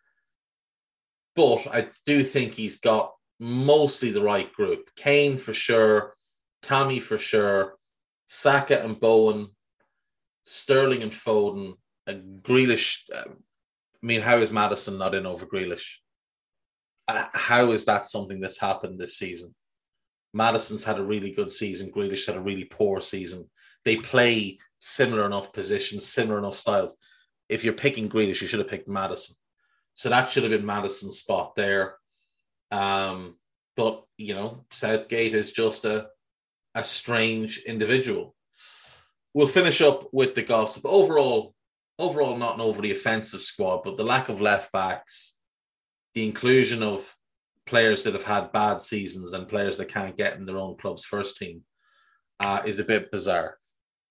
But 1.36 1.66
I 1.72 1.88
do 2.06 2.22
think 2.22 2.52
he's 2.52 2.78
got 2.78 3.12
mostly 3.40 4.10
the 4.10 4.22
right 4.22 4.52
group. 4.52 4.90
Kane 4.96 5.36
for 5.36 5.52
sure, 5.52 6.14
Tammy 6.62 7.00
for 7.00 7.18
sure, 7.18 7.74
Saka 8.26 8.82
and 8.82 8.98
Bowen, 8.98 9.48
Sterling 10.44 11.02
and 11.02 11.12
Foden, 11.12 11.74
and 12.06 12.42
Grealish. 12.42 13.00
Uh, 13.12 13.24
I 13.26 14.06
mean, 14.06 14.20
how 14.20 14.36
is 14.38 14.52
Maddison 14.52 14.98
not 14.98 15.14
in 15.14 15.26
over 15.26 15.46
Grealish? 15.46 15.96
Uh, 17.08 17.26
how 17.32 17.72
is 17.72 17.84
that 17.86 18.06
something 18.06 18.40
that's 18.40 18.60
happened 18.60 18.98
this 18.98 19.18
season? 19.18 19.54
Maddison's 20.32 20.84
had 20.84 20.98
a 20.98 21.04
really 21.04 21.30
good 21.30 21.50
season. 21.50 21.90
Grealish 21.90 22.26
had 22.26 22.36
a 22.36 22.40
really 22.40 22.64
poor 22.64 23.00
season. 23.00 23.48
They 23.84 23.96
play 23.96 24.58
similar 24.78 25.26
enough 25.26 25.52
positions, 25.52 26.06
similar 26.06 26.38
enough 26.38 26.56
styles. 26.56 26.96
If 27.48 27.64
you're 27.64 27.74
picking 27.74 28.08
Grealish, 28.08 28.40
you 28.40 28.48
should 28.48 28.58
have 28.58 28.68
picked 28.68 28.88
Maddison. 28.88 29.36
So 29.94 30.08
that 30.08 30.30
should 30.30 30.42
have 30.42 30.52
been 30.52 30.66
Maddison's 30.66 31.18
spot 31.18 31.54
there. 31.54 31.96
Um, 32.70 33.36
but 33.76 34.04
you 34.18 34.34
know, 34.34 34.64
Southgate 34.70 35.34
is 35.34 35.52
just 35.52 35.84
a 35.84 36.08
a 36.74 36.84
strange 36.84 37.58
individual. 37.58 38.34
We'll 39.32 39.46
finish 39.46 39.80
up 39.80 40.08
with 40.12 40.34
the 40.34 40.42
gossip. 40.42 40.84
Overall, 40.84 41.54
overall, 41.98 42.36
not 42.36 42.54
an 42.54 42.60
overly 42.60 42.90
offensive 42.90 43.42
squad, 43.42 43.82
but 43.84 43.96
the 43.96 44.04
lack 44.04 44.28
of 44.28 44.40
left 44.40 44.72
backs, 44.72 45.36
the 46.14 46.26
inclusion 46.26 46.82
of 46.82 47.14
players 47.66 48.02
that 48.02 48.12
have 48.12 48.24
had 48.24 48.52
bad 48.52 48.80
seasons 48.80 49.32
and 49.32 49.48
players 49.48 49.76
that 49.76 49.86
can't 49.86 50.16
get 50.16 50.36
in 50.36 50.46
their 50.46 50.58
own 50.58 50.76
club's 50.76 51.04
first 51.04 51.36
team 51.36 51.62
uh, 52.40 52.62
is 52.64 52.78
a 52.78 52.84
bit 52.84 53.10
bizarre. 53.10 53.56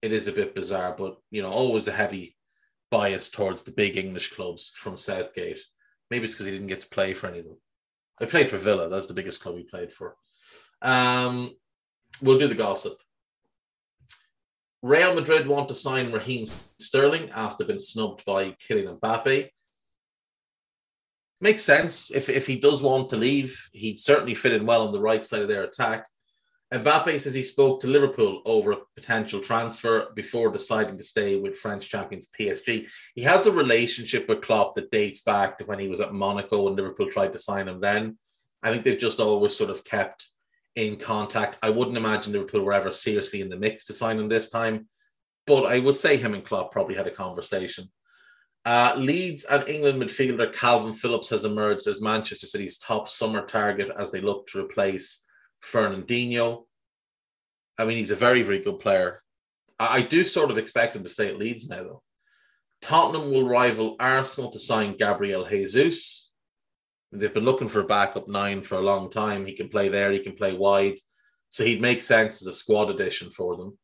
It 0.01 0.11
is 0.11 0.27
a 0.27 0.33
bit 0.33 0.55
bizarre, 0.55 0.95
but 0.97 1.17
you 1.31 1.41
know, 1.41 1.51
always 1.51 1.87
a 1.87 1.91
heavy 1.91 2.35
bias 2.91 3.29
towards 3.29 3.61
the 3.61 3.71
big 3.71 3.97
English 3.97 4.33
clubs 4.33 4.71
from 4.75 4.97
Southgate. 4.97 5.61
Maybe 6.13 6.25
it's 6.25 6.35
because 6.35 6.45
he 6.45 6.51
didn't 6.51 6.67
get 6.67 6.81
to 6.81 6.89
play 6.89 7.15
for 7.15 7.25
any 7.25 7.39
of 7.39 7.45
them. 7.45 7.57
I 8.21 8.25
played 8.25 8.47
for 8.47 8.57
Villa. 8.57 8.87
That's 8.87 9.07
the 9.07 9.15
biggest 9.15 9.41
club 9.41 9.57
he 9.57 9.63
played 9.63 9.91
for. 9.91 10.15
Um, 10.79 11.49
we'll 12.21 12.37
do 12.37 12.47
the 12.47 12.53
gossip. 12.53 13.01
Real 14.83 15.15
Madrid 15.15 15.47
want 15.47 15.69
to 15.69 15.73
sign 15.73 16.11
Raheem 16.11 16.45
Sterling 16.45 17.31
after 17.31 17.65
being 17.65 17.79
snubbed 17.79 18.23
by 18.25 18.51
Kylian 18.51 18.99
Mbappe. 18.99 19.49
Makes 21.41 21.63
sense. 21.63 22.11
If, 22.11 22.29
if 22.29 22.45
he 22.45 22.57
does 22.57 22.83
want 22.83 23.09
to 23.09 23.17
leave, 23.17 23.67
he'd 23.71 23.99
certainly 23.99 24.35
fit 24.35 24.53
in 24.53 24.67
well 24.67 24.85
on 24.85 24.93
the 24.93 25.01
right 25.01 25.25
side 25.25 25.41
of 25.41 25.47
their 25.47 25.63
attack. 25.63 26.05
Mbappe 26.73 27.21
says 27.21 27.35
he 27.35 27.43
spoke 27.43 27.79
to 27.79 27.87
Liverpool 27.87 28.41
over 28.45 28.71
a 28.71 28.77
potential 28.95 29.39
transfer 29.39 30.07
before 30.15 30.51
deciding 30.51 30.97
to 30.97 31.03
stay 31.03 31.39
with 31.39 31.55
French 31.55 31.87
champions 31.87 32.29
PSG. 32.37 32.87
He 33.13 33.21
has 33.21 33.45
a 33.45 33.51
relationship 33.51 34.27
with 34.27 34.41
Klopp 34.41 34.73
that 34.73 34.89
dates 34.89 35.21
back 35.21 35.59
to 35.59 35.65
when 35.65 35.77
he 35.77 35.87
was 35.87 36.01
at 36.01 36.13
Monaco 36.13 36.67
and 36.67 36.75
Liverpool 36.75 37.11
tried 37.11 37.33
to 37.33 37.39
sign 37.39 37.67
him 37.67 37.79
then. 37.79 38.17
I 38.63 38.71
think 38.71 38.83
they've 38.83 38.97
just 38.97 39.19
always 39.19 39.55
sort 39.55 39.69
of 39.69 39.83
kept 39.83 40.27
in 40.75 40.95
contact. 40.95 41.59
I 41.61 41.69
wouldn't 41.69 41.97
imagine 41.97 42.33
Liverpool 42.33 42.63
were 42.63 42.73
ever 42.73 42.91
seriously 42.91 43.41
in 43.41 43.49
the 43.49 43.57
mix 43.57 43.85
to 43.85 43.93
sign 43.93 44.17
him 44.17 44.27
this 44.27 44.49
time, 44.49 44.87
but 45.45 45.65
I 45.65 45.77
would 45.77 45.95
say 45.95 46.17
him 46.17 46.33
and 46.33 46.43
Klopp 46.43 46.71
probably 46.71 46.95
had 46.95 47.07
a 47.07 47.11
conversation. 47.11 47.91
Uh, 48.65 48.93
Leeds 48.97 49.43
and 49.43 49.67
England 49.67 50.01
midfielder 50.01 50.51
Kalvin 50.51 50.95
Phillips 50.95 51.29
has 51.29 51.45
emerged 51.45 51.85
as 51.85 52.01
Manchester 52.01 52.47
City's 52.47 52.79
top 52.79 53.09
summer 53.09 53.45
target 53.45 53.91
as 53.95 54.09
they 54.09 54.21
look 54.21 54.47
to 54.47 54.59
replace 54.59 55.22
Fernandinho. 55.63 56.65
I 57.77 57.85
mean, 57.85 57.97
he's 57.97 58.11
a 58.11 58.15
very, 58.15 58.41
very 58.43 58.59
good 58.59 58.79
player. 58.79 59.19
I, 59.79 59.97
I 59.97 60.01
do 60.01 60.23
sort 60.23 60.51
of 60.51 60.57
expect 60.57 60.95
him 60.95 61.03
to 61.03 61.09
stay 61.09 61.29
at 61.29 61.37
Leeds 61.37 61.67
now, 61.67 61.83
though. 61.83 62.03
Tottenham 62.81 63.31
will 63.31 63.47
rival 63.47 63.95
Arsenal 63.99 64.51
to 64.51 64.59
sign 64.59 64.97
Gabriel 64.97 65.47
Jesus. 65.47 66.31
They've 67.11 67.33
been 67.33 67.45
looking 67.45 67.69
for 67.69 67.79
a 67.79 67.85
backup 67.85 68.27
nine 68.27 68.61
for 68.61 68.75
a 68.75 68.81
long 68.81 69.09
time. 69.09 69.45
He 69.45 69.53
can 69.53 69.69
play 69.69 69.87
there, 69.87 70.11
he 70.11 70.19
can 70.19 70.33
play 70.33 70.53
wide. 70.53 70.95
So 71.49 71.63
he'd 71.63 71.81
make 71.81 72.01
sense 72.01 72.41
as 72.41 72.47
a 72.47 72.53
squad 72.53 72.89
addition 72.89 73.29
for 73.29 73.55
them. 73.55 73.77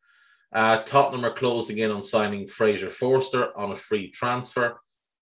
Uh, 0.51 0.82
Tottenham 0.82 1.23
are 1.23 1.34
closing 1.34 1.77
in 1.77 1.91
on 1.91 2.01
signing 2.01 2.47
Fraser 2.47 2.89
Forster 2.89 3.55
on 3.55 3.71
a 3.71 3.75
free 3.75 4.09
transfer. 4.09 4.80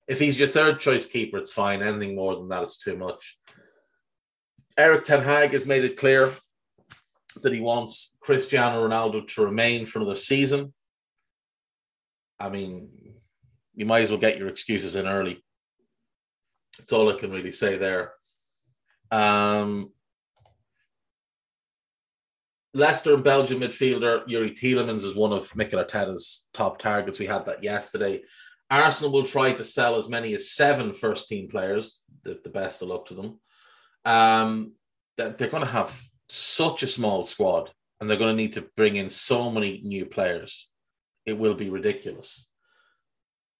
If 0.08 0.20
he's 0.20 0.40
your 0.40 0.48
third 0.48 0.80
choice 0.80 1.06
keeper, 1.06 1.38
it's 1.38 1.52
fine. 1.52 1.84
Anything 1.84 2.16
more 2.16 2.36
than 2.36 2.48
that 2.48 2.64
is 2.64 2.78
too 2.78 2.98
much. 2.98 3.38
Erik 4.78 5.04
Ten 5.04 5.22
Hag 5.22 5.52
has 5.52 5.66
made 5.66 5.84
it 5.84 5.98
clear 5.98 6.32
that 7.44 7.54
he 7.54 7.62
wants 7.62 8.18
Cristiano 8.20 8.88
Ronaldo 8.88 9.28
to 9.28 9.44
remain 9.44 9.86
for 9.86 10.00
another 10.00 10.16
season. 10.16 10.74
I 12.40 12.50
mean, 12.50 12.90
you 13.74 13.86
might 13.86 14.04
as 14.04 14.10
well 14.10 14.20
get 14.20 14.38
your 14.38 14.48
excuses 14.48 14.96
in 14.96 15.08
early. 15.08 15.44
That's 16.78 16.94
all 16.94 17.10
I 17.10 17.18
can 17.18 17.32
really 17.32 17.52
say 17.52 17.78
there. 17.78 18.14
Um, 19.12 19.92
Leicester 22.74 23.16
and 23.16 23.24
Belgium 23.24 23.62
midfielder 23.62 24.28
Youri 24.28 24.52
Tielemans 24.52 25.04
is 25.04 25.16
one 25.16 25.34
of 25.34 25.56
Mikel 25.56 25.84
Arteta's 25.84 26.48
top 26.54 26.78
targets. 26.78 27.18
We 27.18 27.26
had 27.26 27.46
that 27.46 27.64
yesterday. 27.64 28.22
Arsenal 28.70 29.12
will 29.12 29.24
try 29.24 29.54
to 29.54 29.64
sell 29.64 29.96
as 29.96 30.10
many 30.10 30.34
as 30.36 30.52
seven 30.52 30.94
first 30.94 31.28
team 31.28 31.48
players. 31.50 32.04
The, 32.24 32.40
the 32.44 32.50
best 32.50 32.82
of 32.82 32.90
luck 32.90 33.08
to 33.08 33.14
them. 33.14 33.40
Um, 34.06 34.74
they're 35.16 35.32
going 35.32 35.64
to 35.64 35.66
have 35.66 36.00
such 36.30 36.84
a 36.84 36.88
small 36.88 37.24
squad, 37.24 37.72
and 38.00 38.10
they're 38.10 38.18
going 38.18 38.36
to 38.36 38.42
need 38.42 38.54
to 38.54 38.70
bring 38.76 38.96
in 38.96 39.10
so 39.10 39.50
many 39.50 39.82
new 39.84 40.06
players. 40.06 40.70
It 41.26 41.38
will 41.38 41.56
be 41.56 41.70
ridiculous. 41.70 42.50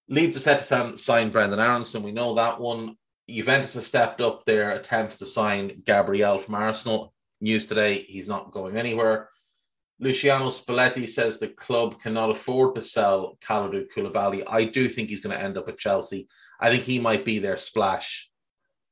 Leeds 0.08 0.36
are 0.36 0.40
set 0.40 0.60
to 0.60 0.98
sign 0.98 1.30
Brendan 1.30 1.60
Aaronson. 1.60 2.02
We 2.02 2.12
know 2.12 2.34
that 2.34 2.60
one. 2.60 2.96
Juventus 3.28 3.74
have 3.74 3.86
stepped 3.86 4.20
up 4.22 4.44
their 4.44 4.72
attempts 4.72 5.18
to 5.18 5.26
sign 5.26 5.82
Gabriel 5.84 6.38
from 6.38 6.54
Arsenal. 6.54 7.12
News 7.40 7.66
today, 7.66 7.98
he's 7.98 8.26
not 8.26 8.52
going 8.52 8.76
anywhere. 8.76 9.28
Luciano 10.00 10.46
Spalletti 10.46 11.06
says 11.06 11.38
the 11.38 11.48
club 11.48 12.00
cannot 12.00 12.30
afford 12.30 12.74
to 12.74 12.82
sell 12.82 13.36
Kalidou 13.40 13.86
Koulibaly. 13.94 14.44
I 14.48 14.64
do 14.64 14.88
think 14.88 15.08
he's 15.08 15.20
going 15.20 15.36
to 15.36 15.42
end 15.42 15.58
up 15.58 15.68
at 15.68 15.78
Chelsea. 15.78 16.28
I 16.60 16.70
think 16.70 16.84
he 16.84 17.00
might 17.00 17.24
be 17.24 17.38
their 17.38 17.56
splash 17.56 18.30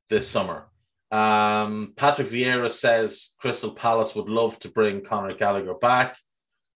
this 0.09 0.27
summer. 0.27 0.67
Um, 1.11 1.93
Patrick 1.95 2.27
Vieira 2.27 2.69
says 2.69 3.29
Crystal 3.39 3.71
Palace 3.71 4.15
would 4.15 4.29
love 4.29 4.59
to 4.59 4.69
bring 4.69 5.03
Conor 5.03 5.33
Gallagher 5.33 5.75
back. 5.75 6.17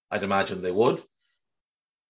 I'd 0.10 0.24
imagine 0.24 0.62
they 0.62 0.72
would. 0.72 1.02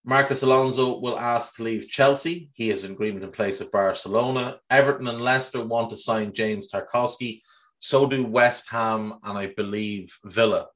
Marcus 0.04 0.42
Alonso 0.42 0.98
will 0.98 1.18
ask 1.18 1.56
to 1.56 1.62
leave 1.62 1.88
Chelsea. 1.88 2.50
He 2.54 2.70
is 2.70 2.84
in 2.84 2.92
agreement 2.92 3.24
in 3.24 3.30
place 3.30 3.60
with 3.60 3.70
Barcelona. 3.70 4.58
Everton 4.68 5.06
and 5.06 5.20
Leicester 5.20 5.64
want 5.64 5.90
to 5.90 5.96
sign 5.96 6.32
James 6.32 6.68
Tarkowski. 6.70 7.40
So 7.78 8.06
do 8.06 8.24
West 8.24 8.68
Ham 8.70 9.14
and 9.22 9.38
I 9.38 9.52
believe 9.56 10.16
Villa. 10.24 10.66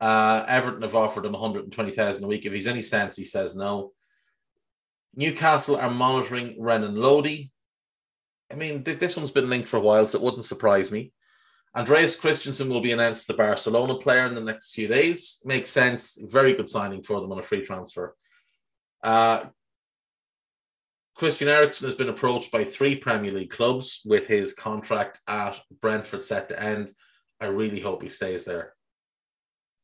Uh, 0.00 0.44
Everton 0.46 0.82
have 0.82 0.94
offered 0.94 1.26
him 1.26 1.32
120,000 1.32 2.22
a 2.22 2.26
week. 2.26 2.46
If 2.46 2.52
he's 2.52 2.68
any 2.68 2.82
sense, 2.82 3.16
he 3.16 3.24
says 3.24 3.56
no. 3.56 3.92
Newcastle 5.14 5.76
are 5.76 5.90
monitoring 5.90 6.56
Renan 6.60 6.94
Lodi. 6.94 7.50
I 8.50 8.56
mean, 8.56 8.82
this 8.82 9.16
one's 9.16 9.30
been 9.30 9.48
linked 9.48 9.68
for 9.68 9.76
a 9.76 9.82
while, 9.82 10.06
so 10.06 10.18
it 10.18 10.24
wouldn't 10.24 10.44
surprise 10.44 10.90
me. 10.90 11.12
Andreas 11.74 12.16
Christensen 12.16 12.68
will 12.68 12.80
be 12.80 12.90
announced 12.90 13.28
the 13.28 13.34
Barcelona 13.34 13.94
player 13.94 14.26
in 14.26 14.34
the 14.34 14.40
next 14.40 14.74
few 14.74 14.88
days. 14.88 15.40
Makes 15.44 15.70
sense. 15.70 16.18
Very 16.20 16.54
good 16.54 16.68
signing 16.68 17.02
for 17.02 17.20
them 17.20 17.30
on 17.30 17.38
a 17.38 17.44
free 17.44 17.64
transfer. 17.64 18.16
Uh, 19.02 19.44
Christian 21.14 21.48
Eriksen 21.48 21.86
has 21.86 21.94
been 21.94 22.08
approached 22.08 22.50
by 22.50 22.64
three 22.64 22.96
Premier 22.96 23.30
League 23.30 23.50
clubs 23.50 24.00
with 24.04 24.26
his 24.26 24.54
contract 24.54 25.20
at 25.28 25.60
Brentford 25.80 26.24
set 26.24 26.48
to 26.48 26.60
end. 26.60 26.92
I 27.40 27.46
really 27.46 27.78
hope 27.78 28.02
he 28.02 28.08
stays 28.08 28.44
there. 28.44 28.74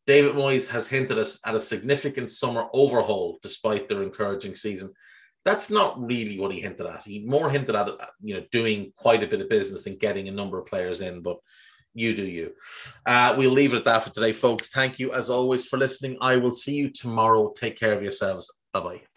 David 0.06 0.32
Moyes 0.32 0.68
has 0.68 0.88
hinted 0.88 1.18
us 1.18 1.40
at 1.44 1.54
a 1.54 1.60
significant 1.60 2.30
summer 2.30 2.68
overhaul 2.72 3.38
despite 3.42 3.88
their 3.88 4.02
encouraging 4.02 4.54
season. 4.54 4.92
That's 5.46 5.70
not 5.70 5.98
really 6.04 6.38
what 6.38 6.52
he 6.52 6.60
hinted 6.60 6.86
at. 6.86 7.02
He 7.04 7.24
more 7.24 7.48
hinted 7.48 7.76
at 7.76 7.88
you 8.20 8.34
know 8.34 8.44
doing 8.50 8.92
quite 8.96 9.22
a 9.22 9.28
bit 9.28 9.40
of 9.40 9.48
business 9.48 9.86
and 9.86 9.98
getting 9.98 10.28
a 10.28 10.32
number 10.32 10.58
of 10.58 10.66
players 10.66 11.00
in, 11.00 11.22
but 11.22 11.38
you 11.94 12.14
do 12.14 12.26
you. 12.26 12.52
Uh, 13.06 13.34
we'll 13.38 13.52
leave 13.52 13.72
it 13.72 13.78
at 13.78 13.84
that 13.84 14.02
for 14.04 14.10
today, 14.10 14.32
folks. 14.32 14.68
Thank 14.68 14.98
you 14.98 15.14
as 15.14 15.30
always 15.30 15.64
for 15.66 15.78
listening. 15.78 16.18
I 16.20 16.36
will 16.36 16.52
see 16.52 16.74
you 16.74 16.90
tomorrow. 16.90 17.52
Take 17.56 17.78
care 17.78 17.94
of 17.94 18.02
yourselves. 18.02 18.52
Bye 18.72 18.80
bye. 18.80 19.15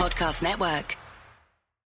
Podcast 0.00 0.42
Network. 0.42 0.96